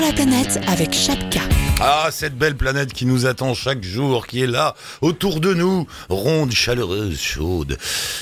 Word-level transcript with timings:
La 0.00 0.12
planète 0.12 0.60
avec 0.66 0.92
Chapka. 0.92 1.40
Ah, 1.80 2.08
cette 2.10 2.36
belle 2.36 2.56
planète 2.56 2.92
qui 2.92 3.06
nous 3.06 3.26
attend 3.26 3.54
chaque 3.54 3.82
jour, 3.82 4.26
qui 4.26 4.42
est 4.42 4.46
là, 4.46 4.74
autour 5.00 5.40
de 5.40 5.54
nous, 5.54 5.86
ronde, 6.08 6.52
chaleureuse, 6.52 7.18
chaude, 7.18 7.78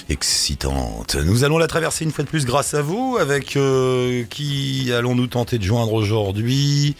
excitante. 0.08 1.16
Nous 1.16 1.44
allons 1.44 1.58
la 1.58 1.66
traverser 1.66 2.04
une 2.04 2.12
fois 2.12 2.24
de 2.24 2.28
plus 2.28 2.44
grâce 2.44 2.74
à 2.74 2.82
vous, 2.82 3.16
avec 3.18 3.56
euh, 3.56 4.24
qui 4.24 4.92
allons-nous 4.92 5.26
tenter 5.26 5.58
de 5.58 5.64
joindre 5.64 5.92
aujourd'hui? 5.94 6.94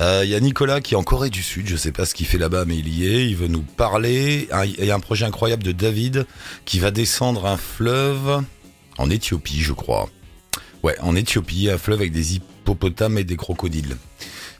Euh, 0.00 0.22
Il 0.24 0.30
y 0.30 0.34
a 0.34 0.40
Nicolas 0.40 0.80
qui 0.80 0.94
est 0.94 0.96
en 0.96 1.02
Corée 1.02 1.30
du 1.30 1.42
Sud, 1.42 1.68
je 1.68 1.76
sais 1.76 1.92
pas 1.92 2.06
ce 2.06 2.14
qu'il 2.14 2.26
fait 2.26 2.38
là-bas, 2.38 2.64
mais 2.66 2.76
il 2.76 2.88
y 2.88 3.06
est, 3.06 3.26
il 3.26 3.36
veut 3.36 3.48
nous 3.48 3.62
parler. 3.62 4.48
Il 4.78 4.84
y 4.84 4.90
a 4.90 4.94
un 4.94 5.00
projet 5.00 5.26
incroyable 5.26 5.62
de 5.62 5.72
David 5.72 6.26
qui 6.64 6.78
va 6.78 6.90
descendre 6.90 7.46
un 7.46 7.56
fleuve 7.56 8.42
en 8.96 9.10
Éthiopie, 9.10 9.60
je 9.60 9.72
crois. 9.72 10.08
Ouais, 10.82 10.96
en 11.00 11.16
Éthiopie, 11.16 11.70
un 11.70 11.78
fleuve 11.78 12.00
avec 12.00 12.12
des 12.12 12.34
hippopotames 12.64 13.18
et 13.18 13.24
des 13.24 13.36
crocodiles. 13.36 13.96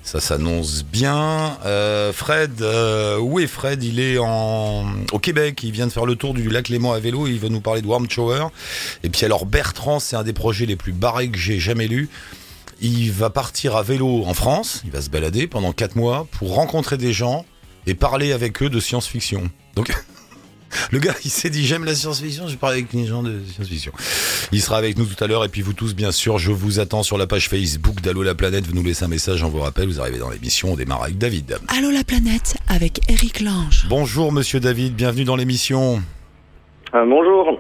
Ça 0.03 0.21
s'annonce 0.21 0.85
bien. 0.85 1.57
Euh, 1.65 2.13
Fred, 2.13 2.61
euh, 2.61 3.19
où 3.19 3.41
est 3.41 3.47
Fred? 3.47 3.83
Il 3.83 3.99
est 3.99 4.19
en 4.19 4.85
au 5.13 5.19
Québec. 5.19 5.63
Il 5.63 5.73
vient 5.73 5.87
de 5.87 5.93
faire 5.93 6.05
le 6.05 6.15
tour 6.15 6.35
du 6.35 6.51
lac 6.51 6.69
Léman 6.69 6.93
à 6.93 6.99
vélo. 6.99 7.27
Il 7.27 7.39
veut 7.39 7.49
nous 7.49 7.63
parler 7.63 7.81
de 7.81 7.87
Warm 7.87 8.09
Shower. 8.11 8.49
Et 9.03 9.09
puis 9.09 9.25
alors 9.25 9.47
Bertrand, 9.47 10.01
c'est 10.01 10.17
un 10.17 10.23
des 10.23 10.35
projets 10.35 10.67
les 10.67 10.77
plus 10.77 10.93
barrés 10.93 11.31
que 11.31 11.39
j'ai 11.39 11.59
jamais 11.59 11.89
lus. 11.89 12.11
Il 12.83 13.13
va 13.13 13.31
partir 13.31 13.77
à 13.77 13.83
vélo 13.83 14.25
en 14.27 14.35
France. 14.35 14.83
Il 14.85 14.91
va 14.91 15.01
se 15.01 15.09
balader 15.09 15.47
pendant 15.47 15.73
quatre 15.73 15.97
mois 15.97 16.27
pour 16.33 16.55
rencontrer 16.55 16.99
des 16.99 17.15
gens 17.15 17.47
et 17.87 17.95
parler 17.95 18.33
avec 18.33 18.63
eux 18.63 18.69
de 18.69 18.81
science-fiction. 18.81 19.51
Donc 19.75 19.91
le 20.91 20.99
gars, 20.99 21.15
il 21.25 21.31
s'est 21.31 21.51
dit 21.51 21.67
j'aime 21.67 21.85
la 21.85 21.95
science-fiction. 21.95 22.49
Je 22.49 22.57
parle 22.57 22.75
avec 22.75 22.93
les 22.93 23.07
gens 23.07 23.23
de 23.23 23.41
science-fiction. 23.55 23.93
Il 24.53 24.61
sera 24.61 24.77
avec 24.77 24.99
nous 24.99 25.07
tout 25.07 25.23
à 25.23 25.27
l'heure 25.27 25.45
et 25.45 25.49
puis 25.49 25.63
vous 25.63 25.73
tous 25.73 25.95
bien 25.95 26.13
sûr, 26.13 26.39
je 26.39 26.53
vous 26.53 26.81
attends 26.81 27.03
sur 27.03 27.19
la 27.19 27.27
page 27.27 27.49
Facebook 27.49 28.01
d'Allo 28.01 28.23
la 28.23 28.35
planète. 28.35 28.67
Vous 28.67 28.75
nous 28.75 28.83
laissez 28.83 29.05
un 29.05 29.09
message, 29.09 29.43
on 29.43 29.49
vous 29.49 29.61
rappelle, 29.61 29.89
vous 29.89 30.01
arrivez 30.01 30.19
dans 30.19 30.31
l'émission, 30.31 30.73
on 30.73 30.77
démarre 30.77 31.03
avec 31.03 31.19
David. 31.19 31.59
Allô 31.69 31.91
la 31.91 32.05
planète 32.05 32.57
avec 32.69 33.01
Eric 33.09 33.41
Lange. 33.41 33.87
Bonjour 33.89 34.33
monsieur 34.33 34.61
David, 34.61 34.95
bienvenue 34.95 35.25
dans 35.25 35.37
l'émission. 35.37 36.03
Euh, 36.95 37.05
bonjour. 37.07 37.59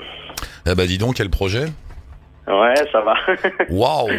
Ah 0.67 0.74
bah 0.74 0.86
dis 0.86 0.98
donc 0.98 1.17
quel 1.17 1.30
projet? 1.30 1.67
Ouais, 2.47 2.75
ça 2.92 3.00
va. 3.00 3.14
Waouh 3.70 4.11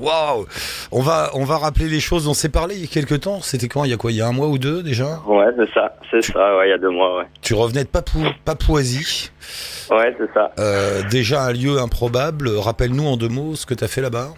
Waouh 0.00 0.46
On 0.92 1.02
va 1.02 1.30
on 1.34 1.44
va 1.44 1.58
rappeler 1.58 1.88
les 1.88 2.00
choses, 2.00 2.26
on 2.26 2.32
s'est 2.34 2.48
parlé 2.48 2.76
il 2.76 2.80
y 2.80 2.84
a 2.84 2.86
quelques 2.86 3.20
temps, 3.20 3.40
c'était 3.40 3.68
quand? 3.68 3.84
Il 3.84 3.90
y 3.90 3.94
a 3.94 3.98
quoi? 3.98 4.10
Il 4.10 4.16
y 4.16 4.22
a 4.22 4.26
un 4.26 4.32
mois 4.32 4.48
ou 4.48 4.58
deux 4.58 4.82
déjà? 4.82 5.18
Ouais, 5.26 5.46
c'est 5.56 5.70
ça. 5.74 5.94
C'est 6.10 6.22
ça, 6.22 6.56
ouais, 6.56 6.68
il 6.68 6.70
y 6.70 6.74
a 6.74 6.78
deux 6.78 6.90
mois, 6.90 7.18
ouais. 7.18 7.24
Tu 7.42 7.54
revenais 7.54 7.84
de 7.84 7.88
Papou 7.88 8.20
Papouasie. 8.44 9.30
Ouais, 9.90 10.16
c'est 10.18 10.32
ça. 10.32 10.50
Euh, 10.58 11.02
déjà 11.10 11.42
un 11.42 11.52
lieu 11.52 11.78
improbable, 11.78 12.48
rappelle-nous 12.48 13.06
en 13.06 13.16
deux 13.16 13.28
mots 13.28 13.54
ce 13.54 13.66
que 13.66 13.74
tu 13.74 13.84
as 13.84 13.88
fait 13.88 14.00
là-bas. 14.00 14.28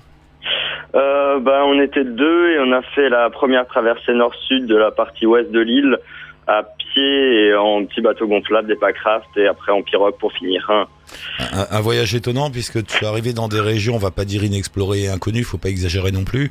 Euh, 0.95 1.39
ben, 1.41 1.63
on 1.65 1.81
était 1.81 2.05
deux 2.05 2.51
et 2.51 2.59
on 2.59 2.73
a 2.73 2.83
fait 2.95 3.09
la 3.09 3.31
première 3.31 3.67
traversée 3.67 4.13
nord-sud 4.13 4.67
de 4.67 4.77
la 4.77 4.91
partie 4.91 5.25
ouest 5.25 5.51
de 5.51 5.61
l'île 5.61 5.99
à 6.47 6.63
pied 6.63 7.47
et 7.49 7.55
en 7.55 7.85
petit 7.85 8.01
bateau 8.01 8.27
gonflable, 8.27 8.69
des 8.69 8.77
packraft 8.77 9.29
et 9.37 9.47
après 9.47 9.73
en 9.73 9.83
pirogue 9.83 10.17
pour 10.19 10.33
finir. 10.33 10.69
Un, 10.71 10.87
un 11.71 11.81
voyage 11.81 12.15
étonnant 12.15 12.51
puisque 12.51 12.85
tu 12.85 13.05
es 13.05 13.07
arrivé 13.07 13.33
dans 13.33 13.49
des 13.49 13.61
régions, 13.61 13.95
on 13.95 13.99
va 13.99 14.11
pas 14.11 14.25
dire 14.25 14.43
inexplorées 14.45 15.03
et 15.05 15.09
inconnues, 15.09 15.45
faut 15.45 15.59
pas 15.59 15.69
exagérer 15.69 16.11
non 16.11 16.25
plus, 16.25 16.51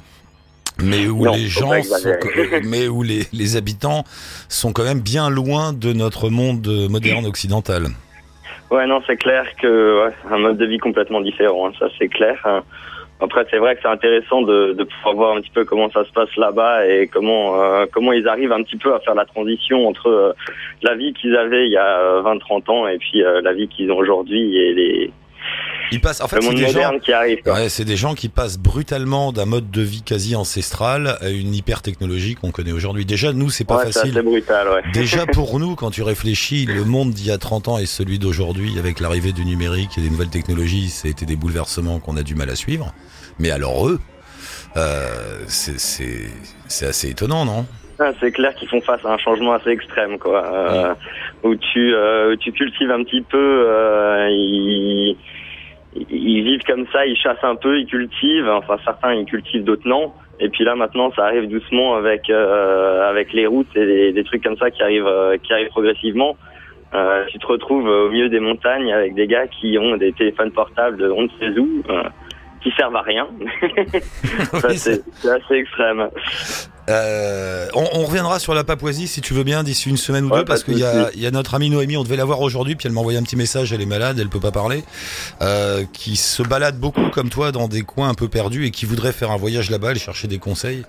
mais 0.81 1.08
où 1.08 1.25
Non, 1.25 1.33
les 1.33 1.48
gens, 1.48 1.81
sont, 1.83 2.09
mais 2.64 2.88
où 2.88 3.03
les, 3.03 3.23
les 3.33 3.56
habitants 3.58 4.03
sont 4.50 4.72
quand 4.72 4.83
même 4.83 5.02
bien 5.02 5.30
loin 5.30 5.73
de 5.73 5.94
notre 5.94 6.30
monde 6.30 6.67
moderne 6.89 7.26
occidental. 7.26 7.88
Ouais, 8.70 8.88
non, 8.88 9.02
c'est 9.05 9.17
clair 9.17 9.44
que 9.61 10.05
ouais, 10.08 10.14
un 10.31 10.38
mode 10.39 10.58
de 10.58 10.66
vie 10.66 10.78
complètement 10.78 11.20
différent, 11.20 11.67
hein, 11.67 11.73
ça 11.78 11.88
c'est 12.00 12.08
clair. 12.08 12.39
hein. 12.45 12.64
Après, 13.22 13.45
c'est 13.52 13.58
vrai 13.59 13.75
que 13.75 13.81
c'est 13.83 13.88
intéressant 13.88 14.41
de, 14.41 14.73
de 14.73 14.83
pouvoir 14.83 15.16
voir 15.16 15.38
un 15.38 15.41
petit 15.41 15.52
peu 15.52 15.64
comment 15.64 15.89
ça 15.91 16.03
se 16.05 16.11
passe 16.11 16.36
là-bas 16.38 16.88
et 16.88 17.08
comment 17.08 17.61
euh, 17.61 17.86
comment 17.91 18.11
ils 18.14 18.27
arrivent 18.27 18.52
un 18.52 18.64
petit 18.64 18.77
peu 18.77 18.94
à 18.95 19.00
faire 19.00 19.14
la 19.16 19.25
transition 19.25 19.87
entre 19.87 20.09
euh, 20.09 20.33
la 20.82 20.95
vie 20.95 21.14
qu'ils 21.14 21.36
avaient 21.36 21.65
il 21.67 21.71
y 21.71 21.77
a 21.77 22.21
20-30 22.21 22.71
ans 22.71 22.87
et 22.87 22.98
puis 22.98 23.23
euh, 23.23 23.39
la 23.42 23.54
vie 23.54 23.67
qu'ils 23.67 23.92
ont 23.92 23.98
aujourd'hui 23.98 24.58
et 24.58 24.73
les, 24.73 25.11
Ils 25.92 25.99
passent, 25.99 26.21
en 26.21 26.27
fait, 26.27 26.42
c'est 26.42 26.54
des 26.54 26.67
gens, 26.67 26.98
qui 26.99 27.11
arrive. 27.11 27.42
quoi. 27.43 27.54
Ouais, 27.54 27.70
c'est 27.70 27.83
des 27.86 27.98
gens 27.98 28.14
qui 28.15 28.30
passent 28.30 28.58
brutalement 28.58 29.31
d'un 29.33 29.45
mode 29.45 29.70
de 29.70 29.81
vie 29.81 30.04
quasi 30.04 30.36
ancestral 30.36 31.17
à 31.20 31.30
une 31.30 31.54
hyper 31.54 31.81
technologie 31.81 32.36
qu'on 32.36 32.52
connaît 32.52 32.71
aujourd'hui. 32.71 33.05
Déjà, 33.05 33.33
nous, 33.33 33.49
c'est 33.49 33.65
pas 33.65 33.77
Ouais, 33.77 33.86
facile. 33.92 34.11
assez 34.11 34.21
brutal, 34.21 34.67
ouais. 34.70 34.81
Déjà 34.93 35.26
pour 35.26 35.60
nous, 35.60 35.76
quand 35.76 35.92
tu 35.92 36.02
réfléchis, 36.04 36.65
le 36.65 36.86
monde 36.86 37.11
d'il 37.11 37.27
y 37.27 37.31
a 37.31 37.37
30 37.37 37.67
ans 37.67 37.77
et 37.77 37.86
celui 37.86 38.20
d'aujourd'hui, 38.20 38.80
avec 38.80 38.99
l'arrivée 38.99 39.33
du 39.33 39.43
numérique 39.45 39.98
et 39.98 40.02
des 40.02 40.10
nouvelles 40.10 40.30
technologies, 40.30 40.89
ça 40.89 41.08
a 41.08 41.11
été 41.11 41.26
des 41.26 41.36
bouleversements 41.36 41.99
qu'on 41.99 42.15
a 42.17 42.23
du 42.23 42.36
mal 42.36 42.49
à 42.49 42.55
suivre. 42.55 42.93
Mais 43.39 43.52
alors 43.52 43.87
eux, 43.87 43.99
euh, 44.77 45.43
c'est- 45.47 46.86
assez 46.87 47.11
étonnant, 47.11 47.45
non? 47.45 47.65
Ah, 47.99 48.11
c'est 48.19 48.31
clair 48.31 48.55
qu'ils 48.55 48.67
font 48.67 48.81
face 48.81 49.03
à 49.05 49.14
un 49.14 49.17
changement 49.17 49.53
assez 49.53 49.69
extrême, 49.69 50.17
quoi. 50.17 50.43
Euh, 50.45 50.93
Où 51.43 51.55
tu 51.55 51.93
euh, 51.93 52.33
où 52.33 52.36
tu 52.36 52.52
cultives 52.52 52.89
un 52.92 53.03
petit 53.03 53.21
peu, 53.21 53.37
euh, 53.67 54.27
ils, 54.31 55.15
ils 56.09 56.43
vivent 56.43 56.64
comme 56.65 56.86
ça, 56.92 57.05
ils 57.05 57.15
chassent 57.17 57.43
un 57.43 57.55
peu, 57.55 57.80
ils 57.80 57.86
cultivent. 57.86 58.47
Enfin, 58.49 58.77
certains 58.83 59.14
ils 59.14 59.25
cultivent, 59.25 59.63
d'autres 59.63 59.87
non. 59.87 60.13
Et 60.39 60.49
puis 60.49 60.63
là, 60.63 60.75
maintenant, 60.75 61.11
ça 61.15 61.25
arrive 61.25 61.48
doucement 61.48 61.95
avec 61.95 62.30
avec 62.30 63.33
les 63.33 63.45
routes 63.45 63.67
et 63.75 63.86
des, 63.86 64.11
des 64.13 64.23
trucs 64.23 64.43
comme 64.43 64.58
ça 64.58 64.71
qui 64.71 64.81
arrivent 64.81 65.09
qui 65.43 65.53
arrivent 65.53 65.69
progressivement. 65.69 66.37
Tu 67.27 67.37
te 67.39 67.45
retrouves 67.48 67.87
au 67.87 68.09
milieu 68.09 68.30
des 68.30 68.39
montagnes 68.39 68.92
avec 68.92 69.13
des 69.13 69.27
gars 69.27 69.45
qui 69.48 69.77
ont 69.77 69.95
des 69.98 70.11
téléphones 70.13 70.52
portables 70.52 70.98
de 70.98 71.09
on 71.09 71.23
ne 71.23 71.30
sait 71.39 71.58
où, 71.59 71.83
qui 72.64 72.72
servent 72.77 72.95
à 72.95 73.02
rien. 73.02 73.27
Oui, 74.67 74.77
c'est- 74.77 75.02
assez 75.23 75.55
extrême. 75.55 76.08
Euh, 76.89 77.67
on, 77.73 77.88
on 77.94 78.05
reviendra 78.05 78.39
sur 78.39 78.54
la 78.54 78.64
Papouasie 78.64 79.08
si 79.08 79.22
tu 79.22 79.33
veux 79.33 79.44
bien 79.44 79.64
d'ici 79.64 79.89
une 79.89 79.98
semaine 79.98 80.26
ou 80.26 80.30
Ouais, 80.30 80.39
deux 80.39 80.45
parce 80.45 80.64
qu'il 80.64 80.77
y 80.77 80.82
y 81.20 81.26
a 81.27 81.32
notre 81.32 81.54
amie 81.54 81.70
Noémie, 81.70 81.95
on 81.95 82.04
devait 82.04 82.16
la 82.17 82.26
voir 82.26 82.42
aujourd'hui 82.42 82.76
puis 82.76 82.88
elle 82.88 82.94
m'a 82.94 82.99
envoyé 83.02 83.17
un 83.20 83.23
petit 83.23 83.36
message, 83.36 83.72
elle 83.72 83.82
est 83.82 83.86
malade, 83.86 84.17
elle 84.20 84.30
peut 84.30 84.39
pas 84.39 84.52
parler, 84.52 84.83
euh, 85.42 85.83
qui 85.94 86.16
se 86.16 86.42
balade 86.44 86.80
beaucoup 86.80 87.10
comme 87.10 87.30
toi 87.30 87.52
dans 87.52 87.67
des 87.67 87.83
coins 87.83 88.10
un 88.10 88.14
peu 88.16 88.27
perdus 88.27 88.66
et 88.66 88.72
qui 88.72 88.86
voudrait 88.86 89.14
faire 89.14 89.32
un 89.32 89.38
voyage 89.38 89.70
là-bas, 89.70 89.89
aller 89.89 89.99
chercher 89.99 90.28
des 90.28 90.39
conseils. 90.39 90.83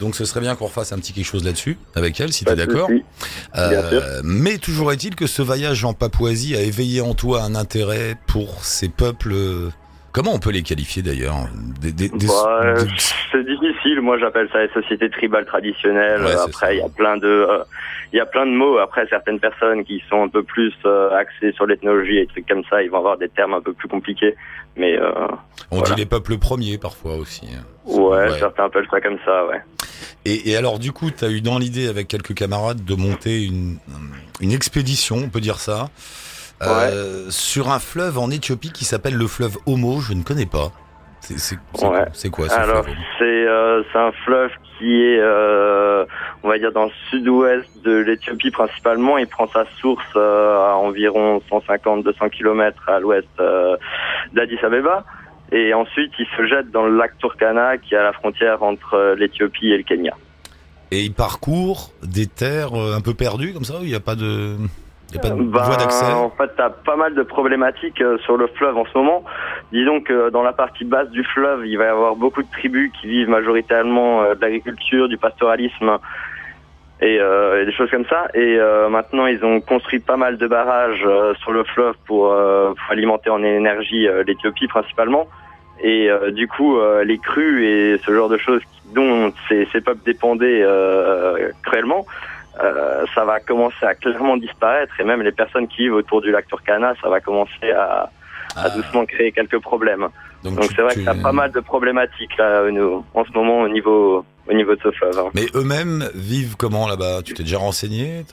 Donc 0.00 0.16
ce 0.16 0.24
serait 0.24 0.40
bien 0.40 0.56
qu'on 0.56 0.66
refasse 0.66 0.92
un 0.92 0.98
petit 0.98 1.12
quelque 1.12 1.26
chose 1.26 1.44
là-dessus 1.44 1.78
avec 1.94 2.18
elle 2.20 2.32
si 2.32 2.44
tu 2.44 2.50
es 2.52 2.56
d'accord. 2.56 2.88
sûr. 2.88 4.00
mais 4.24 4.58
toujours 4.58 4.92
est-il 4.92 5.14
que 5.14 5.26
ce 5.26 5.42
voyage 5.42 5.84
en 5.84 5.92
Papouasie 5.92 6.56
a 6.56 6.62
éveillé 6.62 7.00
en 7.00 7.14
toi 7.14 7.42
un 7.42 7.54
intérêt 7.54 8.16
pour 8.26 8.64
ces 8.64 8.88
peuples. 8.88 9.34
Comment 10.14 10.32
on 10.32 10.38
peut 10.38 10.50
les 10.52 10.62
qualifier 10.62 11.02
d'ailleurs 11.02 11.34
des, 11.80 11.90
des- 11.90 12.08
des- 12.08 12.26
Bah, 12.28 12.60
euh, 12.62 12.76
c'est 13.32 13.44
difficile. 13.44 14.00
Moi, 14.00 14.16
j'appelle 14.18 14.48
ça 14.52 14.60
les 14.62 14.68
sociétés 14.72 15.10
tribales 15.10 15.44
traditionnelles. 15.44 16.22
Ouais. 16.22 16.36
Après, 16.36 16.76
il 16.76 16.78
y 16.78 16.82
a 16.82 16.88
plein 16.88 17.16
de, 17.16 17.26
euh, 17.26 17.64
il 18.12 18.16
y 18.16 18.20
a 18.20 18.26
plein 18.26 18.46
de 18.46 18.52
mots. 18.52 18.78
Après, 18.78 19.06
certaines 19.10 19.40
personnes 19.40 19.84
qui 19.84 20.00
sont 20.08 20.22
un 20.22 20.28
peu 20.28 20.44
plus 20.44 20.72
euh, 20.86 21.10
axées 21.16 21.50
sur 21.52 21.66
l'ethnologie 21.66 22.18
et 22.18 22.26
trucs 22.28 22.46
comme 22.46 22.62
ça, 22.70 22.80
ils 22.84 22.90
vont 22.90 22.98
avoir 22.98 23.18
des 23.18 23.28
termes 23.28 23.54
un 23.54 23.60
peu 23.60 23.72
plus 23.72 23.88
compliqués. 23.88 24.36
Mais 24.76 24.96
euh, 24.96 25.10
On 25.72 25.78
Voilà. 25.78 25.94
dit 25.96 26.00
les 26.02 26.06
peuples 26.06 26.38
premiers 26.38 26.78
parfois 26.78 27.16
aussi. 27.16 27.46
hein. 27.52 27.64
ouais, 27.84 28.30
Ouais. 28.30 28.38
certains 28.38 28.66
appellent 28.66 28.86
ça 28.88 29.00
comme 29.00 29.18
ça. 29.24 29.46
Ouais. 29.46 29.60
Et, 30.24 30.50
et 30.50 30.56
alors 30.56 30.78
du 30.78 30.92
coup, 30.92 31.10
tu 31.10 31.24
as 31.24 31.28
eu 31.30 31.40
dans 31.40 31.58
l'idée 31.58 31.88
avec 31.88 32.06
quelques 32.06 32.34
camarades 32.34 32.84
de 32.84 32.94
monter 32.94 33.42
une, 33.42 33.78
une 34.40 34.52
expédition, 34.52 35.16
on 35.16 35.28
peut 35.28 35.40
dire 35.40 35.58
ça, 35.58 35.88
euh, 36.68 37.30
sur 37.30 37.70
un 37.70 37.78
fleuve 37.78 38.18
en 38.18 38.30
Éthiopie 38.30 38.72
qui 38.72 38.84
s'appelle 38.84 39.14
le 39.16 39.26
fleuve 39.26 39.56
Homo, 39.66 40.00
je 40.00 40.12
ne 40.14 40.22
connais 40.22 40.46
pas. 40.46 40.72
C'est 41.20 41.56
Ouais. 41.82 42.30
quoi 42.30 42.48
ce 42.48 42.54
Alors, 42.54 42.84
fleuve 42.84 42.96
c'est 43.18 43.24
euh, 43.24 43.82
c'est 43.92 43.98
un 43.98 44.12
fleuve 44.24 44.50
qui 44.78 45.02
est, 45.02 45.18
euh, 45.20 46.04
on 46.42 46.48
va 46.48 46.58
dire, 46.58 46.70
dans 46.72 46.84
le 46.84 46.90
sud-ouest 47.10 47.66
de 47.82 47.96
l'Éthiopie 47.96 48.50
principalement. 48.50 49.16
Il 49.16 49.26
prend 49.26 49.48
sa 49.48 49.64
source 49.80 50.04
euh, 50.16 50.58
à 50.70 50.74
environ 50.76 51.40
150-200 51.50 52.28
km 52.30 52.88
à 52.88 53.00
l'ouest 53.00 53.26
d'Addis 54.32 54.58
Abeba. 54.62 55.04
Et 55.52 55.72
ensuite, 55.72 56.12
il 56.18 56.26
se 56.36 56.46
jette 56.46 56.70
dans 56.70 56.84
le 56.84 56.96
lac 56.96 57.16
Turkana, 57.18 57.78
qui 57.78 57.94
est 57.94 57.98
à 57.98 58.02
la 58.02 58.12
frontière 58.12 58.62
entre 58.62 59.14
l'Éthiopie 59.16 59.68
et 59.68 59.76
le 59.78 59.82
Kenya. 59.84 60.14
Et 60.90 61.02
il 61.02 61.12
parcourt 61.14 61.92
des 62.02 62.26
terres 62.26 62.74
un 62.74 63.00
peu 63.00 63.14
perdues 63.14 63.52
comme 63.52 63.64
ça, 63.64 63.78
où 63.78 63.82
il 63.82 63.88
n'y 63.88 63.94
a 63.94 64.00
pas 64.00 64.16
de, 64.16 64.56
il 65.14 65.18
a 65.18 65.22
pas 65.22 65.30
de 65.30 65.42
voie 65.42 65.76
d'accès 65.76 66.12
En 66.12 66.30
fait, 66.30 66.54
tu 66.56 66.62
as 66.62 66.70
pas 66.70 66.96
mal 66.96 67.14
de 67.14 67.22
problématiques 67.22 68.00
euh, 68.00 68.18
sur 68.18 68.36
le 68.36 68.46
fleuve 68.48 68.76
en 68.76 68.84
ce 68.84 68.98
moment. 68.98 69.24
Disons 69.72 70.00
que 70.00 70.30
dans 70.30 70.42
la 70.42 70.52
partie 70.52 70.84
basse 70.84 71.10
du 71.10 71.24
fleuve, 71.24 71.66
il 71.66 71.78
va 71.78 71.84
y 71.84 71.88
avoir 71.88 72.16
beaucoup 72.16 72.42
de 72.42 72.50
tribus 72.50 72.90
qui 73.00 73.06
vivent 73.06 73.28
majoritairement 73.28 74.22
euh, 74.22 74.34
de 74.34 74.40
l'agriculture, 74.40 75.08
du 75.08 75.16
pastoralisme 75.16 75.98
et, 77.00 77.18
euh, 77.20 77.62
et 77.62 77.66
des 77.66 77.72
choses 77.72 77.90
comme 77.90 78.06
ça. 78.06 78.28
Et 78.34 78.58
euh, 78.58 78.88
maintenant, 78.88 79.26
ils 79.26 79.44
ont 79.44 79.60
construit 79.60 80.00
pas 80.00 80.16
mal 80.16 80.36
de 80.36 80.46
barrages 80.46 81.04
euh, 81.06 81.34
sur 81.34 81.52
le 81.52 81.64
fleuve 81.64 81.94
pour, 82.06 82.32
euh, 82.32 82.70
pour 82.70 82.90
alimenter 82.90 83.30
en 83.30 83.42
énergie 83.42 84.08
euh, 84.08 84.24
l'Éthiopie 84.26 84.68
principalement. 84.68 85.28
Et 85.80 86.08
euh, 86.08 86.30
du 86.30 86.48
coup, 86.48 86.78
euh, 86.78 87.04
les 87.04 87.18
crues 87.18 87.66
et 87.66 87.98
ce 87.98 88.12
genre 88.12 88.28
de 88.28 88.38
choses 88.38 88.62
dont 88.94 89.32
ces, 89.48 89.66
ces 89.72 89.80
peuples 89.80 90.04
dépendaient 90.04 90.62
euh, 90.62 91.50
cruellement, 91.64 92.06
euh, 92.62 93.04
ça 93.14 93.24
va 93.24 93.40
commencer 93.40 93.84
à 93.84 93.94
clairement 93.94 94.36
disparaître 94.36 94.92
et 95.00 95.04
même 95.04 95.22
les 95.22 95.32
personnes 95.32 95.66
qui 95.68 95.82
vivent 95.82 95.94
autour 95.94 96.20
du 96.22 96.30
lac 96.30 96.46
Turkana, 96.46 96.94
ça 97.02 97.08
va 97.08 97.20
commencer 97.20 97.70
à, 97.76 98.10
a 98.56 98.70
doucement 98.70 99.04
créé 99.06 99.32
quelques 99.32 99.58
problèmes. 99.60 100.06
Donc 100.44 100.60
tu- 100.60 100.74
c'est 100.76 100.82
vrai 100.82 100.92
tu- 100.92 101.00
qu'il 101.00 101.06
y 101.06 101.08
a 101.08 101.14
pas 101.22 101.32
mal 101.32 101.50
de 101.52 101.60
problématiques 101.60 102.36
là 102.38 102.70
nous, 102.70 103.04
en 103.14 103.24
ce 103.24 103.32
moment 103.32 103.60
au 103.60 103.68
niveau 103.68 104.24
au 104.46 104.52
niveau 104.52 104.74
de 104.74 104.80
ce 104.82 104.90
fleuve. 104.90 105.18
hein. 105.18 105.30
Mais 105.34 105.46
eux-mêmes 105.54 106.04
vivent 106.14 106.56
comment 106.58 106.86
là-bas? 106.86 107.22
Tu 107.24 107.32
t'es 107.32 107.42
déjà 107.44 107.56
renseigné? 107.58 108.24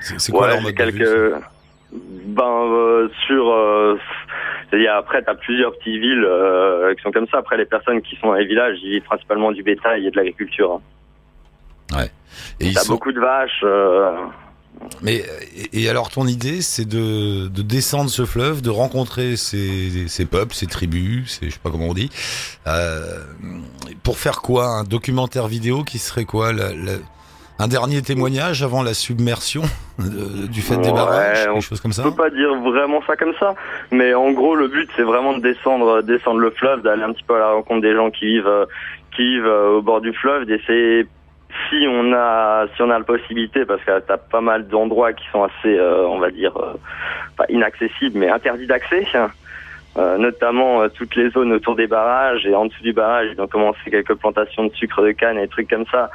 C'est 0.00 0.32
quoi 0.32 0.46
Ouais, 0.46 0.48
leur 0.54 0.62
mode 0.62 0.74
de 0.74 0.84
vie, 0.84 0.98
quelques. 0.98 1.34
Ben 1.92 2.62
euh, 2.72 3.08
sur. 3.26 3.50
euh, 3.52 3.96
c'est-à-dire 4.68 4.94
après 4.94 5.22
t'as 5.22 5.34
plusieurs 5.34 5.72
petites 5.76 6.00
villes 6.00 6.24
euh, 6.26 6.94
qui 6.94 7.02
sont 7.02 7.12
comme 7.12 7.28
ça. 7.28 7.38
Après 7.38 7.56
les 7.58 7.66
personnes 7.66 8.00
qui 8.02 8.16
sont 8.16 8.28
dans 8.28 8.34
les 8.34 8.46
villages, 8.46 8.78
ils 8.82 8.90
vivent 8.92 9.02
principalement 9.02 9.52
du 9.52 9.62
bétail 9.62 10.06
et 10.06 10.10
de 10.10 10.16
l'agriculture. 10.16 10.72
hein. 10.72 10.80
Et 12.60 12.66
ils 12.66 12.74
T'as 12.74 12.80
sont- 12.80 12.92
beaucoup 12.94 13.12
de 13.12 13.20
vaches. 13.20 13.60
euh, 13.62 14.10
Mais 15.02 15.22
et, 15.72 15.82
et 15.84 15.88
alors 15.88 16.10
ton 16.10 16.26
idée, 16.26 16.60
c'est 16.62 16.84
de, 16.88 17.46
de 17.48 17.62
descendre 17.62 18.10
ce 18.10 18.24
fleuve, 18.24 18.60
de 18.62 18.70
rencontrer 18.70 19.36
ces, 19.36 20.08
ces 20.08 20.26
peuples, 20.26 20.54
ces 20.54 20.66
tribus, 20.66 21.38
ces, 21.38 21.46
je 21.48 21.54
sais 21.54 21.60
pas 21.62 21.70
comment 21.70 21.88
on 21.88 21.94
dit, 21.94 22.10
euh, 22.66 23.18
pour 24.02 24.18
faire 24.18 24.40
quoi? 24.42 24.66
Un 24.66 24.84
documentaire 24.84 25.46
vidéo 25.46 25.84
qui 25.84 25.98
serait 25.98 26.24
quoi? 26.24 26.52
La- 26.52 26.70
la- 26.74 26.98
Un 27.60 27.68
dernier 27.68 28.02
témoignage 28.02 28.64
avant 28.64 28.82
la 28.82 28.94
submersion 28.94 29.62
de- 30.00 30.48
du 30.48 30.60
fait 30.60 30.76
des 30.78 30.88
Ouais, 30.88 30.92
barrages, 30.92 31.46
on 31.50 31.52
quelque 31.54 31.62
chose 31.62 31.80
comme 31.80 31.92
ça? 31.92 32.02
Je 32.02 32.08
peux 32.08 32.16
pas 32.16 32.30
dire 32.30 32.52
vraiment 32.60 33.00
ça 33.06 33.14
comme 33.14 33.32
ça, 33.38 33.54
mais 33.92 34.12
en 34.12 34.32
gros 34.32 34.56
le 34.56 34.66
but 34.66 34.90
c'est 34.96 35.04
vraiment 35.04 35.34
de 35.34 35.40
descendre, 35.40 36.02
descendre 36.02 36.40
le 36.40 36.50
fleuve, 36.50 36.82
d'aller 36.82 37.04
un 37.04 37.12
petit 37.12 37.22
peu 37.22 37.36
à 37.36 37.38
la 37.38 37.52
rencontre 37.52 37.80
des 37.82 37.94
gens 37.94 38.10
qui 38.10 38.26
vivent, 38.26 38.48
euh, 38.48 38.66
qui 39.14 39.22
vivent 39.22 39.46
euh, 39.46 39.76
au 39.78 39.82
bord 39.82 40.00
du 40.00 40.12
fleuve, 40.14 40.46
d'essayer 40.46 41.06
si 41.68 41.86
on 41.88 42.12
a, 42.12 42.66
si 42.74 42.82
on 42.82 42.90
a 42.90 42.98
la 42.98 43.04
possibilité, 43.04 43.64
parce 43.64 43.82
que 43.82 43.98
t'as 44.00 44.16
pas 44.16 44.40
mal 44.40 44.66
d'endroits 44.68 45.12
qui 45.12 45.24
sont 45.32 45.44
assez, 45.44 45.78
euh, 45.78 46.06
on 46.06 46.18
va 46.18 46.30
dire, 46.30 46.56
euh, 46.56 46.74
pas 47.36 47.46
inaccessibles, 47.48 48.18
mais 48.18 48.28
interdits 48.28 48.66
d'accès. 48.66 49.06
Euh, 49.96 50.18
notamment 50.18 50.82
euh, 50.82 50.88
toutes 50.88 51.14
les 51.14 51.30
zones 51.30 51.52
autour 51.52 51.76
des 51.76 51.86
barrages 51.86 52.44
et 52.46 52.54
en 52.54 52.66
dessous 52.66 52.82
du 52.82 52.92
barrage, 52.92 53.28
ils 53.32 53.40
ont 53.40 53.46
commencé 53.46 53.78
quelques 53.88 54.14
plantations 54.14 54.64
de 54.64 54.74
sucre 54.74 55.02
de 55.02 55.12
canne 55.12 55.38
et 55.38 55.42
des 55.42 55.48
trucs 55.48 55.70
comme 55.70 55.86
ça. 55.86 56.10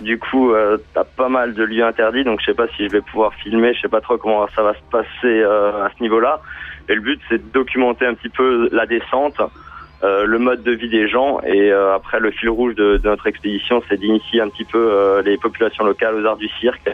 Du 0.00 0.18
coup, 0.18 0.52
euh, 0.52 0.76
t'as 0.92 1.02
pas 1.04 1.28
mal 1.28 1.54
de 1.54 1.64
lieux 1.64 1.84
interdits, 1.84 2.22
donc 2.22 2.40
je 2.40 2.46
sais 2.46 2.54
pas 2.54 2.68
si 2.76 2.86
je 2.86 2.92
vais 2.92 3.00
pouvoir 3.00 3.34
filmer, 3.34 3.74
je 3.74 3.82
sais 3.82 3.88
pas 3.88 4.00
trop 4.00 4.18
comment 4.18 4.46
ça 4.54 4.62
va 4.62 4.74
se 4.74 4.82
passer 4.90 5.08
euh, 5.24 5.84
à 5.84 5.90
ce 5.96 6.02
niveau-là. 6.02 6.40
Et 6.88 6.94
le 6.94 7.00
but, 7.00 7.20
c'est 7.28 7.38
de 7.38 7.52
documenter 7.52 8.06
un 8.06 8.14
petit 8.14 8.28
peu 8.28 8.68
la 8.70 8.86
descente, 8.86 9.40
euh, 10.04 10.26
le 10.26 10.38
mode 10.38 10.62
de 10.62 10.72
vie 10.72 10.90
des 10.90 11.08
gens, 11.08 11.40
et 11.40 11.72
euh, 11.72 11.94
après 11.94 12.20
le 12.20 12.30
fil 12.30 12.50
rouge 12.50 12.74
de, 12.74 13.00
notre 13.04 13.26
expédition, 13.26 13.82
c'est 13.88 13.98
d'initier 13.98 14.42
un 14.42 14.50
petit 14.50 14.64
peu 14.64 14.92
euh, 14.92 15.22
les 15.22 15.38
populations 15.38 15.82
locales 15.82 16.14
aux 16.14 16.26
arts 16.26 16.36
du 16.36 16.48
cirque. 16.60 16.90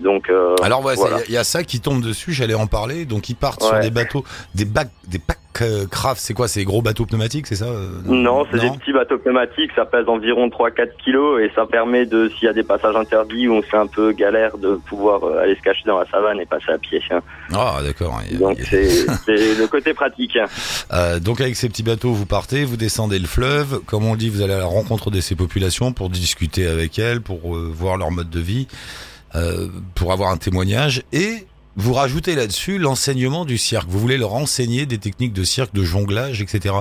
Donc, 0.00 0.28
euh, 0.28 0.54
Alors 0.62 0.84
ouais, 0.84 0.94
voilà. 0.94 1.18
il 1.26 1.32
y, 1.34 1.38
a 1.38 1.44
ça 1.44 1.64
qui 1.64 1.80
tombe 1.80 2.02
dessus. 2.02 2.32
J'allais 2.32 2.54
en 2.54 2.66
parler. 2.66 3.04
Donc 3.06 3.28
ils 3.28 3.34
partent 3.36 3.62
sur 3.62 3.78
des 3.80 3.90
bateaux, 3.90 4.24
des 4.54 4.64
bacs, 4.64 4.90
des 5.08 5.18
packs 5.18 5.38
euh, 5.62 5.86
craft. 5.86 6.20
C'est 6.20 6.34
quoi 6.34 6.48
C'est 6.48 6.60
des 6.60 6.66
gros 6.66 6.82
bateaux 6.82 7.06
pneumatiques, 7.06 7.46
c'est 7.46 7.56
ça 7.56 7.64
euh, 7.66 7.88
Non, 8.04 8.44
c'est 8.50 8.58
des 8.60 8.70
petits 8.70 8.92
bateaux 8.92 9.16
pneumatiques, 9.18 9.70
ça 9.74 9.86
pèse 9.86 10.06
environ 10.06 10.48
3-4 10.48 10.88
kilos 11.02 11.40
et 11.40 11.50
ça 11.54 11.64
permet 11.64 12.04
de, 12.04 12.28
s'il 12.28 12.44
y 12.44 12.48
a 12.48 12.52
des 12.52 12.62
passages 12.62 12.94
interdits 12.94 13.48
où 13.48 13.54
on 13.54 13.62
fait 13.62 13.78
un 13.78 13.86
peu 13.86 14.12
galère, 14.12 14.58
de 14.58 14.74
pouvoir 14.86 15.24
euh, 15.24 15.38
aller 15.42 15.54
se 15.56 15.62
cacher 15.62 15.82
dans 15.86 15.98
la 15.98 16.06
savane 16.10 16.38
et 16.40 16.44
passer 16.46 16.72
à 16.72 16.76
pied. 16.78 17.00
hein. 17.10 17.20
Ah 17.54 17.78
d'accord. 17.82 18.20
Donc 18.38 18.60
a- 18.60 18.64
c'est 19.24 19.54
le 19.54 19.66
côté 19.66 19.94
pratique. 19.94 20.36
hein. 20.36 20.44
Euh, 20.92 21.20
donc 21.20 21.40
avec 21.40 21.56
ces 21.56 21.70
petits 21.70 21.82
bateaux, 21.82 22.12
vous 22.12 22.26
partez, 22.26 22.64
vous 22.66 22.76
descendez 22.76 23.18
le 23.18 23.26
fleuve. 23.26 23.80
Comme 23.86 24.04
on 24.04 24.12
le 24.12 24.18
dit, 24.18 24.28
vous 24.28 24.42
allez 24.42 24.52
à 24.52 24.58
la 24.58 24.66
rencontre 24.66 25.10
de 25.10 25.20
ces 25.22 25.36
populations 25.36 25.92
pour 25.92 26.10
discuter 26.10 26.66
avec 26.66 26.98
elles, 26.98 27.22
pour 27.22 27.56
voir 27.56 27.96
leur 27.96 28.10
mode 28.10 28.28
de 28.28 28.40
vie, 28.40 28.68
euh, 29.36 29.68
pour 29.94 30.12
avoir 30.12 30.30
un 30.30 30.36
témoignage. 30.36 31.02
Et 31.12 31.46
vous 31.76 31.92
rajoutez 31.92 32.34
là-dessus 32.34 32.78
l'enseignement 32.78 33.44
du 33.44 33.58
cirque. 33.58 33.88
Vous 33.88 33.98
voulez 33.98 34.16
leur 34.16 34.34
enseigner 34.34 34.86
des 34.86 34.98
techniques 34.98 35.32
de 35.32 35.44
cirque, 35.44 35.74
de 35.74 35.82
jonglage, 35.82 36.40
etc. 36.40 36.74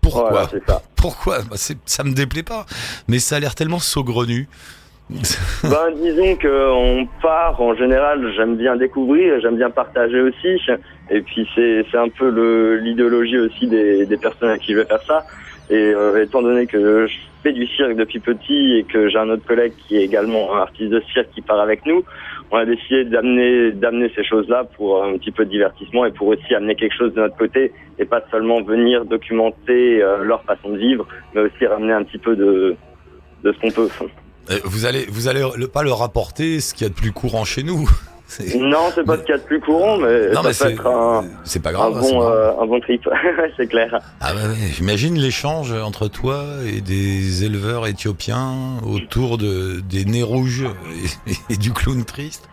Pourquoi 0.00 0.30
Voilà, 0.30 0.48
ça. 0.66 0.82
Pourquoi? 0.96 1.38
Bah, 1.42 1.56
Ça 1.84 2.04
me 2.04 2.12
déplaît 2.12 2.42
pas, 2.42 2.66
mais 3.08 3.18
ça 3.18 3.36
a 3.36 3.40
l'air 3.40 3.54
tellement 3.54 3.80
saugrenu. 3.80 4.48
Ben, 5.64 5.90
disons 6.02 6.36
que 6.36 6.70
on 6.70 7.08
part, 7.22 7.60
en 7.60 7.74
général, 7.74 8.30
j'aime 8.36 8.56
bien 8.56 8.76
découvrir, 8.76 9.40
j'aime 9.40 9.56
bien 9.56 9.70
partager 9.70 10.20
aussi. 10.20 10.60
Et 11.10 11.22
puis 11.22 11.48
c'est 11.54 11.96
un 11.96 12.10
peu 12.10 12.76
l'idéologie 12.76 13.38
aussi 13.38 13.66
des, 13.66 14.04
des 14.04 14.16
personnes 14.18 14.50
à 14.50 14.58
qui 14.58 14.72
je 14.72 14.78
vais 14.78 14.84
faire 14.84 15.02
ça. 15.06 15.26
Et 15.70 15.74
euh, 15.76 16.22
étant 16.24 16.40
donné 16.42 16.66
que 16.66 17.06
je 17.06 17.14
fais 17.42 17.52
du 17.52 17.66
cirque 17.66 17.94
depuis 17.96 18.20
petit 18.20 18.78
et 18.78 18.84
que 18.84 19.08
j'ai 19.08 19.18
un 19.18 19.28
autre 19.30 19.44
collègue 19.46 19.72
qui 19.86 19.96
est 19.96 20.02
également 20.04 20.54
un 20.56 20.60
artiste 20.60 20.90
de 20.90 21.02
cirque 21.12 21.28
qui 21.34 21.42
part 21.42 21.60
avec 21.60 21.84
nous, 21.84 22.02
on 22.50 22.56
a 22.56 22.64
décidé 22.64 23.04
d'amener 23.04 23.72
d'amener 23.72 24.10
ces 24.16 24.24
choses-là 24.24 24.64
pour 24.76 25.04
un 25.04 25.18
petit 25.18 25.30
peu 25.30 25.44
de 25.44 25.50
divertissement 25.50 26.06
et 26.06 26.10
pour 26.12 26.28
aussi 26.28 26.54
amener 26.54 26.74
quelque 26.74 26.96
chose 26.96 27.12
de 27.12 27.20
notre 27.20 27.36
côté 27.36 27.72
et 27.98 28.06
pas 28.06 28.22
seulement 28.30 28.62
venir 28.62 29.04
documenter 29.04 30.02
euh, 30.02 30.24
leur 30.24 30.42
façon 30.44 30.70
de 30.70 30.78
vivre, 30.78 31.06
mais 31.34 31.42
aussi 31.42 31.66
ramener 31.66 31.92
un 31.92 32.02
petit 32.04 32.18
peu 32.18 32.34
de 32.34 32.74
de 33.44 33.52
ce 33.52 33.58
qu'on 33.60 33.70
peut. 33.70 33.88
Euh, 34.50 34.54
Vous 34.64 34.86
allez, 34.86 35.04
vous 35.10 35.28
allez 35.28 35.44
le- 35.56 35.68
pas 35.68 35.82
leur 35.82 36.02
apporter 36.02 36.58
ce 36.60 36.72
qu'il 36.74 36.86
y 36.86 36.86
a 36.86 36.88
de 36.88 36.94
plus 36.94 37.12
courant 37.12 37.44
chez 37.44 37.62
nous. 37.62 37.86
Non, 38.58 38.90
c'est 38.94 39.04
pas 39.04 39.16
ce 39.16 39.22
qu'il 39.22 39.30
y 39.30 39.34
a 39.34 39.38
de 39.38 39.42
plus 39.44 39.60
courant, 39.60 39.96
mais 39.96 40.30
Non, 40.32 40.42
mais 40.44 40.52
ça 40.52 40.66
peut 40.66 40.70
c'est 40.70 40.72
être 40.74 40.86
un, 40.86 41.24
c'est 41.44 41.62
pas 41.62 41.70
un 41.70 41.72
grave. 41.72 41.98
c'est 42.02 42.12
bon, 42.12 42.18
marrant. 42.20 42.30
euh, 42.30 42.52
un 42.60 42.66
bon 42.66 42.80
trip, 42.80 43.08
c'est 43.56 43.66
clair. 43.66 43.98
Ah 44.20 44.34
ouais. 44.34 44.40
j'imagine 44.72 45.18
l'échange 45.18 45.72
entre 45.72 46.08
toi 46.08 46.44
et 46.66 46.80
des 46.82 47.44
éleveurs 47.44 47.86
éthiopiens 47.86 48.54
autour 48.86 49.38
de 49.38 49.80
des 49.80 50.04
nez 50.04 50.22
rouges 50.22 50.66
et, 51.26 51.54
et 51.54 51.56
du 51.56 51.72
clown 51.72 52.04
triste. 52.04 52.48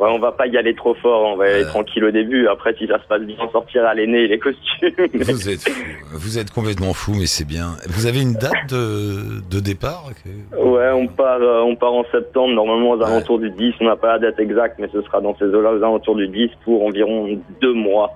Ouais, 0.00 0.08
on 0.10 0.18
va 0.18 0.32
pas 0.32 0.46
y 0.46 0.56
aller 0.56 0.74
trop 0.74 0.94
fort, 0.94 1.34
on 1.34 1.36
va 1.36 1.46
y 1.48 1.52
aller 1.52 1.64
Euh. 1.64 1.68
tranquille 1.68 2.02
au 2.04 2.10
début. 2.10 2.48
Après, 2.48 2.74
si 2.78 2.86
ça 2.86 2.98
se 3.02 3.06
passe 3.06 3.20
bien, 3.20 3.36
on 3.38 3.50
sortira 3.50 3.92
les 3.92 4.06
nez 4.06 4.22
et 4.24 4.28
les 4.28 4.38
costumes. 4.38 4.90
Vous 5.14 5.48
êtes 5.50 5.68
fou. 5.68 5.82
Vous 6.14 6.38
êtes 6.38 6.50
complètement 6.50 6.94
fou, 6.94 7.12
mais 7.14 7.26
c'est 7.26 7.44
bien. 7.46 7.76
Vous 7.86 8.06
avez 8.06 8.22
une 8.22 8.32
date 8.32 8.70
de, 8.70 9.40
de 9.50 9.60
départ 9.60 10.06
que- 10.24 10.56
ouais, 10.56 10.90
on 10.92 11.06
part, 11.06 11.40
euh, 11.42 11.60
on 11.60 11.76
part 11.76 11.92
en 11.92 12.04
septembre, 12.10 12.54
normalement 12.54 12.92
aux 12.92 13.02
alentours 13.02 13.38
du 13.40 13.50
10. 13.50 13.74
On 13.80 13.84
n'a 13.84 13.96
pas 13.96 14.12
la 14.14 14.18
date 14.20 14.40
exacte, 14.40 14.76
mais 14.78 14.88
ce 14.90 15.02
sera 15.02 15.20
dans 15.20 15.36
ces 15.36 15.44
eaux-là, 15.44 15.72
aux 15.72 15.76
alentours 15.82 16.16
du 16.16 16.28
10 16.28 16.48
pour 16.64 16.86
environ 16.86 17.38
deux 17.60 17.74
mois. 17.74 18.14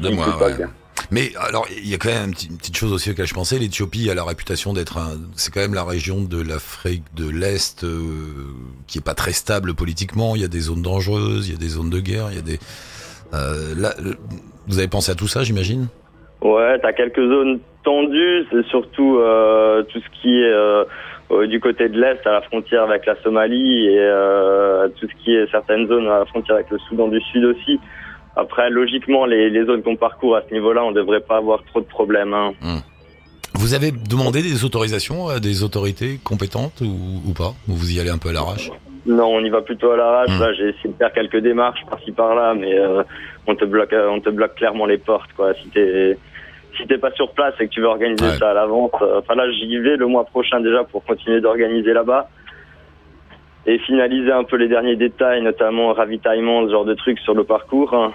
Deux 0.00 0.10
mois, 0.10 0.26
ouais. 0.26 0.54
Mais 1.10 1.32
alors, 1.38 1.66
il 1.76 1.88
y 1.88 1.94
a 1.94 1.98
quand 1.98 2.08
même 2.08 2.30
une 2.30 2.56
petite, 2.56 2.76
chose 2.76 2.92
aussi 2.92 3.10
auquel 3.10 3.26
je 3.26 3.34
pensais. 3.34 3.58
L'Éthiopie 3.58 4.08
a 4.10 4.14
la 4.14 4.24
réputation 4.24 4.72
d'être 4.72 4.98
un. 4.98 5.18
C'est 5.36 5.52
quand 5.52 5.60
même 5.60 5.74
la 5.74 5.84
région 5.84 6.22
de 6.22 6.40
l'Afrique 6.42 7.04
de 7.14 7.28
l'Est 7.28 7.84
euh, 7.84 7.98
qui 8.86 8.98
est 8.98 9.04
pas 9.04 9.14
très 9.14 9.32
stable 9.32 9.74
politiquement. 9.74 10.34
Il 10.36 10.42
y 10.42 10.44
a 10.44 10.48
des 10.48 10.60
zones 10.60 10.82
dangereuses, 10.82 11.48
il 11.48 11.52
y 11.52 11.56
a 11.56 11.58
des 11.58 11.68
zones 11.68 11.90
de 11.90 12.00
guerre, 12.00 12.26
il 12.30 12.36
y 12.36 12.38
a 12.38 12.42
des. 12.42 12.58
Euh, 13.34 13.74
le- 13.76 14.16
vous 14.66 14.78
avez 14.78 14.88
pensé 14.88 15.10
à 15.10 15.14
tout 15.14 15.28
ça, 15.28 15.42
j'imagine? 15.42 15.88
Ouais, 16.40 16.78
t'as 16.80 16.92
quelques 16.92 17.20
zones 17.20 17.60
tendues, 17.84 18.46
c'est 18.50 18.64
surtout 18.66 19.18
euh, 19.18 19.82
tout 19.84 19.98
ce 20.00 20.20
qui 20.20 20.40
est 20.40 20.52
euh, 20.52 20.84
euh, 21.30 21.46
du 21.46 21.60
côté 21.60 21.88
de 21.88 22.00
l'Est, 22.00 22.26
à 22.26 22.32
la 22.32 22.42
frontière 22.42 22.82
avec 22.84 23.06
la 23.06 23.16
Somalie, 23.22 23.86
et 23.86 23.98
euh, 23.98 24.88
tout 25.00 25.06
ce 25.08 25.24
qui 25.24 25.34
est 25.34 25.50
certaines 25.50 25.88
zones 25.88 26.06
à 26.08 26.18
la 26.20 26.24
frontière 26.26 26.56
avec 26.56 26.70
le 26.70 26.78
Soudan 26.88 27.08
du 27.08 27.20
Sud 27.20 27.44
aussi. 27.44 27.80
Après, 28.36 28.70
logiquement, 28.70 29.26
les, 29.26 29.50
les 29.50 29.64
zones 29.66 29.82
qu'on 29.82 29.96
parcourt 29.96 30.36
à 30.36 30.42
ce 30.48 30.54
niveau-là, 30.54 30.84
on 30.84 30.92
devrait 30.92 31.20
pas 31.20 31.36
avoir 31.36 31.62
trop 31.64 31.80
de 31.80 31.86
problèmes. 31.86 32.32
Hein. 32.34 32.52
Vous 33.54 33.74
avez 33.74 33.90
demandé 33.92 34.42
des 34.42 34.64
autorisations 34.64 35.28
à 35.28 35.38
des 35.38 35.62
autorités 35.62 36.18
compétentes 36.24 36.80
ou, 36.80 37.20
ou 37.28 37.32
pas? 37.34 37.52
Ou 37.68 37.74
vous 37.74 37.92
y 37.92 38.00
allez 38.00 38.10
un 38.10 38.18
peu 38.18 38.30
à 38.30 38.32
l'arrache? 38.32 38.70
Non, 39.04 39.26
on 39.34 39.40
y 39.44 39.50
va 39.50 39.60
plutôt 39.60 39.90
à 39.90 39.96
l'arrache. 39.96 40.30
Hmm. 40.30 40.40
Là, 40.40 40.52
j'ai 40.54 40.68
essayé 40.70 40.88
de 40.90 40.94
faire 40.96 41.12
quelques 41.12 41.38
démarches 41.38 41.80
par-ci 41.90 42.12
par-là, 42.12 42.54
mais 42.54 42.78
euh, 42.78 43.02
on 43.46 43.54
te 43.54 43.64
bloque, 43.64 43.94
on 43.94 44.20
te 44.20 44.30
bloque 44.30 44.54
clairement 44.54 44.86
les 44.86 44.98
portes, 44.98 45.30
quoi. 45.36 45.52
Si 45.54 45.68
t'es 45.68 46.16
si 46.78 46.86
t'es 46.86 46.96
pas 46.96 47.10
sur 47.12 47.30
place 47.32 47.52
et 47.60 47.66
que 47.66 47.70
tu 47.70 47.80
veux 47.82 47.86
organiser 47.88 48.24
Ouais. 48.24 48.38
ça 48.38 48.50
à 48.52 48.54
l'avance, 48.54 48.92
euh, 49.02 49.18
enfin 49.18 49.34
là, 49.34 49.44
j'y 49.52 49.76
vais 49.76 49.96
le 49.96 50.06
mois 50.06 50.24
prochain 50.24 50.58
déjà 50.60 50.84
pour 50.84 51.04
continuer 51.04 51.42
d'organiser 51.42 51.92
là-bas 51.92 52.30
et 53.66 53.78
finaliser 53.78 54.32
un 54.32 54.44
peu 54.44 54.56
les 54.56 54.68
derniers 54.68 54.96
détails, 54.96 55.42
notamment 55.42 55.92
ravitaillement, 55.92 56.66
ce 56.66 56.72
genre 56.72 56.84
de 56.84 56.94
trucs 56.94 57.18
sur 57.20 57.34
le 57.34 57.44
parcours. 57.44 57.94
hein. 57.94 58.12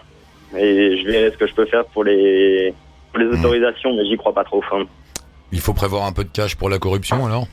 Et 0.57 0.97
je 0.97 1.05
verrai 1.07 1.31
ce 1.31 1.37
que 1.37 1.47
je 1.47 1.53
peux 1.53 1.65
faire 1.65 1.85
pour 1.85 2.03
les 2.03 2.73
pour 3.11 3.19
les 3.19 3.25
Hmm. 3.27 3.39
autorisations, 3.39 3.93
mais 3.95 4.05
j'y 4.05 4.17
crois 4.17 4.33
pas 4.33 4.43
trop. 4.43 4.61
hein. 4.73 4.83
Il 5.51 5.59
faut 5.61 5.73
prévoir 5.73 6.05
un 6.05 6.11
peu 6.11 6.23
de 6.25 6.29
cash 6.29 6.55
pour 6.55 6.69
la 6.69 6.77
corruption 6.79 7.25
alors? 7.25 7.47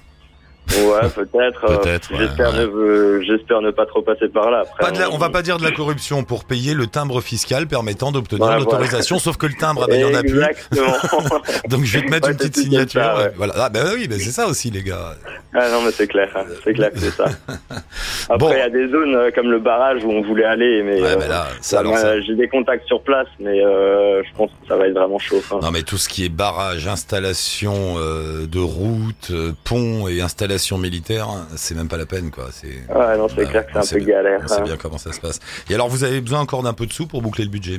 Ouais, 0.71 1.09
peut-être. 1.15 1.65
euh, 1.71 1.77
Peut-être, 1.79 2.11
ouais, 2.13 2.19
J'espère 2.21 2.53
ouais. 2.55 2.67
ne, 2.67 3.21
j'espère 3.23 3.61
ne 3.61 3.71
pas 3.71 3.85
trop 3.87 4.03
passer 4.03 4.29
par 4.29 4.51
là. 4.51 4.61
Après, 4.63 4.85
Pas 4.85 4.91
de 4.91 4.99
la- 4.99 5.11
on 5.13 5.19
va 5.19 5.29
pas 5.29 5.43
dire 5.43 5.59
de 5.59 5.63
la 5.63 5.71
corruption 5.77 6.25
pour 6.25 6.45
payer 6.45 6.75
le 6.75 6.87
timbre 6.87 7.21
fiscal 7.21 7.67
permettant 7.67 8.11
d'obtenir 8.13 8.47
Ouais, 8.47 8.59
l'autorisation, 8.59 9.19
sauf 9.19 9.37
que 9.37 9.47
le 9.47 9.53
timbre, 9.55 9.83
ah 9.85 9.87
ben, 9.89 9.97
il 9.97 10.01
y 10.01 10.05
en 10.05 10.15
a 10.19 10.23
plus. 10.23 10.43
Exactement. 10.43 10.97
Donc 11.69 11.85
je 11.85 11.99
vais 11.99 12.07
te 12.07 12.11
mettre 12.11 12.27
Ouais, 12.29 12.33
une 12.33 12.39
petite 12.39 12.57
signature. 12.57 13.01
ça, 13.03 13.17
ouais. 13.17 13.23
ouais. 13.25 13.33
Voilà. 13.37 13.53
Ah 13.59 13.69
ben 13.69 13.85
oui, 13.95 14.09
ben 14.09 14.19
c'est 14.19 14.31
ça 14.31 14.47
aussi 14.49 14.71
les 14.71 14.83
gars. 14.83 15.15
ah 15.55 15.69
non, 15.71 15.83
mais 15.83 15.91
c'est 15.93 16.09
clair, 16.09 16.31
hein. 16.35 16.45
c'est 16.65 16.73
clair 16.73 16.91
que 16.91 16.99
c'est 16.99 17.11
ça. 17.11 17.27
Après, 18.31 18.39
Bon. 18.39 18.51
il 18.53 18.59
y 18.59 18.61
a 18.61 18.71
des 18.71 18.89
zones 18.89 19.15
euh, 19.15 19.31
comme 19.35 19.51
le 19.51 19.59
barrage 19.61 20.03
où 20.03 20.11
on 20.11 20.23
voulait 20.23 20.45
aller, 20.45 20.83
mais 20.83 21.01
Ouais, 21.01 21.09
euh, 21.13 21.17
ben 21.17 21.29
là, 21.29 21.47
ça, 21.61 21.81
alors, 21.81 21.97
ça- 21.99 22.21
j'ai 22.23 22.35
des 22.35 22.49
contacts 22.49 22.87
sur 22.87 23.03
place, 23.03 23.29
mais 23.39 23.63
euh, 23.63 24.23
je 24.25 24.35
pense 24.37 24.51
que 24.51 24.67
ça 24.69 24.77
va 24.77 24.87
être 24.89 24.95
vraiment 24.95 25.19
chaud. 25.19 25.43
hein. 25.53 25.59
Non 25.63 25.71
mais 25.71 25.83
tout 25.83 25.99
ce 25.99 26.09
qui 26.09 26.25
est 26.25 26.29
barrage, 26.31 26.87
installation 26.89 27.97
euh, 27.99 28.47
de 28.47 28.59
routes, 28.61 29.29
euh, 29.31 29.53
ponts 29.65 30.09
et 30.09 30.21
installation 30.23 30.54
militaire, 30.79 31.27
c'est 31.57 31.75
même 31.77 31.89
pas 31.89 31.97
la 31.97 32.07
peine 32.07 32.31
quoi. 32.31 32.45
C'est 32.51 32.69
Ouais, 32.95 33.17
non, 33.19 33.29
c'est 33.29 33.39
Ouais, 33.41 33.47
clair 33.47 33.67
que 33.67 33.73
c'est 33.73 33.95
un 33.95 33.99
peu 33.99 34.05
bien- 34.05 34.15
galère. 34.17 34.41
On 34.45 34.47
sait 34.49 34.61
hein. 34.61 34.65
bien 34.65 34.77
comment 34.77 34.99
ça 34.99 35.13
se 35.13 35.21
passe. 35.21 35.41
Et 35.71 35.75
alors 35.75 35.89
vous 35.89 36.05
avez 36.05 36.21
besoin 36.21 36.41
encore 36.41 36.63
d'un 36.63 36.73
peu 36.75 36.87
de 36.87 36.93
sous 36.93 37.07
pour 37.07 37.23
boucler 37.23 37.45
le 37.45 37.51
budget? 37.51 37.79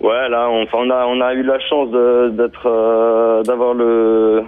Ouais, 0.00 0.28
là, 0.28 0.48
on, 0.50 0.66
on 0.72 0.90
a 0.90 1.06
on 1.06 1.20
a 1.20 1.34
eu 1.34 1.42
la 1.42 1.60
chance 1.60 1.90
d'être 2.36 2.66
euh, 2.66 3.42
d'avoir 3.44 3.74
le 3.74 4.42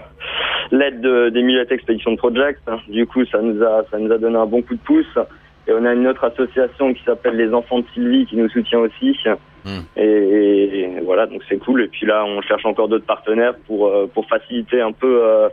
l'aide 0.72 1.00
de- 1.00 1.28
des 1.28 1.42
Millet 1.42 1.66
Expedition 1.70 2.16
Project. 2.16 2.60
Du 2.88 3.06
coup, 3.06 3.24
ça 3.26 3.40
nous 3.40 3.62
a 3.62 3.82
ça 3.90 3.98
nous 3.98 4.10
a 4.12 4.18
donné 4.18 4.36
un 4.36 4.46
bon 4.46 4.62
coup 4.62 4.74
de 4.74 4.80
pouce. 4.80 5.18
Et 5.66 5.72
on 5.72 5.84
a 5.86 5.94
une 5.94 6.06
autre 6.06 6.24
association 6.24 6.92
qui 6.92 7.02
s'appelle 7.04 7.36
les 7.36 7.54
Enfants 7.54 7.78
de 7.78 7.86
Sylvie 7.94 8.26
qui 8.26 8.36
nous 8.36 8.50
soutient 8.50 8.80
aussi. 8.80 9.16
Hmm. 9.64 9.80
Et, 9.96 10.02
et 10.02 11.00
voilà, 11.02 11.26
donc 11.26 11.40
c'est 11.48 11.56
cool. 11.56 11.84
Et 11.84 11.88
puis 11.88 12.04
là, 12.04 12.22
on 12.26 12.42
cherche 12.42 12.66
encore 12.66 12.88
d'autres 12.88 13.06
partenaires 13.06 13.54
pour 13.66 13.86
euh, 13.86 14.06
pour 14.12 14.26
faciliter 14.28 14.82
un 14.82 14.92
peu 14.92 15.20
euh, 15.24 15.48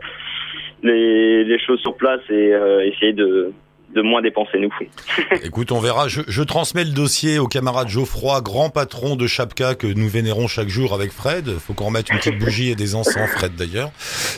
les 0.82 1.44
les 1.44 1.58
choses 1.58 1.80
sur 1.80 1.96
place 1.96 2.20
et 2.30 2.54
euh, 2.54 2.84
essayer 2.84 3.12
de 3.12 3.52
de 3.94 4.02
moins 4.02 4.22
dépenser 4.22 4.58
nous. 4.58 4.70
Écoute, 5.42 5.72
on 5.72 5.80
verra. 5.80 6.08
Je, 6.08 6.22
je 6.26 6.42
transmets 6.42 6.84
le 6.84 6.90
dossier 6.90 7.38
au 7.38 7.46
camarade 7.46 7.88
Geoffroy, 7.88 8.40
grand 8.40 8.70
patron 8.70 9.16
de 9.16 9.26
Chapka 9.26 9.74
que 9.74 9.86
nous 9.86 10.08
vénérons 10.08 10.46
chaque 10.48 10.68
jour 10.68 10.94
avec 10.94 11.12
Fred. 11.12 11.58
Faut 11.58 11.74
qu'on 11.74 11.86
remette 11.86 12.08
une 12.10 12.18
petite 12.18 12.38
bougie 12.38 12.70
et 12.70 12.74
des 12.74 12.94
encens, 12.94 13.28
Fred 13.30 13.54
d'ailleurs, 13.56 13.90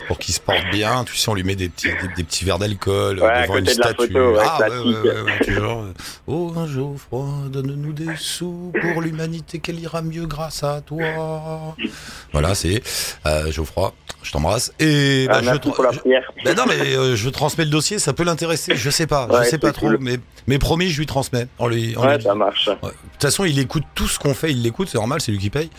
pour 0.08 0.18
qu'il 0.18 0.34
se 0.34 0.40
porte 0.40 0.64
bien. 0.72 1.04
Tu 1.04 1.16
sais, 1.16 1.28
on 1.30 1.34
lui 1.34 1.44
met 1.44 1.54
des 1.56 1.68
petits, 1.68 1.88
des, 1.88 2.08
des 2.16 2.24
petits 2.24 2.44
verres 2.44 2.58
d'alcool 2.58 3.20
Ouais, 3.20 3.42
devant 3.42 3.56
une 3.58 3.64
de 3.64 3.70
statue. 3.70 3.96
photo, 4.08 4.36
ah, 4.40 4.58
ouais, 4.60 4.66
classique. 4.66 4.86
ouais, 5.04 5.10
ouais, 5.10 5.20
ouais, 5.22 5.44
toujours. 5.44 5.84
Oh, 6.26 6.52
Geoffroy, 6.66 7.26
donne-nous 7.50 7.92
des 7.92 8.16
sous 8.16 8.72
pour 8.80 9.02
l'humanité, 9.02 9.58
qu'elle 9.60 9.78
ira 9.80 10.02
mieux 10.02 10.26
grâce 10.26 10.62
à 10.64 10.80
toi. 10.80 11.76
Voilà, 12.32 12.54
c'est 12.54 12.82
euh, 13.26 13.50
Geoffroy. 13.52 13.92
Je 14.22 14.32
t'embrasse. 14.32 14.72
Et 14.80 15.26
bah, 15.28 15.40
Ah, 15.46 15.52
je, 15.54 15.58
pour 15.70 15.82
la 15.82 15.92
je- 15.92 15.98
ben 16.44 16.56
non, 16.56 16.64
mais 16.66 16.96
euh, 16.96 17.14
je 17.14 17.28
transmets 17.28 17.64
le 17.66 17.70
dossier, 17.70 17.98
ça 17.98 18.14
peut 18.14 18.24
l'intéresser. 18.24 18.74
Je 18.74 18.88
sais 18.88 19.06
pas, 19.06 19.26
je 19.44 19.50
sais 19.50 19.58
pas 19.58 19.72
trop, 19.72 19.86
cool. 19.88 19.98
mais, 20.00 20.16
mais 20.46 20.58
promis, 20.58 20.88
je 20.90 20.98
lui 20.98 21.06
transmets. 21.06 21.46
En 21.58 21.68
lui, 21.68 21.96
Ouais, 21.96 22.16
lui- 22.16 22.22
ça 22.24 22.34
marche. 22.34 22.68
Ouais. 22.68 22.74
De 22.90 23.10
toute 23.12 23.22
façon, 23.22 23.44
il 23.44 23.58
écoute 23.58 23.84
tout 23.94 24.08
ce 24.08 24.18
qu'on 24.18 24.34
fait, 24.34 24.50
il 24.50 24.62
l'écoute, 24.62 24.88
c'est 24.88 24.98
normal, 24.98 25.20
c'est 25.20 25.32
lui 25.32 25.38
qui 25.38 25.50
paye. 25.50 25.70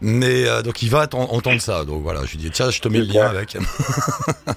Mais 0.00 0.46
euh, 0.48 0.62
donc 0.62 0.82
il 0.82 0.90
va 0.90 1.06
entendre 1.12 1.60
ça. 1.60 1.84
Donc 1.84 2.02
voilà, 2.02 2.20
je 2.24 2.30
lui 2.32 2.38
dis 2.38 2.50
tiens, 2.50 2.70
je 2.70 2.80
te 2.80 2.88
mets 2.88 2.98
le 3.00 3.04
lien 3.06 3.26
avec. 3.26 3.56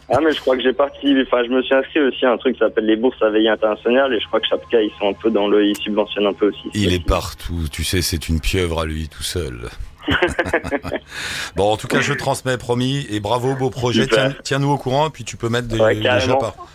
Ah 0.10 0.20
mais 0.24 0.32
je 0.34 0.40
crois 0.40 0.56
que 0.56 0.64
j'ai 0.64 0.74
parti, 0.74 1.14
enfin 1.28 1.44
je 1.46 1.50
me 1.50 1.62
suis 1.62 1.76
inscrit 1.76 2.00
aussi 2.00 2.26
à 2.26 2.32
un 2.32 2.38
truc 2.38 2.54
qui 2.54 2.60
s'appelle 2.60 2.86
les 2.86 2.96
bourses 2.96 3.22
à 3.22 3.30
veille 3.30 3.50
internationale 3.50 4.14
et 4.14 4.20
je 4.20 4.26
crois 4.28 4.40
que 4.40 4.48
Chapka 4.48 4.82
ils 4.82 4.92
sont 5.00 5.10
un 5.10 5.14
peu 5.14 5.30
dans 5.30 5.48
le, 5.48 5.66
ils 5.66 5.78
subventionnent 5.78 6.26
un 6.28 6.34
peu 6.34 6.48
aussi. 6.48 6.70
Il 6.74 6.94
est 6.94 7.06
partout, 7.06 7.66
tu 7.72 7.84
sais, 7.84 8.02
c'est 8.02 8.30
une 8.30 8.40
pieuvre 8.40 8.80
à 8.82 8.86
lui 8.86 9.10
tout 9.10 9.24
seul. 9.24 9.70
bon, 11.56 11.72
en 11.72 11.78
tout 11.78 11.88
cas, 11.88 12.00
je 12.02 12.14
transmets, 12.14 12.58
promis, 12.58 13.06
et 13.10 13.20
bravo, 13.20 13.56
beau 13.56 13.70
projet. 13.70 14.08
Tiens- 14.08 14.34
Tiens-nous 14.44 14.70
au 14.72 14.78
courant, 14.78 15.10
puis 15.10 15.24
tu 15.24 15.36
peux 15.38 15.50
mettre 15.50 15.68
des, 15.68 15.80
Ouais, 15.80 15.96
des. 15.96 16.10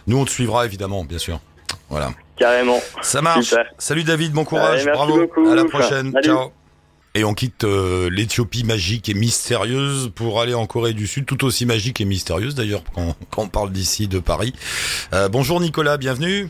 Nous, 0.07 0.19
on 0.19 0.25
te 0.25 0.31
suivra 0.31 0.67
évidemment, 0.67 1.05
bien 1.05 1.19
sûr. 1.19 1.41
Voilà. 1.93 2.11
Carrément. 2.37 2.79
Ça 3.03 3.21
marche. 3.21 3.51
Super. 3.51 3.67
Salut 3.77 4.03
David, 4.03 4.33
bon 4.33 4.45
courage, 4.47 4.81
Allez, 4.81 4.87
merci 4.87 4.99
bravo. 4.99 5.19
beaucoup. 5.21 5.47
À 5.47 5.55
la 5.55 5.65
prochaine. 5.67 6.11
Salut. 6.11 6.25
Ciao. 6.27 6.51
Et 7.15 7.23
on 7.25 7.35
quitte 7.35 7.65
euh, 7.65 8.09
l'Éthiopie 8.11 8.65
magique 8.65 9.11
et 9.11 9.15
mystérieuse 9.15 10.11
pour 10.15 10.41
aller 10.41 10.55
en 10.55 10.65
Corée 10.65 10.95
du 10.95 11.07
Sud, 11.07 11.27
tout 11.27 11.45
aussi 11.45 11.67
magique 11.67 12.01
et 12.01 12.07
mystérieuse 12.07 12.55
d'ailleurs 12.55 12.83
quand, 12.95 13.15
quand 13.31 13.43
on 13.43 13.49
parle 13.49 13.71
d'ici 13.71 14.09
de 14.09 14.19
Paris. 14.21 14.55
Euh, 15.13 15.29
bonjour 15.29 15.61
Nicolas, 15.61 15.99
bienvenue. 15.99 16.49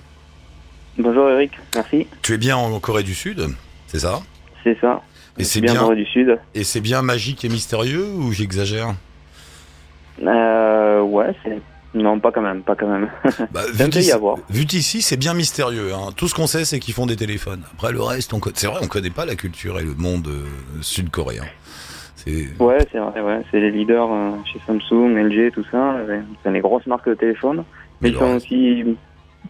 Bonjour 0.96 1.28
Eric, 1.28 1.50
merci. 1.74 2.06
Tu 2.22 2.34
es 2.34 2.38
bien 2.38 2.56
en 2.56 2.78
Corée 2.78 3.02
du 3.02 3.14
Sud, 3.16 3.48
c'est 3.88 3.98
ça? 3.98 4.20
C'est 4.62 4.78
ça. 4.80 5.02
Et 5.38 5.42
c'est 5.44 5.60
bien, 5.60 5.74
Corée 5.74 5.96
du 5.96 6.06
Sud. 6.06 6.38
et 6.54 6.62
c'est 6.62 6.80
bien 6.80 7.02
magique 7.02 7.44
et 7.44 7.48
mystérieux 7.48 8.06
ou 8.06 8.32
j'exagère? 8.32 8.94
Euh, 10.24 11.00
ouais, 11.00 11.34
c'est. 11.42 11.58
Non, 11.94 12.18
pas 12.20 12.32
quand 12.32 12.40
même, 12.42 12.62
pas 12.62 12.74
quand 12.74 12.86
même. 12.88 13.08
bah, 13.52 13.60
vu 13.66 13.74
d'ici- 13.90 14.12
d'ici, 14.64 15.02
c'est 15.02 15.16
bien 15.18 15.34
mystérieux. 15.34 15.92
Hein. 15.94 16.10
Tout 16.16 16.26
ce 16.26 16.34
qu'on 16.34 16.46
sait, 16.46 16.64
c'est 16.64 16.78
qu'ils 16.78 16.94
font 16.94 17.04
des 17.06 17.16
téléphones. 17.16 17.62
Après, 17.74 17.92
le 17.92 18.00
reste, 18.02 18.32
on 18.32 18.40
c'est 18.54 18.66
vrai, 18.66 18.78
on 18.82 18.86
connaît 18.86 19.10
pas 19.10 19.26
la 19.26 19.34
culture 19.36 19.78
et 19.78 19.82
le 19.84 19.94
monde 19.94 20.26
euh, 20.28 20.44
sud-coréen. 20.80 21.44
Ouais, 22.60 22.78
c'est 22.90 22.98
vrai, 22.98 23.20
ouais. 23.20 23.42
C'est 23.50 23.60
les 23.60 23.70
leaders 23.70 24.10
euh, 24.10 24.30
chez 24.50 24.58
Samsung, 24.66 25.16
LG, 25.16 25.52
tout 25.52 25.64
ça. 25.70 25.96
C'est 26.42 26.50
les 26.52 26.60
grosses 26.60 26.86
marques 26.86 27.08
de 27.08 27.14
téléphone. 27.14 27.64
Mais 28.00 28.08
ils 28.10 28.16
sont 28.16 28.36
aussi. 28.36 28.84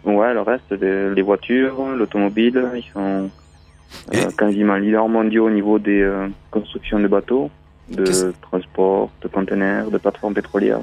Ouais, 0.05 0.33
le 0.35 0.41
reste, 0.41 0.73
de- 0.73 1.13
les 1.15 1.23
voitures, 1.23 1.77
l'automobile, 1.97 2.65
ils 2.75 2.91
sont 2.93 3.31
euh, 4.15 4.31
quasiment 4.37 4.75
leaders 4.77 5.07
mondiaux 5.09 5.47
au 5.47 5.51
niveau 5.51 5.79
des 5.79 6.11
constructions 6.51 6.99
de 6.99 7.07
bateaux, 7.09 7.51
de 7.91 8.33
transport, 8.41 9.11
de 9.23 9.29
conteneurs, 9.29 9.91
de 9.91 9.99
plateformes 9.99 10.35
pétrolières. 10.35 10.81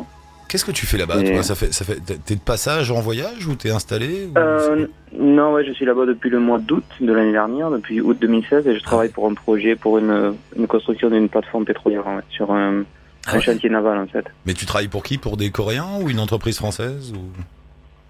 Qu'est-ce 0.50 0.66
que 0.66 0.72
tu 0.72 0.86
fais 0.86 0.98
là-bas 0.98 1.22
Et- 1.22 1.42
Ça 1.44 1.56
fait, 1.56 1.72
ça 1.74 1.86
fait, 1.86 2.00
t'es 2.26 2.36
de 2.36 2.40
passage 2.42 2.92
en 2.92 3.00
voyage 3.00 3.48
ou 3.48 3.56
t'es 3.56 3.70
installé 3.70 4.28
ou- 4.28 4.38
Euh, 4.38 4.88
non, 5.18 5.54
ouais, 5.54 5.64
je 5.64 5.72
suis 5.72 5.86
là-bas 5.86 6.06
depuis 6.06 6.30
le 6.30 6.40
mois 6.40 6.58
d'août 6.60 6.84
de 7.00 7.14
l'année 7.14 7.32
dernière, 7.32 7.70
depuis 7.72 8.02
août 8.02 8.18
2016, 8.20 8.68
et 8.68 8.76
je 8.76 8.84
travaille 8.84 9.10
pour 9.10 9.28
un 9.30 9.34
projet 9.36 9.76
pour 9.76 9.98
une, 10.00 10.34
une 10.58 10.68
construction 10.68 11.10
d'une 11.10 11.30
plateforme 11.30 11.66
pétrolière 11.66 12.06
ouais, 12.08 12.22
sur 12.30 12.52
un, 12.52 12.84
Ah 13.28 13.32
un 13.32 13.36
ouais. 13.36 13.42
chantier 13.42 13.70
naval 13.70 14.00
en 14.00 14.08
fait. 14.08 14.26
Mais 14.46 14.54
tu 14.54 14.66
travailles 14.66 14.88
pour 14.88 15.04
qui? 15.04 15.18
Pour 15.20 15.38
des 15.38 15.52
Coréens 15.52 16.00
ou 16.02 16.10
une 16.10 16.20
entreprise 16.20 16.58
française 16.58 17.14
ou... 17.16 17.20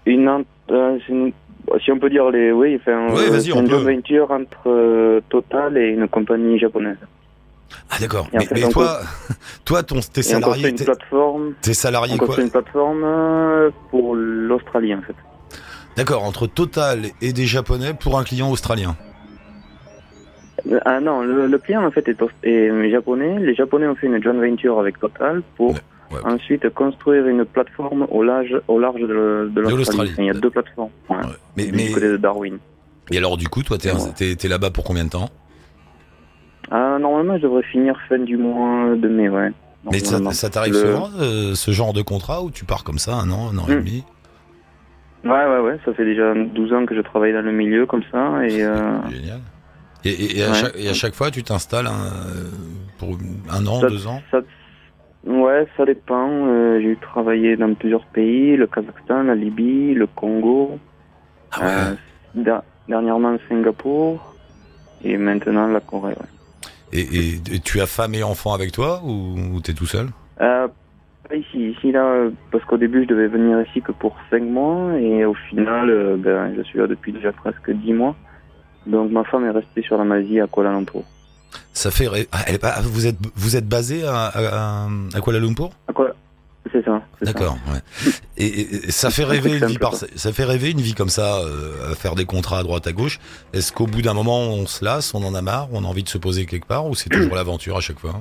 Une, 0.06 0.28
ent- 0.28 0.44
euh, 0.70 0.98
une- 1.10 1.32
si 1.84 1.92
on 1.92 1.98
peut 1.98 2.08
dire 2.10 2.30
les, 2.30 2.52
oui, 2.52 2.76
enfin, 2.80 3.12
Ouais, 3.14 3.28
euh, 3.30 3.38
c'est 3.38 3.50
une 3.50 3.64
peut. 3.68 3.78
joint 3.78 3.92
venture 3.94 4.30
entre 4.30 4.68
euh, 4.68 5.20
Total 5.28 5.76
et 5.76 5.88
une 5.90 6.08
compagnie 6.08 6.58
japonaise. 6.58 6.96
Ah 7.90 7.96
d'accord. 8.00 8.28
Mais, 8.32 8.46
mais 8.52 8.68
toi, 8.70 9.00
toi, 9.64 9.82
ton, 9.82 10.00
tes 10.00 10.22
salariés, 10.22 10.68
une 10.70 10.76
tes, 10.76 10.84
plateforme, 10.84 11.54
tes 11.62 11.74
salariés 11.74 12.14
on 12.20 12.26
quoi 12.26 12.40
une 12.40 12.50
plateforme 12.50 13.02
euh, 13.04 13.70
pour 13.90 14.14
l'Australie 14.14 14.94
en 14.94 15.02
fait. 15.02 15.14
D'accord, 15.96 16.22
entre 16.24 16.46
Total 16.46 17.06
et 17.20 17.32
des 17.32 17.46
Japonais 17.46 17.94
pour 17.94 18.18
un 18.18 18.24
client 18.24 18.50
australien. 18.50 18.96
Euh, 20.70 20.78
Ah 20.84 21.00
non, 21.00 21.20
le, 21.22 21.46
le 21.46 21.58
client 21.58 21.84
en 21.84 21.90
fait 21.90 22.06
est, 22.08 22.90
japonais. 22.90 23.38
Les 23.40 23.54
japonais 23.54 23.86
ont 23.86 23.94
fait 23.96 24.06
une 24.06 24.22
joint 24.22 24.34
venture 24.34 24.78
avec 24.78 24.98
Total 24.98 25.42
pour 25.56 25.74
Ouais, 26.10 26.16
ouais. 26.24 26.32
ensuite 26.32 26.68
construire 26.70 27.26
une 27.28 27.44
plateforme 27.44 28.04
au 28.10 28.24
large, 28.24 28.60
au 28.66 28.80
large 28.80 29.00
de, 29.00 29.48
de 29.54 29.60
l'Australie. 29.60 30.12
il 30.18 30.24
y 30.24 30.30
a 30.30 30.32
deux 30.34 30.50
plateformes. 30.50 30.90
Ouais. 31.08 31.16
Mais, 31.56 31.66
Du 31.66 31.72
mais 31.72 31.92
côté 31.92 32.08
de 32.08 32.16
Darwin. 32.16 32.58
et 33.12 33.16
alors 33.18 33.36
du 33.36 33.48
coup, 33.48 33.62
toi, 33.62 33.78
t'es, 33.78 33.90
t'es, 34.16 34.34
t'es 34.34 34.48
là-bas 34.48 34.70
pour 34.70 34.82
combien 34.82 35.04
de 35.04 35.10
temps? 35.10 35.28
Ah, 36.70 36.98
normalement, 37.00 37.36
je 37.36 37.42
devrais 37.42 37.62
finir 37.64 37.98
fin 38.08 38.18
du 38.18 38.36
mois 38.36 38.94
de 38.96 39.08
mai, 39.08 39.28
ouais. 39.28 39.50
Mais 39.90 40.00
ça, 40.00 40.50
t'arrive 40.50 40.74
Le- 40.74 40.78
souvent, 40.78 41.08
euh, 41.20 41.54
ce 41.54 41.70
genre 41.70 41.92
de 41.92 42.02
contrat 42.02 42.42
où 42.42 42.50
tu 42.50 42.64
pars 42.64 42.84
comme 42.84 42.98
ça 42.98 43.14
un 43.14 43.30
an, 43.30 43.50
un 43.52 43.58
an 43.58 43.66
et 43.68 43.72
Hmm. 43.74 43.78
demi 43.78 44.04
Ouais, 45.24 45.30
ouais, 45.30 45.60
ouais. 45.60 45.78
Ça 45.84 45.92
fait 45.94 46.04
déjà 46.04 46.32
12 46.34 46.72
ans 46.72 46.86
que 46.86 46.94
je 46.94 47.00
travaille 47.02 47.32
dans 47.32 47.42
le 47.42 47.52
milieu 47.52 47.86
comme 47.86 48.02
ça. 48.10 48.44
Et 48.46 48.62
euh, 48.62 49.00
Génial. 49.10 49.40
Et, 50.04 50.10
et- 50.10 50.38
et 50.38 50.44
à 50.44 50.48
Ouais. 50.48 50.54
chaque, 50.54 50.76
et 50.76 50.88
à 50.88 50.94
chaque 50.94 51.14
fois, 51.14 51.30
tu 51.30 51.42
t'installes 51.42 51.86
un, 51.86 51.92
pour 52.98 53.18
un 53.50 53.66
an, 53.66 53.80
Ça- 53.80 53.88
deux 53.88 54.06
ans 54.06 54.22
ça, 54.30 54.40
ouais, 55.26 55.66
ça 55.76 55.84
dépend. 55.84 56.28
Euh, 56.46 56.80
J'ai 56.82 56.96
travaillé 56.96 57.56
dans 57.56 57.74
plusieurs 57.74 58.04
pays 58.06 58.56
le 58.56 58.66
Kazakhstan, 58.66 59.24
la 59.24 59.34
Libye, 59.34 59.92
le 59.94 60.06
Congo. 60.06 60.78
Ah 61.52 61.60
ouais. 61.60 61.96
euh, 62.46 62.60
dernièrement, 62.88 63.36
Singapour. 63.48 64.34
Et 65.04 65.16
maintenant, 65.16 65.66
la 65.66 65.80
Corée, 65.80 66.12
ouais. 66.12 66.28
Et, 66.92 67.00
et- 67.00 67.34
et 67.54 67.58
tu 67.60 67.80
as 67.80 67.86
femme 67.86 68.14
et 68.14 68.22
enfant 68.22 68.52
avec 68.52 68.72
toi 68.72 69.00
ou, 69.04 69.36
ou 69.54 69.60
t'es 69.60 69.74
tout 69.74 69.86
seul? 69.86 70.08
Euh, 70.40 70.66
pas 71.28 71.36
ici, 71.36 71.70
ici 71.70 71.92
là, 71.92 72.28
parce 72.50 72.64
qu'au 72.64 72.76
début 72.78 73.04
je 73.04 73.08
devais 73.08 73.28
venir 73.28 73.60
ici 73.68 73.80
que 73.80 73.92
pour 73.92 74.16
5 74.30 74.42
mois 74.42 74.98
et 74.98 75.24
au 75.24 75.34
final, 75.48 75.88
euh, 75.90 76.16
ben, 76.16 76.52
je 76.56 76.62
suis 76.62 76.78
là 76.78 76.86
depuis 76.88 77.12
déjà 77.12 77.30
presque 77.32 77.70
10 77.70 77.92
mois. 77.92 78.16
Donc 78.86 79.10
ma 79.12 79.22
femme 79.24 79.44
est 79.44 79.50
restée 79.50 79.82
sur 79.82 79.98
la 79.98 80.04
Malaisie 80.04 80.40
à 80.40 80.46
Kuala 80.46 80.70
Lumpur. 80.72 81.02
Ça 81.72 81.90
fait. 81.90 82.08
Ah, 82.32 82.80
vous 82.82 83.06
êtes 83.06 83.18
vous 83.36 83.56
êtes 83.56 83.68
basé 83.68 84.04
à, 84.04 84.26
à, 84.26 84.88
à 85.14 85.20
Kuala 85.20 85.38
Lumpur? 85.38 85.70
À 85.88 85.92
quoi 85.92 86.10
C'est 86.70 86.84
ça. 86.84 87.02
D'accord. 87.22 87.56
Ouais. 87.72 88.10
Et, 88.36 88.90
ça 88.90 89.10
fait 89.10 89.24
rêver 89.24 89.56
une 89.58 89.66
vie 89.66 89.78
par 89.78 89.94
ça 89.94 90.32
fait 90.32 90.44
rêver 90.44 90.70
une 90.70 90.80
vie 90.80 90.94
comme 90.94 91.08
ça, 91.08 91.38
euh, 91.38 91.92
à 91.92 91.94
faire 91.94 92.14
des 92.14 92.26
contrats 92.26 92.58
à 92.58 92.62
droite 92.62 92.86
à 92.86 92.92
gauche. 92.92 93.18
Est-ce 93.52 93.72
qu'au 93.72 93.86
bout 93.86 94.02
d'un 94.02 94.14
moment 94.14 94.40
on 94.40 94.66
se 94.66 94.84
lasse, 94.84 95.14
on 95.14 95.24
en 95.24 95.34
a 95.34 95.42
marre, 95.42 95.68
on 95.72 95.84
a 95.84 95.86
envie 95.86 96.02
de 96.02 96.08
se 96.08 96.18
poser 96.18 96.46
quelque 96.46 96.66
part, 96.66 96.86
ou 96.86 96.94
c'est 96.94 97.08
toujours 97.08 97.34
l'aventure 97.34 97.76
à 97.76 97.80
chaque 97.80 97.98
fois 97.98 98.20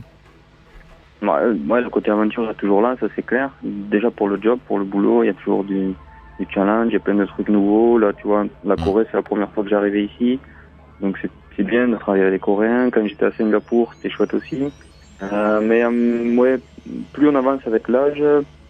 euh, 1.21 1.53
ouais, 1.67 1.81
le 1.81 1.89
côté 1.89 2.11
aventure 2.11 2.49
est 2.49 2.53
toujours 2.55 2.81
là, 2.81 2.95
ça 2.99 3.07
c'est 3.13 3.25
clair. 3.25 3.51
Déjà 3.61 4.09
pour 4.09 4.29
le 4.29 4.41
job, 4.41 4.57
pour 4.67 4.79
le 4.79 4.85
boulot, 4.85 5.23
il 5.23 5.27
y 5.27 5.29
a 5.29 5.33
toujours 5.33 5.65
du, 5.65 5.93
du 6.39 6.47
challenge, 6.49 6.87
il 6.87 6.93
y 6.93 6.95
a 6.95 7.01
plein 7.01 7.15
de 7.15 7.25
trucs 7.25 7.49
nouveaux. 7.49 7.97
Là, 7.97 8.13
tu 8.13 8.25
vois, 8.25 8.45
la 8.63 8.75
Mm. 8.75 8.83
Corée, 8.85 9.05
c'est 9.11 9.17
la 9.17 9.23
première 9.23 9.51
fois 9.51 9.63
que 9.63 9.69
j'arrivais 9.69 10.05
ici. 10.05 10.39
Donc 11.01 11.17
c'est 11.21 11.29
c'est 11.59 11.65
bien 11.65 11.89
de 11.89 11.97
travailler 11.97 12.23
avec 12.23 12.35
les 12.35 12.39
Coréens. 12.39 12.89
Quand 12.89 13.05
j'étais 13.05 13.25
à 13.25 13.31
Singapour, 13.33 13.93
c'était 13.93 14.09
chouette 14.09 14.33
aussi. 14.33 14.71
Euh, 15.21 15.59
mais 15.61 15.83
euh, 15.83 16.35
ouais, 16.37 16.57
plus 17.13 17.29
on 17.29 17.35
avance 17.35 17.61
avec 17.65 17.87
l'âge, 17.87 18.21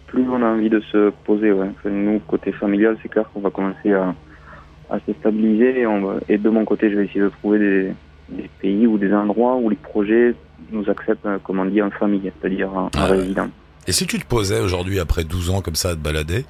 plus 0.06 0.24
on 0.28 0.42
a 0.42 0.46
envie 0.46 0.70
de 0.70 0.80
se 0.80 1.10
poser. 1.24 1.52
Ouais. 1.52 1.68
Enfin, 1.78 1.90
nous, 1.90 2.18
côté 2.20 2.52
familial, 2.52 2.96
c'est 3.02 3.08
clair 3.08 3.24
qu'on 3.32 3.40
va 3.40 3.50
commencer 3.50 3.92
à, 3.92 4.14
à 4.90 4.98
se 5.06 5.12
stabiliser. 5.20 5.80
Et, 5.80 5.86
on 5.86 6.00
va- 6.00 6.20
et 6.28 6.38
de 6.38 6.50
mon 6.50 6.64
côté, 6.64 6.90
je 6.90 6.96
vais 6.96 7.04
essayer 7.06 7.20
de 7.20 7.28
trouver 7.28 7.58
des, 7.58 7.92
des 8.30 8.50
pays 8.60 8.86
ou 8.86 8.98
des 8.98 9.12
endroits 9.14 9.56
où 9.56 9.68
les 9.70 9.76
projets 9.76 10.34
nous 10.72 10.88
acceptent, 10.90 11.26
euh, 11.26 11.38
comme 11.42 11.58
on 11.60 11.64
dit, 11.64 11.80
en 11.82 11.90
famille, 11.90 12.30
c'est-à-dire 12.40 12.72
en, 12.72 12.86
en 12.86 12.90
Ah 12.96 13.10
ouais. 13.10 13.16
résident. 13.18 13.48
Et 13.86 13.92
si 13.92 14.06
tu 14.06 14.18
te 14.18 14.26
posais 14.26 14.60
aujourd'hui, 14.60 15.00
après 15.00 15.24
12 15.24 15.50
ans 15.50 15.62
comme 15.62 15.74
ça 15.74 15.90
à 15.90 15.94
te 15.94 16.00
balader, 16.00 16.44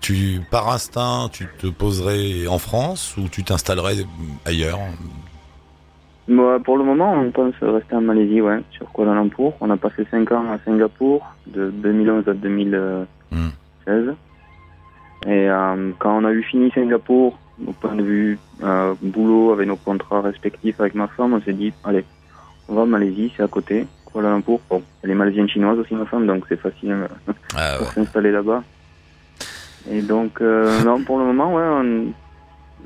tu 0.00 0.40
par 0.50 0.72
instinct, 0.72 1.28
tu 1.30 1.46
te 1.58 1.66
poserais 1.66 2.46
en 2.46 2.58
France 2.58 3.16
ou 3.18 3.28
tu 3.28 3.44
t'installerais 3.44 3.96
ailleurs 4.46 4.78
Pour 6.64 6.78
le 6.78 6.84
moment, 6.84 7.12
on 7.14 7.30
pense 7.32 7.54
rester 7.60 7.96
en 7.96 8.02
Malaisie, 8.02 8.40
ouais, 8.40 8.60
sur 8.70 8.90
Kuala 8.92 9.14
Lumpur. 9.14 9.52
On 9.60 9.68
a 9.70 9.76
passé 9.76 10.06
5 10.10 10.30
ans 10.30 10.44
à 10.52 10.58
Singapour, 10.64 11.26
de 11.48 11.70
2011 11.70 12.28
à 12.28 12.34
2016. 12.34 14.14
Et 15.26 15.50
euh, 15.50 15.90
quand 15.98 16.16
on 16.18 16.24
a 16.24 16.32
eu 16.32 16.42
fini 16.44 16.70
Singapour, 16.70 17.36
au 17.66 17.72
point 17.72 17.96
de 17.96 18.02
vue 18.04 18.38
euh, 18.62 18.94
boulot, 19.02 19.52
avec 19.52 19.66
nos 19.66 19.76
contrats 19.76 20.20
respectifs 20.20 20.78
avec 20.80 20.94
ma 20.94 21.08
femme, 21.08 21.34
on 21.34 21.40
s'est 21.40 21.52
dit, 21.52 21.72
allez, 21.84 22.04
on 22.68 22.74
va 22.74 22.82
en 22.82 22.86
Malaisie, 22.86 23.32
c'est 23.36 23.42
à 23.42 23.48
côté. 23.48 23.86
Kuala 24.06 24.30
Lumpur, 24.30 24.60
bon, 24.70 24.82
elle 25.02 25.10
est 25.10 25.14
malaisienne 25.14 25.48
chinoise 25.48 25.78
aussi, 25.80 25.94
ma 25.94 26.06
femme, 26.06 26.26
donc 26.26 26.44
c'est 26.48 26.60
facile 26.60 26.92
euh, 26.92 27.06
Ah, 27.56 27.74
pour 27.78 27.88
ouais. 27.88 27.92
s'installer 27.94 28.30
là-bas. 28.30 28.62
Et 29.90 30.02
donc, 30.02 30.40
euh, 30.40 30.84
non, 30.84 31.02
pour 31.02 31.18
le 31.18 31.24
moment, 31.24 31.54
ouais, 31.54 31.62
on- 31.64 32.12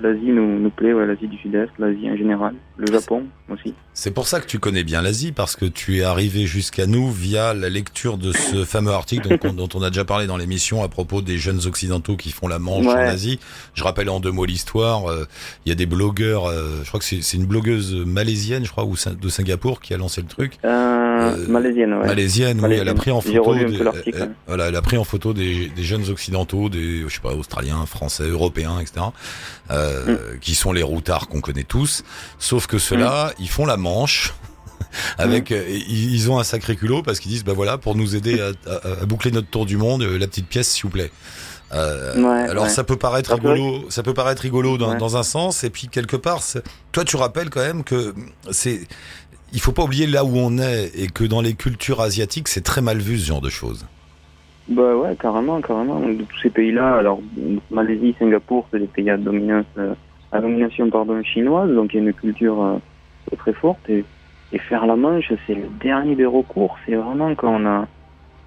l'Asie 0.01 0.33
nous, 0.33 0.59
nous 0.59 0.71
plaît, 0.71 0.93
ouais, 0.93 1.07
l'Asie 1.07 1.29
du 1.29 1.37
Sud-Est, 1.37 1.71
l'Asie 1.79 2.11
en 2.11 2.17
général, 2.17 2.55
le 2.77 2.91
Japon 2.93 3.25
aussi. 3.53 3.75
C'est 3.93 4.11
pour 4.11 4.27
ça 4.27 4.41
que 4.41 4.47
tu 4.47 4.59
connais 4.59 4.83
bien 4.83 5.01
l'Asie, 5.03 5.31
parce 5.31 5.55
que 5.55 5.65
tu 5.67 5.99
es 5.99 6.03
arrivé 6.03 6.47
jusqu'à 6.47 6.87
nous 6.87 7.13
via 7.13 7.55
la 7.55 7.69
lecture 7.69 8.19
de 8.19 8.33
ce 8.33 8.65
fameux 8.65 8.91
article 8.91 9.29
dont, 9.41 9.49
on- 9.51 9.53
dont 9.53 9.69
on 9.75 9.83
a 9.83 9.91
déjà 9.91 10.05
parlé 10.05 10.27
dans 10.27 10.37
l'émission 10.37 10.83
à 10.83 10.89
propos 10.89 11.23
des 11.23 11.39
jeunes 11.39 11.67
occidentaux 11.67 12.17
qui 12.17 12.33
font 12.33 12.49
la 12.49 12.59
manche 12.59 12.87
en. 12.87 12.91
Asie. 12.97 13.39
Je 13.75 13.85
rappelle 13.85 14.09
en 14.11 14.19
deux 14.19 14.33
mots 14.33 14.45
l'histoire. 14.45 15.09
euh, 15.09 15.27
Il 15.65 15.69
y 15.69 15.73
a 15.73 15.77
des 15.77 15.87
blogueurs, 15.87 16.47
euh, 16.47 16.81
je 16.83 16.89
crois 16.89 16.99
que 16.99 17.07
c'est 17.07 17.37
une 17.37 17.47
blogueuse 17.47 17.95
malaisienne, 17.95 18.65
je 18.65 18.71
crois, 18.73 18.85
ou 18.85 18.95
de 19.21 19.29
Singapour 19.29 19.81
qui 19.81 19.95
a 19.95 19.97
lancé 19.97 20.21
le 20.23 20.27
truc. 20.27 20.55
Euh, 20.65 21.47
malaisienne, 21.49 21.95
ouais. 21.95 22.07
Malaisienne, 22.07 22.61
oui, 22.65 22.75
elle 22.75 22.89
a 22.89 22.95
pris 22.95 23.11
en 23.13 23.21
photo, 23.21 23.55
des- 23.55 23.79
voilà, 24.49 24.69
elle 24.69 24.77
a 24.77 24.83
pris 24.83 24.97
en 24.97 25.05
photo 25.05 25.33
des, 25.33 25.69
des 25.69 25.83
jeunes 25.85 26.09
occidentaux, 26.11 26.69
des, 26.69 27.03
je 27.07 27.15
sais 27.15 27.21
pas, 27.21 27.35
australiens, 27.35 27.87
français, 27.87 28.25
européens, 28.29 28.81
etc., 28.81 29.07
Mm. 29.71 30.39
qui 30.41 30.55
sont 30.55 30.73
les 30.73 30.83
routards 30.83 31.29
qu'on 31.29 31.41
connaît 31.41 31.63
tous. 31.65 32.05
Sauf 32.39 32.64
que 32.67 32.79
ceux-là, 32.79 33.33
ils 33.39 33.49
font 33.49 33.67
la 33.67 33.77
manche. 33.77 34.35
Avec, 35.19 35.51
euh, 35.51 35.65
ils 35.89 36.31
ont 36.31 36.39
un 36.39 36.45
sacré 36.45 36.77
culot 36.77 37.03
parce 37.03 37.19
qu'ils 37.19 37.31
disent, 37.33 37.45
bah 37.45 37.53
voilà, 37.53 37.79
pour 37.79 37.97
nous 37.97 38.15
aider 38.15 38.41
à, 38.41 38.53
à- 38.71 39.03
à 39.03 39.07
boucler 39.07 39.31
notre 39.33 39.49
tour 39.49 39.67
du 39.67 39.77
monde, 39.77 40.03
euh, 40.03 40.19
la 40.19 40.27
petite 40.29 40.47
pièce, 40.47 40.69
s'il 40.71 40.85
vous 40.85 40.91
plaît. 40.91 41.11
Euh, 41.73 42.15
Ouais, 42.23 42.49
alors 42.49 42.65
ouais. 42.65 42.71
ça 42.71 42.85
peut 42.85 42.97
paraître 42.97 43.35
rigolo, 43.35 43.87
ça 43.91 44.05
peut 44.05 44.15
paraître 44.15 44.43
rigolo 44.43 44.79
dans, 44.79 44.93
Ouais. 44.93 44.99
dans 44.99 45.17
un 45.17 45.25
sens, 45.25 45.65
et 45.65 45.71
puis 45.71 45.89
quelque 45.89 46.17
part, 46.17 46.41
toi 46.93 47.05
tu 47.05 47.17
rappelles 47.17 47.51
quand 47.51 47.63
même 47.63 47.83
que 47.83 48.15
c'est, 48.53 48.83
il 49.53 49.61
faut 49.61 49.73
pas 49.73 49.83
oublier 49.83 50.07
là 50.07 50.25
où 50.25 50.37
on 50.37 50.59
est 50.59 50.93
et 50.95 51.09
que 51.09 51.25
dans 51.25 51.41
les 51.41 51.55
cultures 51.55 52.01
asiatiques 52.01 52.47
c'est 52.47 52.61
très 52.61 52.81
mal 52.81 52.99
vu 52.99 53.19
ce 53.19 53.27
genre 53.27 53.41
de 53.41 53.51
choses. 53.51 53.87
Bah 54.69 54.95
ouais, 54.95 55.17
carrément, 55.21 55.61
carrément. 55.61 55.99
De 56.01 56.23
tous 56.23 56.41
ces 56.43 56.51
pays-là, 56.51 56.95
alors 56.97 57.21
Malaisie, 57.71 58.15
Singapour, 58.19 58.69
c'est 58.71 58.79
des 58.79 58.87
pays 58.87 59.11
à 59.11 59.17
dominance, 59.17 59.67
euh, 59.79 59.95
à 60.35 60.41
domination 60.41 60.91
pardon 60.91 61.23
chinoise, 61.23 61.71
donc 61.71 61.95
il 61.95 61.97
y 61.97 62.01
a 62.01 62.09
une 62.09 62.13
culture 62.13 62.63
euh, 62.63 63.37
très 63.39 63.53
forte. 63.53 63.89
Et, 63.89 64.05
faire 64.69 64.87
la 64.87 64.95
manche, 64.95 65.33
c'est 65.49 65.55
le 65.55 65.67
dernier 65.81 66.15
des 66.15 66.27
recours. 66.27 66.79
C'est 66.87 66.95
vraiment 66.95 67.35
quand 67.35 67.61
on 67.61 67.67
a 67.67 67.89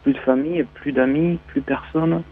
plus 0.03 0.13
de 0.13 0.17
famille, 0.20 0.63
plus 0.75 0.94
d'amis, 0.94 1.38
plus 1.48 1.60
personne. 1.60 2.24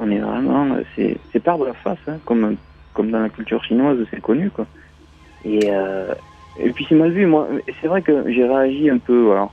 On 0.00 0.10
est 0.10 0.18
vraiment, 0.18 0.76
c'est 0.96 1.16
c'est 1.30 1.38
perdre 1.38 1.64
la 1.66 1.74
face, 1.74 1.98
hein, 2.08 2.18
comme 2.24 2.56
comme 2.92 3.12
dans 3.12 3.20
la 3.20 3.28
culture 3.28 3.62
chinoise, 3.62 3.98
c'est 4.10 4.20
connu 4.20 4.50
quoi. 4.50 4.66
Et 5.44 5.60
euh, 5.66 6.12
et 6.58 6.70
puis 6.70 6.84
c'est 6.88 6.96
mal 6.96 7.12
vu. 7.12 7.24
Moi, 7.26 7.46
c'est 7.80 7.86
vrai 7.86 8.02
que 8.02 8.28
j'ai 8.32 8.44
réagi 8.44 8.90
un 8.90 8.98
peu, 8.98 9.32
un 9.36 9.48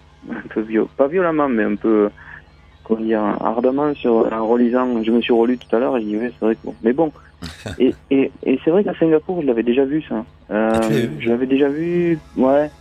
peu 0.50 0.66
pas 0.98 1.08
violemment, 1.08 1.48
mais 1.48 1.64
un 1.64 1.76
peu 1.76 2.10
comment 2.88 3.02
dire, 3.02 3.22
ardemment 3.22 3.94
sur, 3.96 4.32
en 4.32 4.48
relisant, 4.48 5.04
je 5.04 5.12
me 5.12 5.22
suis 5.22 5.34
relu 5.34 5.58
tout 5.58 5.76
à 5.76 5.80
l'heure 5.80 5.98
et 5.98 6.02
je 6.02 6.06
dis, 6.08 6.18
ouais, 6.18 6.32
c'est 6.40 6.46
vrai 6.46 6.56
que 6.56 6.62
bon. 6.64 6.76
Mais 6.84 6.94
bon. 6.94 7.12
et 7.78 7.96
et, 8.10 8.32
et 8.44 8.60
c'est 8.64 8.72
vrai 8.72 8.84
qu'à 8.84 8.94
Singapour, 8.96 9.42
je 9.42 9.48
l'avais 9.48 9.64
déjà 9.64 9.86
vu, 9.86 10.02
ça. 10.04 10.26
Euh, 10.52 10.88
Ah, 10.90 10.90
tu 10.90 11.24
je 11.24 11.30
l'avais 11.30 11.46
déjà 11.48 11.70
vu, 11.70 12.20
ouais. 12.38 12.72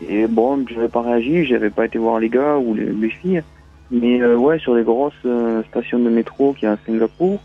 Et 0.00 0.26
bon, 0.26 0.64
je 0.68 0.74
n'avais 0.74 0.88
pas 0.88 1.02
réagi, 1.02 1.44
j'avais 1.46 1.70
pas 1.70 1.86
été 1.86 1.98
voir 1.98 2.18
les 2.20 2.28
gars 2.28 2.58
ou 2.58 2.74
les, 2.74 2.86
les 2.86 3.10
filles. 3.10 3.42
Mais 3.90 4.20
euh, 4.20 4.36
ouais, 4.36 4.58
sur 4.58 4.74
les 4.74 4.82
grosses 4.82 5.12
euh, 5.24 5.62
stations 5.64 5.98
de 5.98 6.10
métro 6.10 6.52
qu'il 6.54 6.66
y 6.66 6.68
a 6.68 6.72
à 6.72 6.78
Singapour, 6.84 7.38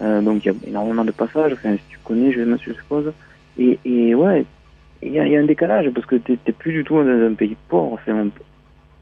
donc 0.00 0.44
il 0.44 0.48
y 0.48 0.50
a 0.50 0.54
énormément 0.68 1.04
de 1.04 1.12
passages, 1.12 1.52
enfin, 1.54 1.74
si 1.76 1.82
tu 1.88 1.98
connais, 2.04 2.32
je, 2.32 2.40
je 2.44 2.72
suppose. 2.72 3.12
Et, 3.58 3.78
et 3.84 4.14
ouais, 4.14 4.44
il 5.02 5.12
y 5.12 5.18
a, 5.20 5.26
il 5.26 5.32
y 5.32 5.36
a 5.36 5.40
un 5.40 5.44
décalage 5.46 5.88
parce 5.90 6.06
que 6.06 6.16
t'es 6.16 6.36
t'es 6.44 6.52
plus 6.52 6.72
du 6.72 6.84
tout 6.84 6.94
dans 7.02 7.08
un 7.08 7.34
pays 7.34 7.56
pauvre. 7.68 7.94
Enfin, 7.94 8.26
on- 8.26 8.30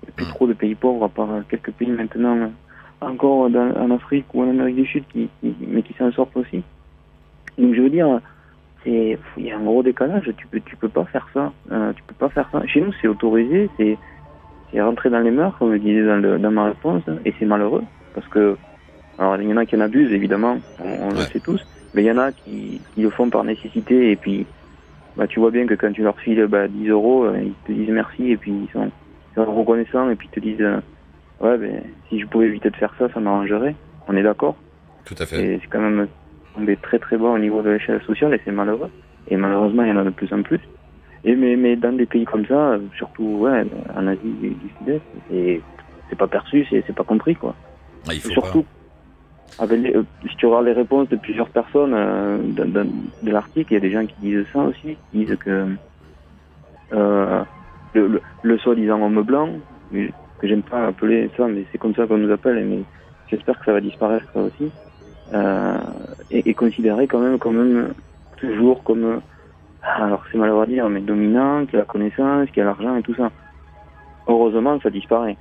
il 0.04 0.08
n'y 0.08 0.10
a 0.10 0.16
plus 0.16 0.26
trop 0.26 0.46
de 0.46 0.52
pays 0.52 0.74
pauvres, 0.74 1.04
à 1.04 1.08
part 1.08 1.30
quelques 1.48 1.72
pays 1.72 1.88
maintenant, 1.88 2.36
euh, 2.36 2.48
encore 3.00 3.48
dans- 3.50 3.74
en 3.76 3.90
Afrique 3.90 4.26
ou 4.34 4.42
en 4.42 4.50
Amérique 4.50 4.76
du 4.76 4.86
Sud, 4.86 5.04
qui, 5.08 5.28
qui- 5.40 5.56
mais 5.66 5.82
qui 5.82 5.94
s'en 5.94 6.12
sortent 6.12 6.36
aussi. 6.36 6.62
Donc 7.58 7.74
je 7.74 7.80
veux 7.80 7.90
dire, 7.90 8.20
il 8.86 9.18
y 9.38 9.50
a 9.50 9.56
un 9.56 9.62
gros 9.64 9.82
décalage. 9.82 10.30
Tu 10.36 10.46
peux 10.46 10.60
tu 10.60 10.76
peux 10.76 10.88
pas 10.88 11.04
faire 11.06 11.26
ça. 11.32 11.52
Euh, 11.72 11.92
tu 11.94 12.02
peux 12.02 12.14
pas 12.14 12.28
faire 12.28 12.48
ça. 12.52 12.66
Chez 12.66 12.80
nous, 12.80 12.92
c'est 13.00 13.08
autorisé, 13.08 13.70
c'est 13.78 13.98
rentré 14.80 15.08
dans 15.08 15.20
les 15.20 15.30
mœurs, 15.30 15.56
comme 15.58 15.72
je 15.72 15.78
disais 15.78 16.04
dans, 16.04 16.16
le, 16.16 16.38
dans 16.38 16.50
ma 16.50 16.64
réponse, 16.66 17.02
et 17.24 17.32
c'est 17.38 17.46
malheureux 17.46 17.84
parce 18.12 18.26
que 18.28 18.56
alors 19.18 19.40
il 19.40 19.48
y 19.48 19.52
en 19.52 19.56
a 19.56 19.66
qui 19.66 19.76
en 19.76 19.80
abusent 19.80 20.12
évidemment, 20.12 20.60
on, 20.80 20.88
on 20.88 21.10
le 21.12 21.24
sait 21.26 21.38
tous, 21.40 21.64
mais 21.94 22.02
il 22.02 22.06
y 22.06 22.10
en 22.10 22.18
a 22.18 22.32
qui, 22.32 22.82
qui 22.92 23.02
le 23.02 23.10
font 23.10 23.30
par 23.30 23.44
nécessité 23.44 24.10
et 24.10 24.16
puis 24.16 24.46
bah 25.16 25.28
tu 25.28 25.38
vois 25.38 25.52
bien 25.52 25.64
que 25.66 25.74
quand 25.74 25.92
tu 25.92 26.02
leur 26.02 26.18
files 26.18 26.44
bah, 26.48 26.66
10 26.66 26.88
euros, 26.88 27.24
euh, 27.24 27.38
ils 27.40 27.54
te 27.64 27.72
disent 27.72 27.90
merci 27.90 28.32
et 28.32 28.36
puis 28.36 28.50
ils 28.50 28.68
sont, 28.72 28.90
sont 29.34 29.44
reconnaissants 29.54 30.10
et 30.10 30.16
puis 30.16 30.28
ils 30.32 30.34
te 30.34 30.40
disent 30.40 30.60
euh, 30.60 30.80
ouais 31.40 31.58
ben 31.58 31.82
si 32.08 32.20
je 32.20 32.26
pouvais 32.26 32.46
éviter 32.46 32.70
de 32.70 32.76
faire 32.76 32.94
ça, 32.98 33.08
ça 33.12 33.20
m'arrangerait. 33.20 33.74
On 34.08 34.16
est 34.16 34.22
d'accord. 34.22 34.56
Tout 35.04 35.14
à 35.18 35.26
fait. 35.26 35.42
Et 35.44 35.58
c'est 35.60 35.66
quand 35.68 35.80
même 35.80 36.06
tombé 36.54 36.76
très 36.76 36.98
très 36.98 37.16
bas 37.16 37.28
au 37.28 37.38
niveau 37.38 37.62
de 37.62 37.70
l'échelle 37.70 38.02
sociale 38.02 38.34
et 38.34 38.40
c'est 38.44 38.52
malheureux. 38.52 38.90
Et 39.28 39.36
malheureusement, 39.36 39.82
il 39.82 39.88
y 39.88 39.92
en 39.92 39.96
a 39.96 40.04
de 40.04 40.10
plus 40.10 40.32
en 40.32 40.42
plus. 40.42 40.60
Et 41.24 41.34
mais, 41.34 41.56
mais 41.56 41.76
dans 41.76 41.92
des 41.96 42.04
pays 42.06 42.24
comme 42.26 42.44
ça, 42.46 42.76
surtout 42.96 43.24
ouais, 43.40 43.64
en 43.96 44.06
Asie 44.06 44.20
du 44.24 44.68
Sud-Est, 44.78 45.00
c'est 45.30 45.60
c'est 46.10 46.18
pas 46.18 46.26
perçu, 46.26 46.66
c'est 46.68 46.84
c'est 46.86 46.94
pas 46.94 47.04
compris 47.04 47.34
quoi. 47.34 47.54
Ah, 48.06 48.12
il 48.12 48.20
faut 48.20 48.28
surtout, 48.28 48.66
avec 49.58 49.80
les- 49.80 49.96
euh, 49.96 50.02
si 50.28 50.36
tu 50.36 50.44
regardes 50.46 50.66
les 50.66 50.72
réponses 50.74 51.08
de 51.08 51.16
plusieurs 51.16 51.48
personnes 51.48 51.94
euh, 51.94 52.36
de 53.22 53.30
l'article, 53.30 53.72
il 53.72 53.74
y 53.74 53.78
a 53.78 53.80
des 53.80 53.90
gens 53.90 54.04
qui 54.04 54.14
disent 54.20 54.44
ça 54.52 54.58
aussi, 54.60 54.98
qui 55.10 55.24
disent 55.24 55.36
que 55.36 55.66
euh, 56.92 57.42
le, 57.94 58.58
soi-disant 58.58 59.02
homme 59.02 59.22
blanc, 59.22 59.48
que 59.92 60.46
j'aime 60.46 60.62
pas 60.62 60.86
appeler 60.86 61.30
ça, 61.36 61.46
mais 61.46 61.64
c'est 61.70 61.78
comme 61.78 61.94
ça 61.94 62.06
qu'on 62.06 62.18
nous 62.18 62.32
appelle, 62.32 62.64
mais 62.66 62.82
j'espère 63.28 63.58
que 63.58 63.64
ça 63.64 63.72
va 63.72 63.80
disparaître 63.80 64.26
ça 64.32 64.40
aussi, 64.40 64.70
euh, 65.32 65.78
est, 66.30 66.46
est 66.46 66.54
considéré 66.54 67.06
quand 67.06 67.20
même, 67.20 67.38
quand 67.38 67.52
même 67.52 67.94
toujours 68.36 68.82
comme, 68.82 69.04
euh, 69.04 69.18
alors 69.82 70.24
c'est 70.30 70.38
malheureux 70.38 70.62
à 70.62 70.66
dire, 70.66 70.88
mais 70.88 71.00
dominant, 71.00 71.66
qui 71.66 71.76
a 71.76 71.80
la 71.80 71.84
connaissance, 71.84 72.50
qui 72.50 72.60
a 72.60 72.64
l'argent 72.64 72.96
et 72.96 73.02
tout 73.02 73.14
ça. 73.14 73.30
Heureusement, 74.26 74.78
ça 74.80 74.90
disparaît. 74.90 75.36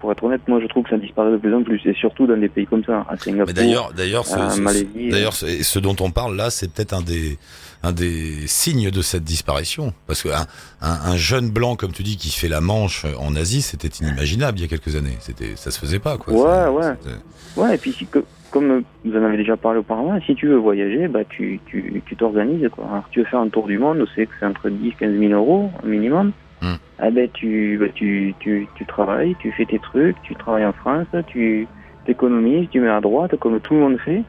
Pour 0.00 0.10
être 0.12 0.24
honnête, 0.24 0.40
moi 0.48 0.60
je 0.62 0.66
trouve 0.66 0.84
que 0.84 0.90
ça 0.90 0.96
disparaît 0.96 1.30
de 1.30 1.36
plus 1.36 1.54
en 1.54 1.62
plus, 1.62 1.80
et 1.84 1.92
surtout 1.94 2.26
dans 2.26 2.36
des 2.36 2.48
pays 2.48 2.66
comme 2.66 2.82
ça, 2.84 3.04
à 3.08 3.16
Singapour. 3.18 3.52
D'ailleurs, 3.54 3.92
d'ailleurs, 3.94 4.26
ce, 4.26 4.38
euh, 4.38 4.48
ce- 4.48 4.60
Malaisie, 4.60 5.08
d'ailleurs, 5.10 5.34
ce, 5.34 5.62
ce 5.62 5.78
dont 5.78 5.94
on 6.00 6.10
parle 6.10 6.36
là, 6.36 6.48
c'est 6.50 6.72
peut-être 6.72 6.94
un 6.94 7.02
des, 7.02 7.36
un 7.82 7.92
des 7.92 8.46
signes 8.46 8.90
de 8.90 9.02
cette 9.02 9.24
disparition. 9.24 9.92
Parce 10.06 10.22
qu'un 10.22 10.46
un, 10.80 10.98
un 11.12 11.16
jeune 11.16 11.50
blanc, 11.50 11.76
comme 11.76 11.92
tu 11.92 12.02
dis, 12.02 12.16
qui 12.16 12.30
fait 12.30 12.48
la 12.48 12.60
manche 12.62 13.04
en 13.18 13.36
Asie, 13.36 13.60
c'était 13.62 13.88
inimaginable 14.02 14.58
il 14.58 14.62
y 14.62 14.64
a 14.64 14.68
quelques 14.68 14.96
années. 14.96 15.16
C'était, 15.20 15.54
ça 15.56 15.70
se 15.70 15.78
faisait 15.78 15.98
pas, 15.98 16.16
quoi. 16.16 16.32
Ouais, 16.32 16.40
Ça- 16.42 16.72
ouais. 16.72 16.94
c'était- 17.02 17.60
Ouais, 17.60 17.74
et 17.74 17.78
puis 17.78 17.92
si, 17.92 18.06
que, 18.06 18.20
comme 18.50 18.82
vous 19.04 19.12
en 19.16 19.22
avez 19.24 19.36
déjà 19.36 19.56
parlé 19.56 19.80
auparavant, 19.80 20.18
si 20.24 20.34
tu 20.34 20.46
veux 20.48 20.56
voyager, 20.56 21.08
bah 21.08 21.24
tu 21.28 21.60
tu 21.66 22.02
tu 22.06 22.16
t'organises 22.16 22.68
quoi. 22.70 22.84
Alors 22.90 23.04
tu 23.10 23.18
veux 23.20 23.26
faire 23.26 23.40
un 23.40 23.48
tour 23.48 23.66
du 23.66 23.76
monde, 23.78 24.06
c'est 24.14 24.26
que 24.26 24.32
c'est 24.40 24.46
entre 24.46 24.68
10 24.70 24.92
15 24.98 25.18
000 25.18 25.32
euros 25.32 25.70
minimum. 25.84 26.32
Ah 26.62 27.10
ben 27.10 27.28
tu 27.32 27.78
bah, 27.80 27.86
tu 27.94 28.34
tu 28.40 28.68
tu 28.74 28.86
travailles, 28.86 29.34
tu 29.40 29.50
fais 29.52 29.64
tes 29.66 29.78
trucs, 29.78 30.16
tu 30.22 30.34
travailles 30.34 30.66
en 30.66 30.72
France, 30.74 31.06
tu 31.28 31.66
t'économises, 32.06 32.68
tu 32.70 32.80
mets 32.80 32.88
à 32.90 33.00
droite 33.00 33.36
comme 33.38 33.60
tout 33.60 33.74
le 33.74 33.80
monde 33.80 33.98
fait, 34.04 34.22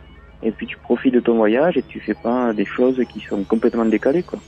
et 0.43 0.51
puis 0.51 0.67
tu 0.67 0.77
profites 0.77 1.13
de 1.13 1.19
ton 1.19 1.35
voyage 1.35 1.77
et 1.77 1.83
tu 1.83 1.99
fais 1.99 2.13
pas 2.13 2.53
des 2.53 2.65
choses 2.65 2.99
qui 3.13 3.19
sont 3.29 3.43
complètement 3.43 3.85
décalées 3.85 4.23
quoi. 4.23 4.39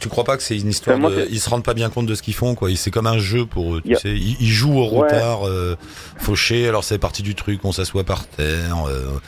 Tu 0.00 0.10
crois 0.10 0.24
pas 0.24 0.36
que 0.36 0.42
c'est 0.42 0.58
une 0.58 0.68
histoire 0.68 0.98
Enfin, 0.98 1.08
moi, 1.08 1.16
de, 1.18 1.26
ils 1.30 1.40
se 1.40 1.48
rendent 1.48 1.64
pas 1.64 1.72
bien 1.72 1.88
compte 1.88 2.04
de 2.04 2.14
ce 2.14 2.20
qu'ils 2.20 2.34
font, 2.34 2.54
quoi. 2.54 2.68
C'est 2.76 2.90
comme 2.90 3.06
un 3.06 3.16
jeu 3.16 3.46
pour 3.46 3.74
eux, 3.76 3.80
tu 3.80 3.94
sais. 3.94 4.10
Ils, 4.10 4.36
ils 4.38 4.50
jouent 4.50 4.76
au 4.78 4.82
Ouais. 4.90 4.98
retard, 5.00 5.48
euh, 5.48 5.76
fauché. 6.18 6.68
Alors 6.68 6.84
c'est 6.84 6.98
partie 6.98 7.22
du 7.22 7.34
truc. 7.34 7.60
On 7.64 7.72
s'assoit 7.72 8.04
par 8.04 8.26
terre, 8.26 8.84
euh, 8.86 9.18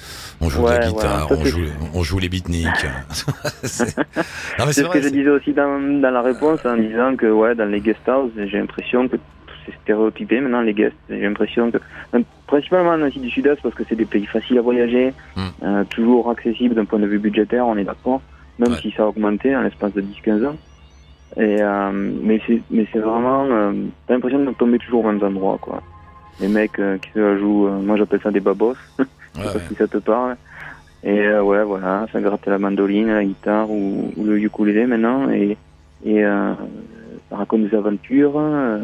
on 0.40 0.49
joue 0.49 0.62
de 0.62 0.68
la 0.68 0.88
guitare, 0.88 1.29
on 1.31 1.44
joue, 1.44 1.61
on 1.94 2.03
joue 2.03 2.18
les 2.18 2.29
beatniks. 2.29 2.66
C'est- 3.62 3.96
ce 3.96 4.81
vrai. 4.83 4.99
que 5.01 5.03
je 5.05 5.09
disais 5.11 5.31
aussi 5.31 5.53
dans, 5.53 5.79
dans 6.01 6.11
la 6.11 6.22
réponse 6.22 6.61
en 6.64 6.77
disant 6.77 7.16
que 7.16 7.27
ouais, 7.27 7.55
dans 7.55 7.66
les 7.66 7.81
guest 7.81 8.01
houses, 8.09 8.33
j'ai 8.37 8.59
l'impression 8.59 9.09
que 9.09 9.16
c'est 9.64 9.75
stéréotypé 9.83 10.40
maintenant 10.40 10.61
les 10.61 10.75
guests. 10.75 10.94
J'ai 11.09 11.20
l'impression 11.20 11.70
que 11.70 11.79
euh, 12.14 12.20
principalement 12.46 12.90
en 12.90 13.03
Asie 13.03 13.18
du 13.18 13.31
Sud-Est 13.31 13.61
parce 13.62 13.75
que 13.75 13.83
c'est 13.88 13.96
des 13.96 14.05
pays 14.05 14.27
faciles 14.27 14.59
à 14.59 14.62
voyager, 14.62 15.12
Hmm. 15.37 15.40
euh, 15.64 15.85
toujours 15.90 16.31
accessibles 16.31 16.75
d'un 16.75 16.85
point 16.85 16.99
de 17.01 17.07
vue 17.07 17.18
budgétaire, 17.18 17.66
on 17.66 17.77
est 17.77 17.85
d'accord, 17.85 18.20
même 18.59 18.72
Ouais. 18.72 18.79
si 18.81 18.92
ça 18.92 19.03
a 19.03 19.07
augmenté 19.07 19.57
en 19.57 19.62
l'espace 19.62 19.92
de 19.94 20.03
10-15 20.03 20.46
ans. 20.46 20.57
Et 21.37 21.61
euh, 21.61 21.90
mais 22.22 22.40
c'est 22.46 22.62
mais 22.70 22.87
c'est 22.92 23.01
vraiment 23.01 23.44
euh, 23.51 23.72
t'as 24.07 24.14
l'impression 24.14 24.42
de 24.44 24.51
tomber 24.53 24.79
toujours 24.79 25.05
aux 25.05 25.11
mêmes 25.12 25.22
endroits 25.25 25.59
quoi. 25.61 25.83
Les 26.40 26.49
mecs 26.49 26.72
qui 27.03 27.11
se 27.12 27.18
la 27.18 27.37
jouent, 27.38 27.66
moi 27.83 27.96
j'appelle 27.96 28.20
ça 28.22 28.31
des 28.31 28.40
babos. 28.40 28.77
Je 29.37 29.42
sais 29.42 29.53
pas 29.53 29.55
ouais. 29.59 29.64
si 29.68 29.75
ça 29.75 29.87
te 29.87 29.99
parle. 29.99 30.37
Et 31.05 31.20
euh, 31.20 31.42
ouais, 31.42 31.62
voilà, 31.62 32.07
ça 32.12 32.20
gratte 32.20 32.46
la 32.46 32.59
mandoline, 32.59 33.09
la 33.09 33.25
guitare 33.25 33.70
ou, 33.70 34.12
ou 34.16 34.25
le 34.25 34.38
ukulélé 34.40 34.87
maintenant. 34.87 35.31
Et, 35.31 35.57
et 36.05 36.25
euh, 36.25 36.53
ça 37.31 37.37
raconte 37.37 37.68
des 37.68 37.77
aventures, 37.77 38.33
euh, 38.37 38.79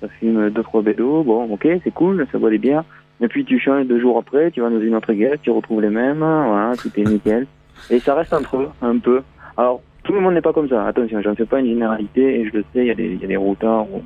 ça 0.00 0.08
filme 0.18 0.50
deux 0.50 0.62
trois 0.62 0.82
bédos, 0.82 1.22
bon 1.22 1.44
ok 1.52 1.66
c'est 1.84 1.92
cool, 1.92 2.26
ça 2.32 2.38
boit 2.38 2.50
des 2.50 2.58
bières. 2.58 2.84
Et 3.20 3.28
puis 3.28 3.44
tu 3.44 3.58
changes 3.60 3.86
deux 3.86 4.00
jours 4.00 4.18
après, 4.18 4.50
tu 4.50 4.60
vas 4.60 4.70
dans 4.70 4.80
une 4.80 4.94
autre 4.96 5.12
guerre, 5.12 5.36
tu 5.40 5.50
retrouves 5.50 5.80
les 5.82 5.90
mêmes, 5.90 6.18
voilà, 6.18 6.72
tout 6.76 6.90
est 6.96 7.04
nickel. 7.04 7.46
Et 7.90 8.00
ça 8.00 8.14
reste 8.14 8.32
entre 8.32 8.56
eux, 8.56 8.68
un 8.80 8.98
peu. 8.98 9.22
Alors, 9.56 9.80
tout 10.02 10.12
le 10.12 10.20
monde 10.20 10.34
n'est 10.34 10.40
pas 10.40 10.52
comme 10.52 10.68
ça, 10.68 10.86
attention, 10.86 11.20
j'en 11.22 11.34
fais 11.36 11.44
pas 11.44 11.60
une 11.60 11.66
généralité, 11.66 12.40
et 12.40 12.46
je 12.48 12.52
le 12.56 12.62
sais, 12.72 12.80
il 12.80 12.86
y 12.86 12.90
a 12.90 12.94
des, 12.94 13.06
il 13.12 13.20
y 13.20 13.24
a 13.24 13.28
des 13.28 13.36
routards, 13.36 13.86
ou 13.92 14.02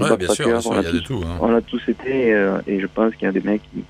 Ouais, 0.00 0.16
bien 0.16 0.28
sûr, 0.28 0.46
bien 0.46 0.60
sûr, 0.60 0.70
on 0.70 0.74
a 0.76 0.80
il 0.80 0.84
y 0.84 0.88
a 0.88 0.92
de 0.92 0.98
tout. 1.00 1.20
hein. 1.24 1.38
on 1.40 1.54
a 1.54 1.60
tous 1.62 1.82
été 1.88 2.34
euh, 2.34 2.58
et 2.66 2.80
je 2.80 2.86
pense 2.86 3.14
qu'il 3.14 3.24
y 3.24 3.28
a 3.28 3.32
des 3.32 3.40
mecs 3.40 3.62
qui 3.72 3.82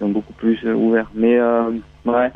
sont 0.00 0.08
beaucoup 0.08 0.32
plus 0.32 0.58
euh, 0.64 0.74
ouverts. 0.74 1.10
Mais 1.14 1.38
euh, 1.38 1.70
ouais, 2.06 2.32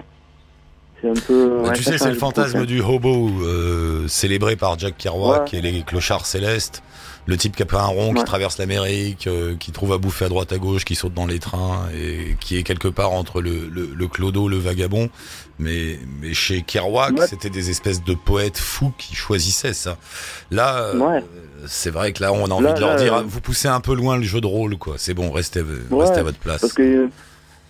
c'est 1.03 1.09
un 1.11 1.15
peu. 1.15 1.61
Bah, 1.63 1.69
ouais, 1.71 1.75
tu 1.75 1.83
sais, 1.83 1.99
c'est 1.99 2.11
le 2.11 2.15
fantasme 2.15 2.65
du 2.67 2.81
hobo 2.81 3.29
euh, 3.43 4.07
célébré 4.07 4.55
par 4.57 4.79
Jack 4.79 4.97
Kerouac 4.97 5.53
Ouais. 5.53 5.59
et 5.59 5.63
les 5.63 5.83
clochards 5.83 6.27
célestes. 6.27 6.83
Le 7.27 7.39
type 7.39 7.57
qui 7.57 7.63
a 7.63 7.65
pris 7.67 7.79
un 7.79 7.87
rond, 7.87 8.13
qui 8.13 8.23
traverse 8.23 8.59
l'Amérique, 8.59 9.29
euh, 9.29 9.55
qui 9.59 9.73
trouve 9.73 9.95
à 9.95 9.97
bouffer 9.99 10.27
à 10.27 10.29
droite 10.29 10.53
à 10.53 10.59
gauche, 10.59 10.85
qui 10.85 10.95
saute 10.95 11.15
dans 11.15 11.25
les 11.25 11.39
trains 11.39 11.89
et 11.99 12.37
qui 12.39 12.59
est 12.59 12.63
quelque 12.65 12.89
part 12.89 13.13
entre 13.13 13.41
le, 13.41 13.67
le, 13.73 13.89
le 13.95 14.09
clodo, 14.09 14.47
le 14.47 14.59
vagabond. 14.59 15.09
Mais, 15.59 15.99
mais 16.21 16.35
chez 16.35 16.61
Kerouac, 16.61 17.15
c'était 17.27 17.49
des 17.49 17.71
espèces 17.71 18.05
de 18.05 18.13
poètes 18.13 18.59
fous 18.59 18.93
qui 18.99 19.15
choisissaient 19.15 19.73
ça. 19.73 19.97
Là, 20.51 20.83
euh, 20.95 21.21
c'est 21.67 21.89
vrai 21.91 22.13
que 22.13 22.23
là, 22.23 22.31
on 22.35 22.45
a 22.45 22.51
envie 22.51 22.65
Là, 22.65 22.73
de 22.75 22.81
leur 22.81 22.91
là, 22.91 22.97
dire, 22.97 23.15
euh, 23.15 23.23
vous 23.27 23.41
poussez 23.41 23.69
un 23.69 23.81
peu 23.81 23.95
loin 23.95 24.19
le 24.19 24.25
jeu 24.25 24.43
de 24.43 24.47
rôle, 24.47 24.77
quoi. 24.77 24.97
C'est 24.99 25.15
bon, 25.15 25.31
restez, 25.31 25.63
restez 25.91 26.19
à 26.21 26.25
votre 26.25 26.37
place. 26.39 26.61
Parce 26.61 26.75
que 26.75 27.09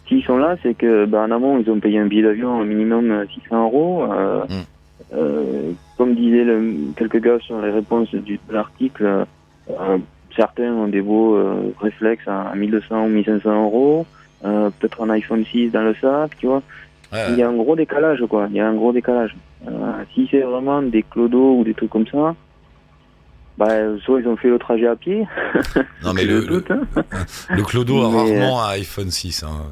s'ils 0.07 0.23
sont 0.25 0.37
là, 0.37 0.57
c'est 0.63 0.75
que 0.75 1.07
bah, 1.07 1.23
en 1.27 1.31
amont, 1.31 1.59
ils 1.59 1.71
ont 1.71 1.81
payé 1.81 1.99
un 1.99 2.07
billet 2.07 2.23
d'avion 2.23 2.61
au 2.61 2.65
minimum 2.65 3.11
euh, 3.11 3.25
600 3.35 3.65
euros. 3.65 4.05
Euh, 4.13 4.45
Mm. 4.45 5.17
euh, 5.17 5.73
comme 5.99 6.15
disaient 6.15 6.45
le, 6.45 6.93
quelques 6.97 7.21
gars 7.21 7.39
sur 7.41 7.61
les 7.61 7.71
réponses 7.71 8.15
du, 8.15 8.35
de 8.49 8.53
l'article, 8.53 9.05
euh, 9.05 9.25
euh, 9.71 9.99
certains 10.37 10.73
ont 10.73 10.89
des 10.89 11.01
beaux 11.03 11.37
euh, 11.37 11.73
réflexes 11.81 12.27
à 12.29 12.53
1200 12.55 13.05
ou 13.05 13.09
1500 13.09 13.65
euros. 13.65 14.07
Euh, 14.45 14.71
peut-être 14.79 15.03
un 15.03 15.11
iPhone 15.11 15.45
6 15.45 15.71
dans 15.71 15.83
le 15.83 15.95
sac, 15.95 16.37
tu 16.39 16.47
vois. 16.47 16.63
Ouais. 17.13 17.27
Il 17.31 17.37
y 17.37 17.43
a 17.43 17.49
un 17.49 17.55
gros 17.55 17.77
décalage, 17.77 18.23
quoi. 18.29 18.47
Il 18.51 18.57
y 18.57 18.61
a 18.61 18.69
un 18.69 18.75
gros 18.75 18.93
décalage. 18.93 19.35
Euh, 19.67 19.71
si 20.15 20.29
c'est 20.31 20.41
vraiment 20.41 20.83
des 20.83 21.03
clodos 21.03 21.59
ou 21.59 21.65
des 21.65 21.75
trucs 21.75 21.91
comme 21.91 22.07
ça, 22.07 22.35
bah, 23.59 23.69
soit 24.05 24.21
ils 24.21 24.27
ont 24.29 24.37
fait 24.37 24.49
le 24.49 24.59
trajet 24.59 24.87
à 24.87 24.97
pied, 24.97 25.27
non, 26.05 26.13
mais 26.13 26.25
le, 26.25 26.65
hein. 26.71 26.81
le 27.51 27.63
clodo 27.63 28.05
a 28.05 28.11
Mais, 28.11 28.17
rarement 28.17 28.63
un 28.65 28.69
iPhone 28.71 29.11
6. 29.11 29.45
Hein. 29.45 29.67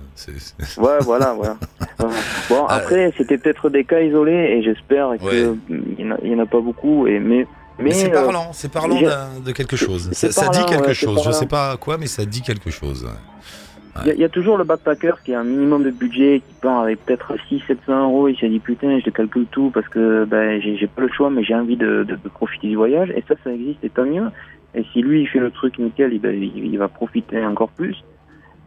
Ouais, 0.79 0.99
voilà, 1.01 1.33
voilà. 1.35 1.57
Bon, 2.49 2.65
Ah, 2.69 2.77
après, 2.77 3.13
c'était 3.17 3.39
peut-être 3.39 3.71
des 3.71 3.85
cas 3.85 4.01
isolés 4.01 4.33
et 4.59 4.63
j'espère 4.63 5.11
qu'il 5.19 5.27
Ouais. 5.29 5.43
y, 5.99 6.05
en 6.05 6.13
a- 6.13 6.19
il 6.23 6.33
y 6.33 6.35
en 6.35 6.39
a 6.41 6.47
pas 6.47 6.61
beaucoup. 6.61 7.07
Et, 7.07 7.19
mais, 7.19 7.47
mais, 7.79 7.85
Mais 7.87 7.93
c'est 7.93 8.11
euh, 8.11 8.23
parlant, 8.23 8.51
c'est 8.53 8.71
parlant 8.71 8.99
de 9.45 9.53
quelque 9.53 9.77
chose. 9.77 10.11
Ça, 10.13 10.29
dit 10.49 10.65
quelque 10.67 10.89
ouais, 10.89 10.95
chose. 10.95 11.19
Je 11.19 11.25
parlant. 11.25 11.39
sais 11.39 11.47
pas 11.47 11.77
quoi, 11.77 11.99
mais 11.99 12.07
ça 12.07 12.25
dit 12.25 12.43
quelque 12.43 12.71
chose. 12.71 13.09
Il 14.01 14.07
y, 14.09 14.11
a- 14.11 14.15
il 14.15 14.21
y 14.21 14.25
a 14.25 14.29
toujours 14.29 14.57
le 14.57 14.65
backpacker 14.65 15.15
qui 15.25 15.35
a 15.35 15.41
un 15.41 15.45
minimum 15.45 15.83
de 15.85 15.91
budget, 15.91 16.41
qui 16.47 16.55
part 16.55 16.81
avec 16.85 17.05
peut-être 17.05 17.35
600-700 17.51 18.05
euros. 18.05 18.29
Il 18.29 18.37
s'est 18.39 18.49
dit 18.49 18.59
putain, 18.59 18.99
je 19.05 19.11
calcule 19.11 19.47
tout 19.51 19.71
parce 19.73 19.87
que 19.89 20.25
ben, 20.25 20.61
j'ai 20.63 20.87
pas 20.87 21.03
le 21.03 21.09
choix, 21.13 21.31
mais 21.31 21.45
j'ai 21.45 21.55
envie 21.55 21.77
de, 21.77 22.05
de, 22.05 22.15
de 22.17 22.29
profiter 22.29 22.69
du 22.69 22.77
voyage. 22.77 23.11
Et 23.11 23.23
ça, 23.29 23.35
ça 23.45 23.53
existe 23.53 23.85
et 23.85 23.91
tant 23.91 24.05
mieux. 24.07 24.29
Et 24.75 24.85
si 24.93 25.03
lui, 25.03 25.21
il 25.23 25.27
fait 25.29 25.39
le 25.41 25.51
truc 25.51 25.79
nickel, 25.79 26.15
il, 26.15 26.57
il 26.73 26.79
va 26.79 26.89
profiter 26.89 27.45
encore 27.45 27.69
plus. 27.71 28.03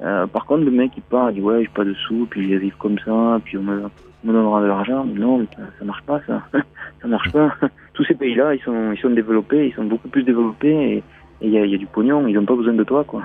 Euh, 0.03 0.27
par 0.27 0.45
contre, 0.45 0.65
le 0.65 0.71
mec, 0.71 0.91
il 0.97 1.01
part, 1.03 1.31
il 1.31 1.35
dit 1.35 1.41
ouais, 1.41 1.61
j'ai 1.63 1.69
pas 1.73 1.85
de 1.85 1.93
sous, 1.93 2.27
puis 2.29 2.47
vais 2.51 2.57
vivre 2.57 2.77
comme 2.77 2.99
ça, 2.99 3.39
puis 3.43 3.57
on 3.57 3.63
me, 3.63 3.83
on 4.23 4.27
me 4.27 4.33
donnera 4.33 4.61
de 4.61 4.67
l'argent. 4.67 5.05
Mais 5.11 5.19
non, 5.19 5.45
ça, 5.79 5.85
marche 5.85 6.03
pas, 6.03 6.21
ça. 6.27 6.43
ça 7.01 7.07
marche 7.07 7.31
pas. 7.31 7.55
Tous 7.93 8.03
ces 8.03 8.13
pays-là, 8.13 8.53
ils 8.53 8.61
sont, 8.61 8.91
ils 8.91 8.99
sont 8.99 9.09
développés, 9.09 9.67
ils 9.69 9.73
sont 9.73 9.85
beaucoup 9.85 10.09
plus 10.09 10.23
développés 10.23 10.97
et 10.97 11.03
il 11.41 11.49
y 11.49 11.57
a, 11.57 11.65
il 11.65 11.71
y 11.71 11.75
a 11.75 11.77
du 11.77 11.85
pognon, 11.87 12.27
ils 12.27 12.37
ont 12.37 12.45
pas 12.45 12.55
besoin 12.55 12.73
de 12.73 12.83
toi, 12.83 13.03
quoi. 13.05 13.23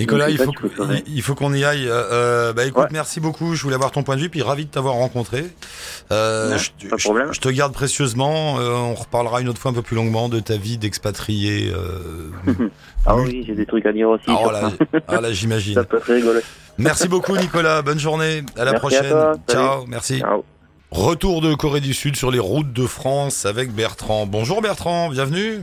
Nicolas, 0.00 0.26
Donc, 0.26 0.34
il 1.06 1.22
faut, 1.22 1.32
il 1.32 1.36
qu'on 1.36 1.52
y 1.54 1.64
aille. 1.64 1.86
Euh, 1.88 1.92
euh, 2.12 2.52
bah 2.52 2.64
écoute, 2.66 2.82
Ouais. 2.84 2.88
merci 2.92 3.20
beaucoup. 3.20 3.54
Je 3.54 3.62
voulais 3.62 3.74
avoir 3.74 3.90
ton 3.92 4.02
point 4.02 4.16
de 4.16 4.20
vue, 4.22 4.28
puis 4.30 4.42
ravi 4.42 4.64
de 4.66 4.70
t'avoir 4.70 4.94
rencontré. 4.94 5.44
Euh, 6.12 6.58
je, 6.58 6.88
pas 6.88 6.96
de 6.96 7.02
problème. 7.02 7.28
je 7.32 7.40
te 7.40 7.48
garde 7.48 7.72
précieusement. 7.72 8.58
Euh, 8.58 8.70
on 8.72 8.94
reparlera 8.94 9.40
une 9.40 9.48
autre 9.48 9.60
fois 9.60 9.70
un 9.70 9.74
peu 9.74 9.82
plus 9.82 9.96
longuement 9.96 10.28
de 10.28 10.40
ta 10.40 10.56
vie 10.56 10.78
d'expatrié. 10.78 11.72
Ah 13.06 13.16
Oui. 13.16 13.22
oui, 13.28 13.44
j'ai 13.46 13.54
des 13.54 13.64
trucs 13.64 13.86
à 13.86 13.92
dire 13.92 14.10
aussi. 14.10 14.24
ah, 14.28 14.52
là, 14.52 14.60
ça. 14.60 14.98
ah, 15.08 15.20
là, 15.22 15.32
j'imagine. 15.32 15.72
Ça 15.74 15.84
peut 15.84 15.96
être 15.96 16.12
rigolo. 16.12 16.40
Merci 16.76 17.08
beaucoup, 17.08 17.34
Nicolas. 17.34 17.80
Bonne 17.80 17.98
journée. 17.98 18.42
À 18.56 18.64
la 18.66 18.72
Merci 18.72 18.76
à 18.76 18.78
prochaine. 18.78 19.10
toi. 19.10 19.32
Ciao. 19.48 19.86
Merci. 19.86 20.18
Ciao. 20.20 20.44
Retour 20.90 21.40
de 21.40 21.54
Corée 21.54 21.80
du 21.80 21.94
Sud 21.94 22.16
sur 22.16 22.30
les 22.30 22.38
routes 22.38 22.72
de 22.74 22.86
France 22.86 23.46
avec 23.46 23.72
Bertrand. 23.72 24.26
Bonjour 24.26 24.60
Bertrand, 24.60 25.08
bienvenue. 25.08 25.60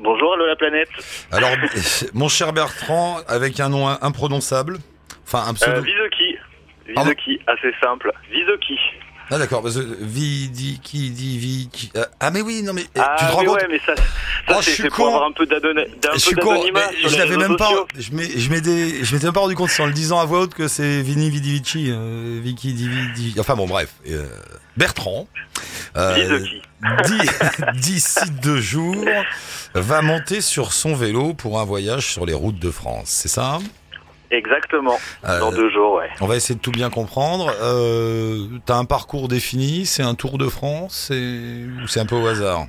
Bonjour, 0.00 0.34
allô 0.34 0.46
la 0.46 0.56
planète. 0.56 0.88
Alors, 1.32 1.50
mon 2.14 2.28
cher 2.28 2.52
Bertrand, 2.52 3.18
avec 3.26 3.58
un 3.58 3.68
nom 3.68 3.88
imprononçable, 3.88 4.78
enfin 5.26 5.44
un 5.48 5.54
pseudo. 5.54 5.78
Euh, 5.78 5.80
Vizoki. 5.80 6.36
Vizoki, 6.86 7.40
assez 7.46 7.72
simple. 7.82 8.12
Vizoki. 8.30 8.78
Ah 9.30 9.38
d'accord, 9.38 9.62
parce 9.62 9.76
que 9.76 9.96
qui 10.82 11.10
dit 11.10 11.38
Vidi. 11.38 11.90
euh, 11.96 12.04
ah 12.20 12.30
mais 12.30 12.40
oui, 12.40 12.62
non 12.62 12.72
mais 12.72 12.84
Ah, 12.98 13.16
tu 13.18 13.26
te 13.26 13.32
rends 13.32 13.40
mais 13.40 13.46
compte 13.46 13.56
ouais, 13.56 13.68
mais 13.70 13.80
ça, 13.84 13.94
ça 13.96 14.02
Oh, 14.56 14.62
c'est 14.62 14.88
pour 14.88 15.06
avoir 15.08 15.24
un 15.24 15.32
peu 15.32 15.44
d'un 15.44 15.60
Je 16.14 16.18
suis 16.18 16.34
con, 16.36 16.52
d'anonymat 16.54 16.80
je 17.04 17.16
l'avais 17.16 17.36
même 17.36 17.58
sociaux. 17.58 17.86
M'étais, 18.12 19.04
je 19.04 19.14
m'étais 19.14 19.26
même 19.26 19.34
pas 19.34 19.40
rendu 19.40 19.54
compte 19.54 19.70
en 19.78 19.86
le 19.86 19.92
disant 19.92 20.18
à 20.18 20.24
voix 20.24 20.40
haute 20.40 20.54
que 20.54 20.66
c'est 20.66 21.02
Vini 21.02 21.28
Vidi 21.28 21.52
Vici, 21.52 21.86
euh, 21.90 22.40
Vicky 22.42 23.34
Enfin 23.38 23.54
bon, 23.54 23.66
bref. 23.66 23.90
euh, 24.08 24.26
Bertrand. 24.76 25.26
euh, 25.96 26.38
D'ici 27.74 28.30
deux 28.42 28.60
jours, 28.60 29.04
va 29.74 30.00
monter 30.02 30.40
sur 30.40 30.72
son 30.72 30.94
vélo 30.94 31.34
pour 31.34 31.60
un 31.60 31.64
voyage 31.64 32.06
sur 32.06 32.24
les 32.24 32.34
routes 32.34 32.58
de 32.58 32.70
France. 32.70 33.08
C'est 33.08 33.28
ça? 33.28 33.58
Exactement. 34.30 34.98
Euh, 35.26 35.40
Dans 35.40 35.50
deux 35.52 35.70
jours, 35.70 35.94
ouais. 35.94 36.10
On 36.20 36.26
va 36.26 36.36
essayer 36.36 36.54
de 36.54 36.60
tout 36.62 36.70
bien 36.70 36.90
comprendre. 36.90 37.50
Euh, 37.62 38.46
T'as 38.66 38.76
un 38.76 38.84
parcours 38.84 39.28
défini 39.28 39.86
C'est 39.86 40.02
un 40.02 40.14
Tour 40.14 40.38
de 40.38 40.48
France 40.48 41.10
ou 41.10 41.86
c'est 41.86 42.00
un 42.00 42.06
peu 42.06 42.16
au 42.16 42.26
hasard 42.26 42.66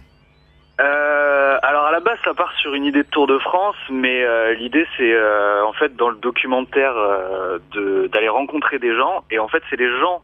Euh, 0.80 1.58
alors 1.62 1.86
à 1.86 1.92
la 1.92 2.00
base, 2.00 2.18
ça 2.24 2.34
part 2.34 2.54
sur 2.62 2.74
une 2.74 2.86
idée 2.86 3.04
de 3.04 3.10
Tour 3.10 3.28
de 3.28 3.38
France, 3.40 3.76
mais 3.92 4.24
euh, 4.24 4.54
l'idée 4.54 4.86
c'est 4.98 5.14
euh, 5.14 5.66
en 5.66 5.74
fait 5.74 5.96
dans 5.98 6.10
le 6.10 6.16
documentaire 6.18 6.94
euh, 6.96 7.60
de- 7.74 8.08
d'aller 8.08 8.30
rencontrer 8.30 8.80
des 8.80 8.96
gens, 8.96 9.24
et 9.30 9.40
en 9.40 9.50
fait 9.50 9.62
c'est 9.70 9.76
les 9.80 9.90
gens 10.00 10.22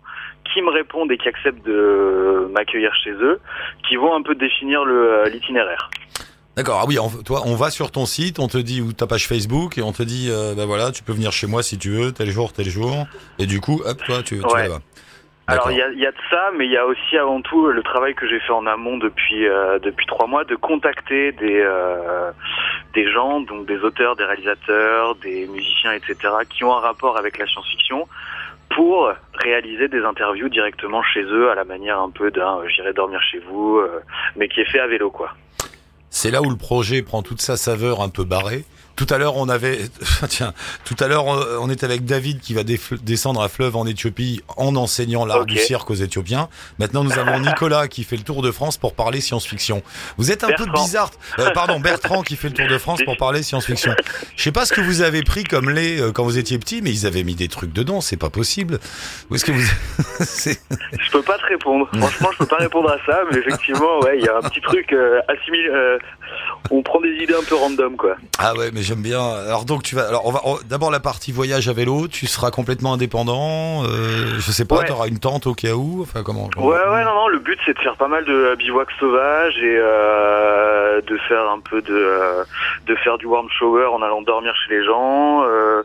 qui 0.54 0.62
me 0.62 0.70
répondent 0.70 1.12
et 1.12 1.18
qui 1.18 1.28
acceptent 1.28 1.66
de 1.66 2.48
m'accueillir 2.54 2.94
chez 3.04 3.12
eux, 3.12 3.42
qui 3.88 3.98
vont 3.98 4.16
un 4.16 4.22
peu 4.22 4.36
définir 4.36 4.86
le 4.86 4.96
euh, 4.96 5.26
l'itinéraire. 5.26 5.90
D'accord. 6.56 6.80
Ah 6.82 6.86
oui, 6.88 6.98
on, 7.00 7.10
toi, 7.10 7.42
on 7.46 7.56
va 7.56 7.70
sur 7.70 7.92
ton 7.92 8.06
site, 8.06 8.40
on 8.40 8.48
te 8.48 8.58
dit 8.58 8.82
ou 8.82 8.94
ta 8.94 9.08
page 9.08 9.28
Facebook 9.28 9.78
et 9.78 9.82
on 9.82 9.92
te 9.92 10.04
dit, 10.04 10.30
euh, 10.30 10.54
bah 10.56 10.66
voilà, 10.66 10.92
tu 10.92 11.04
peux 11.04 11.12
venir 11.14 11.32
chez 11.32 11.48
moi 11.48 11.62
si 11.64 11.78
tu 11.78 11.90
veux, 11.90 12.12
tel 12.14 12.30
jour, 12.30 12.54
tel 12.54 12.70
jour. 12.70 13.08
Et 13.40 13.46
du 13.46 13.60
coup, 13.60 13.82
hop, 13.86 14.02
toi, 14.06 14.18
tu, 14.24 14.40
tu 14.40 14.46
Ouais. 14.46 14.54
vas 14.54 14.64
là-bas. 14.64 14.80
Alors 15.48 15.70
il 15.70 15.78
y 15.78 15.82
a, 15.82 15.90
il 15.92 16.00
y 16.00 16.08
a 16.08 16.12
de 16.12 16.18
ça, 16.32 16.50
mais 16.58 16.66
il 16.66 16.72
y 16.72 16.78
a 16.78 16.88
aussi 16.88 17.18
avant 17.20 17.40
tout 17.40 17.68
le 17.68 17.84
travail 17.84 18.16
que 18.16 18.28
j'ai 18.28 18.40
fait 18.40 18.52
en 18.52 18.66
amont 18.66 18.98
depuis 18.98 19.48
euh, 19.48 19.78
depuis 19.78 20.08
trois 20.08 20.26
mois 20.26 20.44
de 20.44 20.56
contacter 20.56 21.34
des 21.34 21.62
euh, 21.62 22.32
des 22.96 23.12
gens, 23.12 23.42
donc 23.42 23.68
des 23.68 23.78
auteurs, 23.82 24.16
des 24.16 24.24
réalisateurs, 24.24 25.14
des 25.18 25.46
musiciens, 25.46 25.92
etc., 25.92 26.16
qui 26.50 26.64
ont 26.64 26.74
un 26.76 26.80
rapport 26.80 27.20
avec 27.20 27.38
la 27.38 27.46
science-fiction 27.46 28.08
pour 28.76 29.12
réaliser 29.36 29.88
des 29.88 30.02
interviews 30.04 30.50
directement 30.50 31.04
chez 31.04 31.22
eux 31.22 31.52
à 31.52 31.54
la 31.56 31.64
manière 31.64 32.00
un 32.00 32.10
peu 32.10 32.32
d'un 32.32 32.58
euh, 32.62 32.68
j'irai 32.68 32.94
dormir 32.94 33.22
chez 33.22 33.38
vous, 33.38 33.78
euh, 33.78 34.00
mais 34.36 34.48
qui 34.48 34.62
est 34.62 34.72
fait 34.72 34.80
à 34.80 34.88
vélo 34.88 35.12
quoi. 35.12 35.30
C'est 36.18 36.32
là 36.32 36.42
où 36.42 36.50
le 36.50 36.56
projet 36.56 37.02
prend 37.02 37.24
toute 37.24 37.42
sa 37.42 37.58
saveur 37.58 38.02
un 38.02 38.08
peu 38.08 38.24
barrée. 38.24 38.64
Tout 38.96 39.08
à 39.10 39.18
l'heure, 39.18 39.36
on 39.38 39.50
avait, 39.50 39.80
tiens, 40.30 40.54
tout 40.86 40.96
à 41.00 41.08
l'heure, 41.08 41.26
on 41.26 41.36
on 41.60 41.70
était 41.70 41.86
avec 41.86 42.06
David 42.06 42.40
qui 42.40 42.54
va 42.54 42.64
descendre 42.64 43.42
à 43.42 43.50
fleuve 43.50 43.76
en 43.76 43.86
Éthiopie 43.86 44.42
en 44.58 44.76
enseignant 44.76 45.26
l'art 45.26 45.46
du 45.46 45.58
cirque 45.58 45.90
aux 45.92 45.96
Éthiopiens. 45.96 46.50
Maintenant, 46.80 47.04
nous 47.04 47.18
avons 47.18 47.40
Nicolas 47.46 47.88
qui 47.88 48.04
fait 48.04 48.18
le 48.18 48.24
tour 48.24 48.42
de 48.42 48.52
France 48.52 48.78
pour 48.78 48.94
parler 48.94 49.22
science-fiction. 49.22 49.82
Vous 50.18 50.32
êtes 50.32 50.44
un 50.44 50.52
peu 50.54 50.66
bizarre. 50.74 51.12
Euh, 51.40 51.52
pardon, 51.52 51.80
Bertrand 51.80 52.22
qui 52.24 52.36
fait 52.36 52.50
le 52.50 52.54
tour 52.54 52.68
de 52.68 52.78
France 52.78 53.02
pour 53.04 53.18
parler 53.18 53.44
science-fiction. 53.44 53.94
Je 54.36 54.44
sais 54.44 54.52
pas 54.52 54.66
ce 54.66 54.74
que 54.74 54.82
vous 54.82 55.02
avez 55.02 55.24
pris 55.24 55.44
comme 55.44 55.70
lait 55.70 56.00
euh, 56.00 56.12
quand 56.12 56.24
vous 56.24 56.38
étiez 56.38 56.58
petit, 56.60 56.82
mais 56.82 56.92
ils 56.92 57.06
avaient 57.06 57.24
mis 57.24 57.36
des 57.36 57.48
trucs 57.48 57.74
dedans. 57.74 58.02
C'est 58.02 58.18
pas 58.18 58.30
possible. 58.30 58.80
Où 59.30 59.36
est-ce 59.36 59.46
que 59.46 59.52
vous, 59.52 59.62
Je 61.00 61.12
peux 61.12 61.22
pas 61.22 61.38
te 61.38 61.46
répondre. 61.46 61.88
Franchement, 61.98 62.30
je 62.34 62.38
peux 62.40 62.46
pas 62.46 62.58
répondre 62.58 62.90
à 62.90 62.98
ça, 63.06 63.22
mais 63.32 63.40
effectivement, 63.40 64.00
ouais, 64.02 64.18
il 64.20 64.26
y 64.26 64.30
a 64.30 64.38
un 64.38 64.42
petit 64.42 64.62
truc 64.62 64.92
euh, 64.94 65.20
assimilé. 65.28 65.70
euh, 65.70 65.98
on 66.72 66.82
prend 66.82 67.00
des 67.02 67.12
idées 67.22 67.36
un 67.36 67.44
peu 67.48 67.56
random 67.56 67.96
quoi. 67.96 68.16
Ah 68.40 68.54
ouais, 68.56 68.72
mais 68.74 68.82
j'aime 68.86 69.02
bien. 69.02 69.20
Alors 69.22 69.66
donc 69.66 69.84
tu 69.84 69.96
vas. 69.96 70.08
Alors 70.08 70.26
on 70.26 70.32
va 70.32 70.40
on- 70.46 70.58
d'abord 70.70 70.92
la 70.92 71.00
partie 71.02 71.32
voyage 71.34 71.68
à 71.68 71.74
vélo. 71.74 72.08
Tu 72.08 72.26
seras 72.28 72.52
complètement 72.52 72.94
indépendant. 72.94 73.84
Euh, 73.84 74.40
je 74.40 74.52
sais 74.52 74.64
pas. 74.66 74.78
Ouais. 74.78 74.86
T'auras 74.86 75.08
une 75.08 75.20
tente 75.20 75.48
au 75.48 75.54
cas 75.54 75.74
où. 75.74 76.02
Enfin 76.04 76.24
comment. 76.24 76.50
comment- 76.54 76.68
Ouais, 76.68 76.78
ouais, 76.78 77.04
non, 77.04 77.14
non, 77.16 77.28
le 77.28 77.40
but 77.40 77.60
c'est 77.66 77.74
de 77.74 77.80
faire 77.80 77.98
pas 77.98 78.08
mal 78.08 78.24
de 78.26 78.56
bivouac 78.58 78.88
sauvage 79.00 79.58
et 79.58 79.78
euh, 79.78 81.02
de 81.02 81.18
faire 81.28 81.50
un 81.50 81.60
peu 81.60 81.82
de, 81.82 81.94
euh, 81.94 82.44
de 82.88 82.96
faire 82.96 83.18
du 83.18 83.26
warm 83.26 83.48
shower 83.50 83.88
en 83.88 84.02
allant 84.02 84.22
dormir 84.22 84.54
chez 84.66 84.76
les 84.76 84.86
gens, 84.86 85.44
euh, 85.44 85.84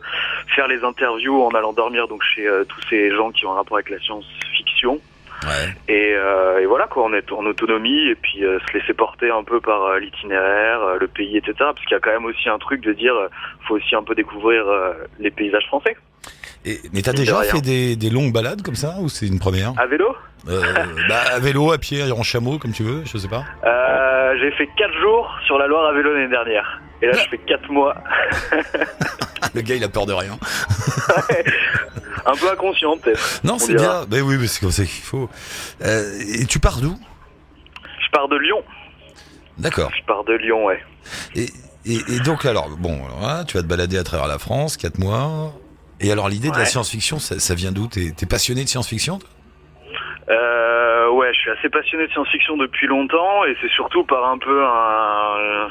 faire 0.55 0.67
les 0.67 0.83
interviews 0.83 1.43
en 1.43 1.49
allant 1.49 1.73
dormir 1.73 2.07
donc 2.07 2.21
chez 2.23 2.47
euh, 2.47 2.63
tous 2.65 2.79
ces 2.89 3.13
gens 3.15 3.31
qui 3.31 3.45
ont 3.45 3.51
un 3.51 3.55
rapport 3.55 3.77
avec 3.77 3.89
la 3.89 3.99
science-fiction. 3.99 4.99
Ouais. 5.43 5.73
Et, 5.87 6.13
euh, 6.15 6.59
et 6.59 6.65
voilà 6.67 6.85
quoi, 6.87 7.03
on 7.05 7.13
est 7.13 7.31
en 7.31 7.45
autonomie 7.45 8.09
et 8.09 8.15
puis 8.15 8.45
euh, 8.45 8.59
se 8.67 8.77
laisser 8.77 8.93
porter 8.93 9.31
un 9.31 9.43
peu 9.43 9.59
par 9.59 9.83
euh, 9.85 9.99
l'itinéraire, 9.99 10.79
le 10.99 11.07
pays, 11.07 11.37
etc. 11.37 11.53
Parce 11.59 11.79
qu'il 11.85 11.91
y 11.91 11.95
a 11.95 11.99
quand 11.99 12.11
même 12.11 12.25
aussi 12.25 12.47
un 12.49 12.59
truc 12.59 12.81
de 12.81 12.93
dire, 12.93 13.13
faut 13.67 13.75
aussi 13.75 13.95
un 13.95 14.03
peu 14.03 14.13
découvrir 14.15 14.65
les 15.19 15.31
paysages 15.31 15.65
français. 15.67 15.97
Et, 16.63 16.77
mais 16.93 17.01
t'as 17.01 17.13
de 17.13 17.17
déjà 17.17 17.41
fait 17.41 17.61
des, 17.61 17.95
des 17.95 18.11
longues 18.11 18.31
balades 18.31 18.61
comme 18.61 18.75
ça 18.75 18.95
ou 18.99 19.09
c'est 19.09 19.25
une 19.25 19.39
première? 19.39 19.73
À 19.79 19.87
vélo, 19.87 20.15
euh, 20.47 20.61
bah, 21.09 21.21
À 21.33 21.39
vélo, 21.39 21.71
à 21.71 21.79
pied, 21.79 22.03
en 22.11 22.21
chameau, 22.21 22.59
comme 22.59 22.71
tu 22.71 22.83
veux, 22.83 23.03
je 23.05 23.17
sais 23.17 23.27
pas. 23.27 23.43
euh, 23.65 24.35
j'ai 24.39 24.51
fait 24.51 24.69
4 24.77 24.93
jours 25.01 25.35
sur 25.47 25.57
la 25.57 25.65
Loire 25.65 25.85
à 25.89 25.93
vélo 25.93 26.13
l'année 26.13 26.27
dernière. 26.29 26.79
Et 27.01 27.07
là, 27.07 27.13
je 27.13 27.29
fais 27.29 27.39
4 27.39 27.67
mois, 27.71 27.95
Le 29.55 29.61
gars, 29.61 29.73
il 29.75 29.83
a 29.83 29.89
peur 29.89 30.05
de 30.05 30.13
rien. 30.13 30.37
un 32.25 32.33
peu 32.35 32.51
inconscient 32.51 32.97
peut-être. 32.97 33.41
Non, 33.43 33.53
on 33.55 33.59
c'est 33.59 33.75
bien. 33.75 34.05
Ben 34.07 34.21
oui, 34.21 34.37
mais 34.39 34.47
c'est 34.47 34.59
comme 34.61 34.71
ça 34.71 34.83
qu'il 34.83 35.03
faut. 35.03 35.29
Euh, 35.83 36.19
et 36.39 36.45
tu 36.45 36.59
pars 36.59 36.79
d'où? 36.79 36.95
Je 38.05 38.09
pars 38.11 38.27
de 38.27 38.37
Lyon. 38.37 38.63
D'accord. 39.57 39.91
Je 39.97 40.03
pars 40.05 40.23
de 40.23 40.33
Lyon, 40.33 40.65
ouais. 40.65 40.81
Et, 41.35 41.45
et, 41.85 41.97
et 42.09 42.19
donc, 42.19 42.45
alors, 42.45 42.69
bon, 42.69 43.03
alors, 43.05 43.27
hein, 43.27 43.43
tu 43.45 43.57
vas 43.57 43.63
te 43.63 43.67
balader 43.67 43.97
à 43.97 44.03
travers 44.03 44.27
la 44.27 44.39
France, 44.39 44.77
4 44.77 44.99
mois. 44.99 45.53
Et 45.99 46.11
alors, 46.11 46.29
l'idée 46.29 46.49
de 46.49 46.57
la 46.57 46.65
science-fiction, 46.65 47.19
ça, 47.19 47.39
ça 47.39 47.53
vient 47.53 47.71
d'où? 47.71 47.87
T'es 47.87 48.25
passionné 48.25 48.63
de 48.63 48.69
science-fiction 48.69 49.19
Euh, 50.29 51.09
ouais, 51.11 51.31
je 51.33 51.39
suis 51.39 51.51
assez 51.51 51.69
passionné 51.69 52.07
de 52.07 52.11
science-fiction 52.11 52.57
depuis 52.57 52.87
longtemps 52.87 53.45
et 53.45 53.55
c'est 53.61 53.69
surtout 53.69 54.03
par 54.05 54.25
un 54.31 54.37
peu 54.37 54.63
un, 54.65 55.67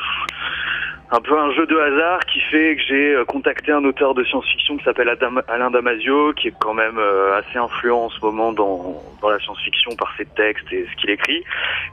un 1.12 1.20
peu 1.20 1.38
un 1.38 1.52
jeu 1.52 1.66
de 1.66 1.76
hasard 1.76 2.20
qui 2.26 2.40
fait 2.40 2.76
que 2.76 2.82
j'ai 2.88 3.14
euh, 3.14 3.24
contacté 3.24 3.72
un 3.72 3.84
auteur 3.84 4.14
de 4.14 4.22
science-fiction 4.24 4.76
qui 4.76 4.84
s'appelle 4.84 5.08
Alain 5.48 5.70
Damasio, 5.70 6.32
qui 6.34 6.48
est 6.48 6.54
quand 6.58 6.74
même 6.74 6.98
euh, 6.98 7.38
assez 7.38 7.58
influent 7.58 8.04
en 8.04 8.10
ce 8.10 8.20
moment 8.20 8.52
dans, 8.52 9.02
dans 9.20 9.28
la 9.28 9.38
science-fiction 9.40 9.96
par 9.96 10.14
ses 10.16 10.24
textes 10.24 10.72
et 10.72 10.86
ce 10.90 11.00
qu'il 11.00 11.10
écrit, 11.10 11.42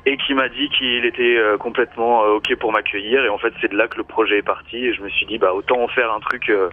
et 0.06 0.18
qui 0.18 0.34
m'a 0.34 0.50
dit 0.50 0.70
qu'il 0.78 1.06
était 1.06 1.38
euh, 1.38 1.58
complètement 1.58 2.22
ok 2.22 2.56
pour 2.60 2.72
m'accueillir. 2.72 3.26
Et 3.26 3.30
en 3.30 3.38
fait, 3.38 3.54
c'est 3.60 3.72
de 3.72 3.78
là 3.78 3.88
que 3.88 3.98
le 3.98 4.04
projet 4.04 4.38
est 4.38 4.46
parti. 4.46 4.78
Et 4.78 4.94
je 4.94 5.02
me 5.02 5.10
suis 5.10 5.26
dit, 5.26 5.38
bah 5.38 5.54
autant 5.54 5.82
en 5.82 5.88
faire 5.88 6.12
un 6.12 6.20
truc 6.20 6.50
euh, 6.50 6.70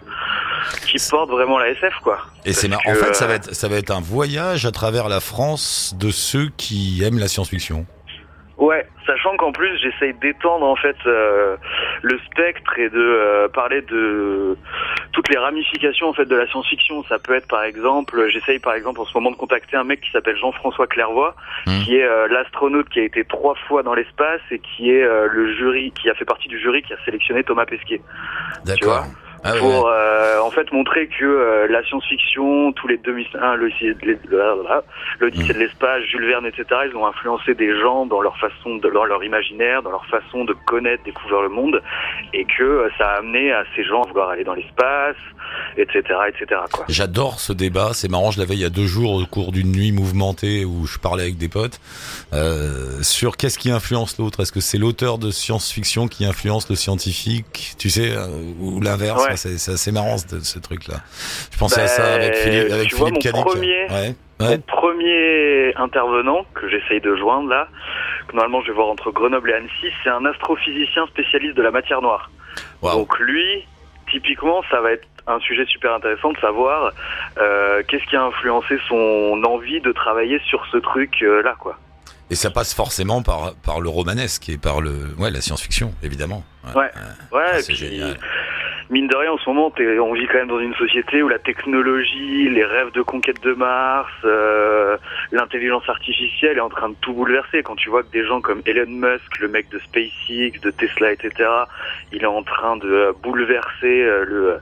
qui 0.86 0.98
porte 1.10 1.30
vraiment 1.30 1.58
la 1.58 1.68
SF, 1.70 1.94
quoi. 2.02 2.18
Et 2.44 2.52
c'est. 2.52 2.72
En 2.74 2.94
fait, 2.94 3.14
ça 3.14 3.26
va, 3.26 3.34
être, 3.34 3.54
ça 3.54 3.68
va 3.68 3.76
être 3.76 3.90
un 3.90 4.00
voyage 4.00 4.66
à 4.66 4.70
travers 4.70 5.08
la 5.08 5.20
France 5.20 5.94
de 5.98 6.10
ceux 6.10 6.48
qui 6.56 7.02
aiment 7.04 7.18
la 7.18 7.28
science-fiction. 7.28 7.86
Ouais, 8.56 8.86
sachant 9.24 9.36
qu'en 9.36 9.52
plus 9.52 9.78
j'essaye 9.78 10.14
d'étendre 10.14 10.66
en 10.66 10.76
fait 10.76 10.96
euh, 11.06 11.56
le 12.02 12.18
spectre 12.30 12.78
et 12.78 12.88
de 12.90 12.98
euh, 12.98 13.48
parler 13.48 13.82
de 13.82 14.56
toutes 15.12 15.28
les 15.28 15.38
ramifications 15.38 16.08
en 16.08 16.12
fait 16.12 16.26
de 16.26 16.36
la 16.36 16.46
science-fiction. 16.48 17.04
Ça 17.08 17.18
peut 17.18 17.34
être 17.34 17.48
par 17.48 17.64
exemple, 17.64 18.28
j'essaye 18.28 18.58
par 18.58 18.74
exemple 18.74 19.00
en 19.00 19.04
ce 19.04 19.14
moment 19.14 19.30
de 19.30 19.36
contacter 19.36 19.76
un 19.76 19.84
mec 19.84 20.00
qui 20.00 20.10
s'appelle 20.10 20.36
Jean-François 20.36 20.86
Clairvoy, 20.86 21.34
Hmm. 21.66 21.82
qui 21.84 21.96
est 21.96 22.04
euh, 22.04 22.28
l'astronaute 22.28 22.90
qui 22.90 23.00
a 23.00 23.04
été 23.04 23.24
trois 23.24 23.54
fois 23.66 23.82
dans 23.82 23.94
l'espace 23.94 24.42
et 24.50 24.58
qui 24.58 24.90
est 24.90 25.02
euh, 25.02 25.28
le 25.30 25.54
jury, 25.54 25.92
qui 25.92 26.10
a 26.10 26.14
fait 26.14 26.26
partie 26.26 26.48
du 26.48 26.60
jury 26.60 26.82
qui 26.82 26.92
a 26.92 26.96
sélectionné 27.06 27.42
Thomas 27.42 27.64
Pesquet 27.64 28.02
D'accord. 28.66 29.06
Ah 29.44 29.52
ouais, 29.54 29.58
pour 29.60 29.88
euh, 29.88 30.40
en 30.40 30.50
fait 30.50 30.72
montrer 30.72 31.06
que 31.08 31.24
euh, 31.24 31.66
la 31.68 31.84
science-fiction, 31.84 32.72
tous 32.72 32.88
les 32.88 32.96
2001, 32.96 33.56
l'Odyssée 33.56 33.94
de 33.94 34.06
l'es- 34.06 34.18
blablabla, 34.28 34.82
l'Odyssée 35.20 35.52
Mm. 35.52 35.56
de 35.56 35.58
l'espace, 35.58 36.02
Jules 36.10 36.26
Verne, 36.26 36.46
etc., 36.46 36.64
ils 36.90 36.96
ont 36.96 37.06
influencé 37.06 37.54
des 37.54 37.78
gens 37.80 38.06
dans 38.06 38.20
leur 38.22 38.36
façon, 38.38 38.76
de, 38.76 38.88
dans 38.90 39.04
leur 39.04 39.22
imaginaire, 39.22 39.82
dans 39.82 39.90
leur 39.90 40.06
façon 40.06 40.44
de 40.44 40.54
connaître, 40.66 41.04
découvrir 41.04 41.42
le 41.42 41.48
monde, 41.50 41.82
et 42.32 42.44
que 42.44 42.62
euh, 42.64 42.88
ça 42.98 43.06
a 43.10 43.18
amené 43.18 43.52
à 43.52 43.64
ces 43.76 43.84
gens 43.84 44.02
à 44.02 44.08
vouloir 44.08 44.30
aller 44.30 44.44
dans 44.44 44.54
l'espace, 44.54 45.16
etc., 45.76 46.00
etc., 46.28 46.60
quoi. 46.72 46.84
J'adore 46.88 47.38
ce 47.40 47.52
débat, 47.52 47.90
c'est 47.92 48.10
marrant, 48.10 48.30
je 48.30 48.38
l'avais 48.40 48.54
il 48.54 48.60
y 48.60 48.64
a 48.64 48.70
deux 48.70 48.86
jours 48.86 49.12
au 49.12 49.26
cours 49.26 49.52
d'une 49.52 49.72
nuit 49.72 49.92
mouvementée 49.92 50.64
où 50.64 50.86
je 50.86 50.98
parlais 50.98 51.24
avec 51.24 51.36
des 51.36 51.48
potes 51.48 51.80
euh, 52.32 53.02
sur 53.02 53.36
qu'est-ce 53.36 53.58
qui 53.58 53.70
influence 53.70 54.18
l'autre. 54.18 54.40
Est-ce 54.40 54.52
que 54.52 54.60
c'est 54.60 54.78
l'auteur 54.78 55.18
de 55.18 55.30
science-fiction 55.30 56.08
qui 56.08 56.24
influence 56.24 56.68
le 56.70 56.76
scientifique, 56.76 57.74
tu 57.78 57.90
sais, 57.90 58.12
euh, 58.16 58.26
ou 58.60 58.80
l'inverse 58.80 59.22
Ouais. 59.24 59.33
C'est 59.36 59.58
c'est 59.58 59.72
assez 59.72 59.92
marrant 59.92 60.16
ce, 60.18 60.40
ce 60.40 60.58
truc-là. 60.58 60.96
Je 61.52 61.58
pensais 61.58 61.82
à 61.82 61.86
ça 61.86 62.14
avec 62.14 62.34
Philippe, 62.36 62.72
avec 62.72 62.88
tu 62.88 62.94
vois, 62.96 63.10
mon 63.10 63.18
premier- 63.42 63.86
Ouais. 63.90 64.14
Mon 64.40 64.48
Ouais. 64.48 64.58
premier 64.66 65.72
intervenant 65.76 66.44
que 66.54 66.68
j'essaye 66.68 67.00
de 67.00 67.14
joindre 67.16 67.48
là, 67.48 67.68
que 68.26 68.32
normalement 68.34 68.60
je 68.62 68.68
vais 68.68 68.74
voir 68.74 68.88
entre 68.88 69.12
Grenoble 69.12 69.50
et 69.50 69.54
Annecy, 69.54 69.92
c'est 70.02 70.10
un 70.10 70.24
astrophysicien 70.24 71.06
spécialiste 71.06 71.56
de 71.56 71.62
la 71.62 71.70
matière 71.70 72.02
noire. 72.02 72.30
Donc 72.82 73.16
lui, 73.20 73.64
typiquement, 74.10 74.62
ça 74.70 74.80
va 74.80 74.90
être 74.92 75.06
un 75.28 75.38
sujet 75.40 75.64
super 75.66 75.94
intéressant 75.94 76.32
de 76.32 76.38
savoir 76.38 76.92
euh, 77.38 77.82
qu'est-ce 77.88 78.04
qui 78.06 78.16
a 78.16 78.22
influencé 78.24 78.76
son 78.88 79.40
envie 79.46 79.80
de 79.80 79.92
travailler 79.92 80.40
sur 80.48 80.66
ce 80.72 80.78
truc 80.78 81.14
euh, 81.22 81.40
là, 81.42 81.54
quoi. 81.58 81.78
Et 82.30 82.34
ça 82.34 82.50
passe 82.50 82.74
forcément 82.74 83.22
par 83.22 83.54
par 83.64 83.80
le 83.80 83.88
romanesque 83.88 84.48
et 84.48 84.56
par 84.58 84.80
le 84.80 84.92
ouais 85.18 85.30
la 85.30 85.40
science-fiction 85.42 85.92
évidemment. 86.02 86.42
Ouais. 86.74 86.90
Ouais, 87.32 87.42
Ah, 87.52 87.62
c'est 87.62 87.74
génial. 87.74 88.16
Mine 88.90 89.08
de 89.08 89.16
rien, 89.16 89.32
en 89.32 89.38
ce 89.38 89.48
moment, 89.48 89.72
on 89.76 90.12
vit 90.14 90.26
quand 90.26 90.38
même 90.38 90.48
dans 90.48 90.60
une 90.60 90.74
société 90.74 91.22
où 91.22 91.28
la 91.28 91.38
technologie, 91.38 92.48
les 92.48 92.64
rêves 92.64 92.92
de 92.92 93.02
conquête 93.02 93.42
de 93.42 93.52
Mars, 93.54 94.12
euh, 94.24 94.96
l'intelligence 95.32 95.88
artificielle 95.88 96.58
est 96.58 96.60
en 96.60 96.68
train 96.68 96.90
de 96.90 96.94
tout 97.00 97.12
bouleverser. 97.12 97.62
Quand 97.62 97.76
tu 97.76 97.90
vois 97.90 98.02
que 98.02 98.12
des 98.12 98.24
gens 98.24 98.40
comme 98.40 98.62
Elon 98.66 98.86
Musk, 98.88 99.38
le 99.40 99.48
mec 99.48 99.68
de 99.70 99.78
SpaceX, 99.78 100.60
de 100.60 100.70
Tesla, 100.70 101.12
etc., 101.12 101.48
il 102.12 102.22
est 102.22 102.26
en 102.26 102.42
train 102.42 102.76
de 102.76 102.88
euh, 102.88 103.12
bouleverser 103.22 104.02
euh, 104.02 104.24
le 104.26 104.58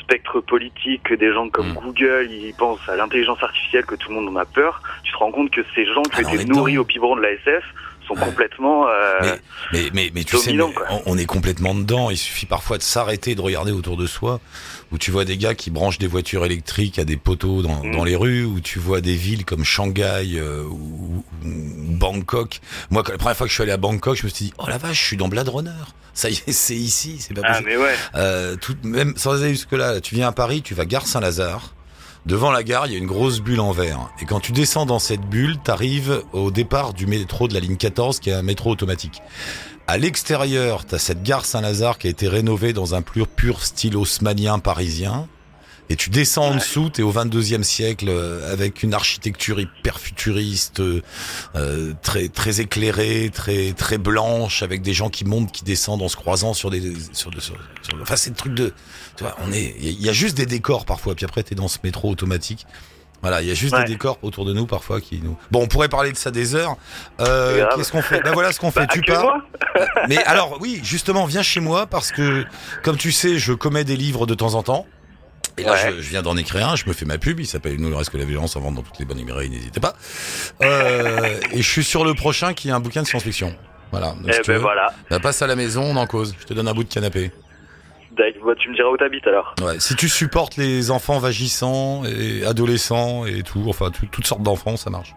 spectre 0.00 0.40
politique, 0.40 1.02
que 1.04 1.14
des 1.14 1.32
gens 1.32 1.48
comme 1.48 1.72
Mm. 1.72 1.74
Google, 1.74 2.28
ils 2.30 2.54
pensent 2.54 2.86
à 2.88 2.96
l'intelligence 2.96 3.42
artificielle, 3.42 3.84
que 3.84 3.94
tout 3.94 4.10
le 4.10 4.16
monde 4.16 4.36
en 4.36 4.40
a 4.40 4.44
peur. 4.44 4.82
Tu 5.04 5.12
te 5.12 5.18
rends 5.18 5.30
compte 5.30 5.50
que 5.50 5.62
ces 5.74 5.84
gens 5.86 6.02
qui 6.02 6.20
est 6.20 6.48
nourris 6.48 6.78
au 6.78 6.84
biberon 6.84 7.16
de 7.16 7.22
la 7.22 7.32
SF 7.32 7.64
sont 8.14 8.20
Ouais. 8.20 8.26
complètement... 8.26 8.86
euh, 8.88 9.20
Mais, 9.22 9.40
mais, 9.72 9.90
mais, 9.94 10.10
mais 10.14 10.24
tu 10.24 10.36
sais, 10.38 10.52
mais 10.52 10.62
on, 10.62 11.02
on 11.06 11.18
est 11.18 11.24
complètement 11.26 11.74
dedans. 11.74 12.10
Il 12.10 12.16
suffit 12.16 12.46
parfois 12.46 12.78
de 12.78 12.82
s'arrêter, 12.82 13.34
de 13.34 13.40
regarder 13.40 13.72
autour 13.72 13.96
de 13.96 14.06
soi, 14.06 14.40
où 14.90 14.98
tu 14.98 15.10
vois 15.10 15.24
des 15.24 15.36
gars 15.36 15.54
qui 15.54 15.70
branchent 15.70 15.98
des 15.98 16.06
voitures 16.06 16.44
électriques 16.44 16.98
à 16.98 17.04
des 17.04 17.16
poteaux 17.16 17.62
dans, 17.62 17.82
Mm. 17.84 17.92
dans 17.96 18.04
les 18.04 18.16
rues, 18.16 18.44
où 18.44 18.60
tu 18.60 18.78
vois 18.78 19.00
des 19.00 19.14
villes 19.14 19.44
comme 19.44 19.64
Shanghai 19.64 20.32
euh, 20.34 20.64
ou, 20.64 21.24
ou 21.44 21.48
Bangkok. 21.48 22.60
Moi, 22.90 23.02
quand- 23.02 23.12
la 23.12 23.18
première 23.18 23.36
fois 23.36 23.46
que 23.46 23.50
je 23.50 23.54
suis 23.54 23.62
allé 23.62 23.72
à 23.72 23.76
Bangkok, 23.76 24.16
je 24.16 24.24
me 24.24 24.28
suis 24.28 24.46
dit, 24.46 24.54
oh 24.58 24.64
la 24.68 24.78
vache, 24.78 25.00
je 25.00 25.06
suis 25.06 25.16
dans 25.16 25.28
Blade 25.28 25.48
Runner. 25.48 25.70
Ça 26.14 26.28
y 26.28 26.34
est, 26.34 26.52
c'est 26.52 26.76
ici, 26.76 27.16
c'est 27.20 27.32
pas 27.32 27.40
Ah, 27.44 27.52
possible. 27.52 27.70
mais 27.70 27.76
ouais. 27.78 27.94
Euh, 28.16 28.56
tout, 28.56 28.76
même 28.82 29.14
sans 29.16 29.42
aller 29.42 29.50
jusque 29.54 29.72
là, 29.72 30.00
tu 30.00 30.14
viens 30.14 30.28
à 30.28 30.32
Paris, 30.32 30.60
tu 30.60 30.74
vas 30.74 30.84
gare 30.84 31.06
Saint-Lazare. 31.06 31.72
Devant 32.24 32.52
la 32.52 32.62
gare, 32.62 32.86
il 32.86 32.92
y 32.92 32.94
a 32.94 32.98
une 32.98 33.06
grosse 33.06 33.40
bulle 33.40 33.58
en 33.58 33.72
verre. 33.72 34.08
Et 34.20 34.26
quand 34.26 34.38
tu 34.38 34.52
descends 34.52 34.86
dans 34.86 35.00
cette 35.00 35.22
bulle, 35.22 35.58
t'arrives 35.58 36.22
au 36.32 36.52
départ 36.52 36.94
du 36.94 37.06
métro 37.06 37.48
de 37.48 37.54
la 37.54 37.58
ligne 37.58 37.76
14, 37.76 38.20
qui 38.20 38.30
est 38.30 38.32
un 38.32 38.42
métro 38.42 38.70
automatique. 38.70 39.20
À 39.88 39.98
l'extérieur, 39.98 40.84
t'as 40.84 40.98
cette 40.98 41.24
gare 41.24 41.44
Saint-Lazare 41.44 41.98
qui 41.98 42.06
a 42.06 42.10
été 42.10 42.28
rénovée 42.28 42.72
dans 42.72 42.94
un 42.94 43.02
pur, 43.02 43.26
pur 43.26 43.64
style 43.64 43.96
haussmanien 43.96 44.60
parisien. 44.60 45.26
Et 45.90 45.96
tu 45.96 46.08
descends 46.10 46.46
en 46.50 46.54
dessous, 46.54 46.88
t'es 46.88 47.02
au 47.02 47.12
22e 47.12 47.62
siècle, 47.62 48.06
euh, 48.08 48.50
avec 48.50 48.82
une 48.82 48.94
architecture 48.94 49.60
hyper 49.60 49.98
futuriste, 50.00 50.80
euh, 50.80 51.02
euh, 51.54 51.92
très 52.02 52.28
très 52.28 52.60
éclairée, 52.60 53.30
très 53.32 53.72
très 53.72 53.98
blanche, 53.98 54.62
avec 54.62 54.80
des 54.80 54.94
gens 54.94 55.10
qui 55.10 55.24
montent, 55.26 55.52
qui 55.52 55.64
descendent 55.64 56.00
en 56.02 56.08
se 56.08 56.16
croisant 56.16 56.54
sur 56.54 56.70
des 56.70 56.80
sur, 57.12 57.30
de- 57.30 57.40
sur, 57.40 57.54
sur- 57.82 57.94
enfin 58.00 58.16
c'est 58.16 58.30
le 58.30 58.36
truc 58.36 58.54
de, 58.54 58.72
tu 59.16 59.24
vois, 59.24 59.36
on 59.46 59.52
est, 59.52 59.74
il 59.80 60.00
y 60.00 60.08
a 60.08 60.12
juste 60.12 60.36
des 60.36 60.46
décors 60.46 60.86
parfois, 60.86 61.14
puis 61.14 61.26
après 61.26 61.42
t'es 61.42 61.54
dans 61.54 61.68
ce 61.68 61.78
métro 61.84 62.08
automatique. 62.10 62.66
Voilà, 63.20 63.40
il 63.42 63.46
y 63.46 63.50
a 63.52 63.54
juste 63.54 63.74
Ouais. 63.74 63.84
des 63.84 63.92
décors 63.92 64.18
autour 64.22 64.44
de 64.44 64.52
nous 64.52 64.66
parfois 64.66 65.00
qui 65.00 65.20
nous. 65.22 65.36
Bon, 65.52 65.62
on 65.62 65.66
pourrait 65.68 65.88
parler 65.88 66.10
de 66.10 66.16
ça 66.16 66.32
des 66.32 66.56
heures. 66.56 66.76
Euh. 67.20 67.66
Qu'est-ce 67.76 67.92
qu'on 67.92 68.02
fait? 68.02 68.20
Ben 68.22 68.32
voilà 68.32 68.50
ce 68.52 68.58
qu'on 68.58 68.72
fait. 68.72 68.80
Bah, 68.86 68.86
tu 68.90 69.00
pars. 69.02 69.36
Mais 70.08 70.16
alors 70.24 70.58
oui, 70.60 70.80
justement, 70.82 71.24
viens 71.26 71.42
chez 71.42 71.60
moi 71.60 71.86
parce 71.86 72.10
que, 72.10 72.44
comme 72.82 72.96
tu 72.96 73.12
sais, 73.12 73.38
je 73.38 73.52
commets 73.52 73.84
des 73.84 73.96
livres 73.96 74.26
de 74.26 74.34
temps 74.34 74.54
en 74.54 74.62
temps. 74.64 74.86
Et 75.58 75.64
là, 75.64 75.72
Ouais. 75.72 75.92
je, 75.96 76.00
je 76.02 76.08
viens 76.10 76.22
d'en 76.22 76.36
écrire 76.36 76.68
un, 76.68 76.76
je 76.76 76.84
me 76.86 76.92
fais 76.92 77.04
ma 77.04 77.18
pub, 77.18 77.38
il 77.40 77.46
s'appelle 77.46 77.76
Nous, 77.78 77.90
le 77.90 77.96
reste 77.96 78.10
que 78.10 78.16
la 78.18 78.24
violence, 78.24 78.56
en 78.56 78.60
vente 78.60 78.74
dans 78.76 78.82
toutes 78.82 78.98
les 78.98 79.04
bonnes 79.04 79.18
librairies, 79.18 79.50
n'hésitez 79.50 79.80
pas. 79.80 79.94
Euh, 80.62 81.36
et 81.52 81.58
je 81.62 81.70
suis 81.70 81.84
sur 81.84 82.04
le 82.04 82.14
prochain 82.14 82.54
qui 82.54 82.68
est 82.68 82.72
un 82.72 82.80
bouquin 82.80 83.02
de 83.02 83.06
science-fiction. 83.06 83.54
Voilà. 83.90 84.12
Donc, 84.12 84.24
Eh 84.28 84.32
si 84.32 84.40
tu 84.40 84.50
ben 84.50 84.54
veux, 84.56 84.62
voilà. 84.62 84.86
bah, 85.10 85.20
passe 85.20 85.42
à 85.42 85.46
la 85.46 85.54
maison, 85.56 85.82
on 85.82 85.96
en 85.96 86.06
cause. 86.06 86.34
Je 86.40 86.46
te 86.46 86.54
donne 86.54 86.68
un 86.68 86.72
bout 86.74 86.84
de 86.84 86.92
canapé. 86.92 87.30
Bah, 88.16 88.24
tu 88.58 88.68
me 88.68 88.74
diras 88.74 88.88
où 88.90 88.96
t'habites 88.96 89.26
alors. 89.26 89.54
Ouais. 89.62 89.78
Si 89.80 89.94
tu 89.96 90.08
supportes 90.08 90.56
les 90.56 90.90
enfants 90.90 91.18
vagissants 91.18 92.04
et 92.04 92.44
adolescents 92.46 93.24
et 93.26 93.42
tout, 93.42 93.64
enfin 93.68 93.90
tout- 93.90 94.06
toutes 94.06 94.26
sortes 94.26 94.42
d'enfants, 94.42 94.76
ça 94.76 94.90
marche. 94.90 95.14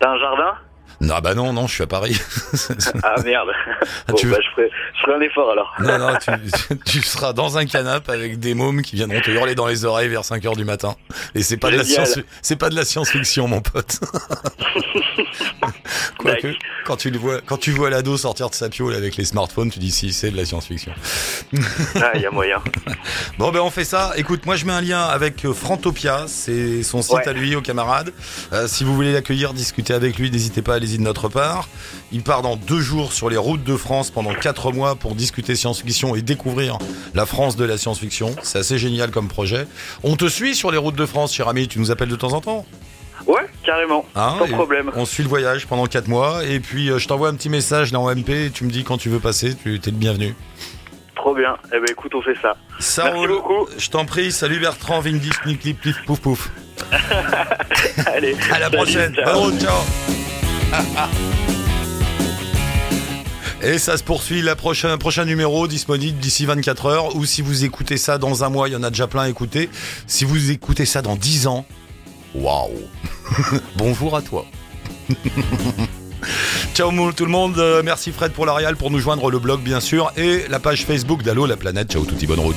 T'as 0.00 0.10
un 0.10 0.18
jardin? 0.18 0.52
Non, 1.00 1.18
bah 1.22 1.34
non, 1.34 1.52
non, 1.52 1.66
je 1.68 1.74
suis 1.74 1.82
à 1.84 1.86
Paris. 1.86 2.20
Ah 3.02 3.14
merde. 3.24 3.48
Ah, 3.80 4.12
Bon, 4.12 4.14
tu 4.16 4.26
veux- 4.26 4.32
bah, 4.32 4.38
je 4.42 4.50
ferai, 4.54 4.70
je 4.96 5.00
ferai 5.02 5.16
un 5.16 5.20
effort 5.20 5.50
alors. 5.50 5.74
non, 5.80 5.98
non, 5.98 6.18
tu, 6.18 6.78
tu 6.84 7.02
seras 7.02 7.32
dans 7.32 7.56
un 7.58 7.64
canapé 7.66 8.10
avec 8.12 8.38
des 8.38 8.54
mômes 8.54 8.82
qui 8.82 8.96
viendront 8.96 9.20
te 9.20 9.30
hurler 9.30 9.54
dans 9.54 9.66
les 9.66 9.84
oreilles 9.84 10.08
vers 10.08 10.24
5 10.24 10.44
heures 10.46 10.56
du 10.56 10.64
matin. 10.64 10.96
Et 11.34 11.42
c'est 11.42 11.56
pas 11.56 11.70
de 11.70 11.76
la 11.76 11.84
science, 11.84 12.18
c'est 12.42 12.56
pas 12.56 12.68
de 12.70 12.74
la 12.74 12.84
science-fiction, 12.84 13.46
mon 13.48 13.60
pote. 13.60 14.00
Quoique, 16.18 16.52
quand 16.84 16.96
tu 16.96 17.10
le 17.10 17.18
vois, 17.18 17.40
quand 17.44 17.56
tu 17.58 17.70
vois 17.70 17.90
l'ado 17.90 18.16
sortir 18.16 18.50
de 18.50 18.54
sa 18.54 18.68
piole 18.68 18.94
avec 18.94 19.16
les 19.16 19.24
smartphones, 19.24 19.70
tu 19.70 19.78
dis 19.78 19.90
si 19.90 20.12
c'est 20.12 20.30
de 20.30 20.36
la 20.36 20.44
science-fiction. 20.44 20.92
Ah, 21.96 22.10
il 22.14 22.20
y 22.22 22.26
a 22.26 22.30
moyen. 22.30 22.58
Bon 23.38 23.50
ben 23.50 23.60
on 23.60 23.70
fait 23.70 23.84
ça. 23.84 24.12
Écoute, 24.16 24.46
moi 24.46 24.56
je 24.56 24.64
mets 24.66 24.72
un 24.72 24.80
lien 24.80 25.02
avec 25.04 25.44
euh, 25.44 25.52
Frantopia, 25.52 26.24
c'est 26.26 26.82
son 26.82 27.02
site 27.02 27.14
Ouais. 27.14 27.28
à 27.28 27.32
lui, 27.32 27.56
aux 27.56 27.62
camarades. 27.62 28.12
Euh, 28.52 28.66
si 28.68 28.84
vous 28.84 28.94
voulez 28.94 29.12
l'accueillir, 29.12 29.54
discuter 29.54 29.94
avec 29.94 30.18
lui, 30.18 30.30
n'hésitez 30.30 30.62
pas, 30.62 30.74
de 30.96 31.02
notre 31.02 31.28
part. 31.28 31.68
Il 32.12 32.22
part 32.22 32.40
dans 32.40 32.56
deux 32.56 32.80
jours 32.80 33.12
sur 33.12 33.28
les 33.28 33.36
routes 33.36 33.64
de 33.64 33.76
France 33.76 34.10
pendant 34.10 34.32
quatre 34.32 34.72
mois 34.72 34.94
pour 34.94 35.14
discuter 35.14 35.54
science-fiction 35.56 36.14
et 36.14 36.22
découvrir 36.22 36.78
la 37.14 37.26
France 37.26 37.56
de 37.56 37.64
la 37.66 37.76
science-fiction. 37.76 38.34
C'est 38.42 38.60
assez 38.60 38.78
génial 38.78 39.10
comme 39.10 39.28
projet. 39.28 39.66
On 40.04 40.16
te 40.16 40.26
suit 40.28 40.54
sur 40.54 40.70
les 40.70 40.78
routes 40.78 40.96
de 40.96 41.04
France, 41.06 41.34
cher 41.34 41.48
ami. 41.48 41.68
Tu 41.68 41.78
nous 41.80 41.90
appelles 41.90 42.08
de 42.08 42.16
temps 42.16 42.32
en 42.32 42.40
temps? 42.40 42.64
Ouais, 43.26 43.42
carrément. 43.64 44.06
Hein, 44.14 44.36
Sans 44.38 44.46
problème. 44.46 44.90
On 44.94 45.04
suit 45.04 45.24
le 45.24 45.28
voyage 45.28 45.66
pendant 45.66 45.86
quatre 45.86 46.06
mois 46.08 46.44
et 46.44 46.60
puis 46.60 46.88
euh, 46.88 46.98
je 46.98 47.08
t'envoie 47.08 47.28
un 47.28 47.34
petit 47.34 47.48
message 47.50 47.90
dans 47.92 48.08
MP 48.14 48.30
et 48.46 48.50
tu 48.50 48.64
me 48.64 48.70
dis 48.70 48.84
quand 48.84 48.96
tu 48.96 49.08
veux 49.10 49.18
passer, 49.18 49.54
tu 49.56 49.74
es 49.74 49.80
le 49.86 49.90
bienvenu. 49.92 50.34
Trop 51.16 51.34
bien. 51.34 51.56
Eh 51.74 51.80
ben 51.80 51.86
écoute, 51.90 52.14
on 52.14 52.22
fait 52.22 52.36
ça. 52.40 52.56
Ça 52.78 53.04
Merci 53.06 53.18
roule. 53.18 53.28
beaucoup. 53.30 53.66
Je 53.76 53.90
t'en 53.90 54.04
prie. 54.04 54.30
Salut 54.30 54.60
Bertrand, 54.60 55.00
Vindis, 55.00 55.30
Clip, 55.42 55.60
Clip, 55.60 55.96
Pouf, 56.06 56.20
Pouf. 56.20 56.48
Allez. 58.06 58.36
À 58.52 58.60
la 58.60 58.66
salut, 58.66 58.76
prochaine. 58.76 59.14
ciao. 59.16 59.50
Ciao. 59.58 60.27
Et 63.62 63.78
ça 63.78 63.96
se 63.96 64.04
poursuit, 64.04 64.40
la 64.40 64.54
prochaine, 64.54 64.96
prochain 64.98 65.24
numéro 65.24 65.66
disponible 65.66 66.18
d'ici 66.18 66.46
24 66.46 66.86
heures. 66.86 67.16
Ou 67.16 67.24
si 67.24 67.42
vous 67.42 67.64
écoutez 67.64 67.96
ça 67.96 68.16
dans 68.16 68.44
un 68.44 68.48
mois, 68.48 68.68
il 68.68 68.72
y 68.72 68.76
en 68.76 68.82
a 68.82 68.90
déjà 68.90 69.06
plein 69.08 69.22
à 69.22 69.28
écouter. 69.28 69.68
Si 70.06 70.24
vous 70.24 70.50
écoutez 70.50 70.86
ça 70.86 71.02
dans 71.02 71.16
10 71.16 71.48
ans, 71.48 71.66
waouh. 72.34 72.70
Bonjour 73.76 74.16
à 74.16 74.22
toi. 74.22 74.46
Ciao 76.74 77.12
tout 77.12 77.24
le 77.24 77.30
monde. 77.30 77.58
Euh, 77.58 77.82
Merci 77.84 78.12
Fred 78.12 78.32
pour 78.32 78.46
l'Arial, 78.46 78.76
pour 78.76 78.90
nous 78.90 79.00
joindre 79.00 79.30
le 79.30 79.38
blog 79.38 79.60
bien 79.60 79.80
sûr. 79.80 80.12
Et 80.16 80.44
la 80.48 80.60
page 80.60 80.84
Facebook 80.84 81.22
d'Allo 81.22 81.46
la 81.46 81.56
planète. 81.56 81.92
Ciao 81.92 82.04
touti, 82.04 82.26
bonne 82.26 82.40
route. 82.40 82.56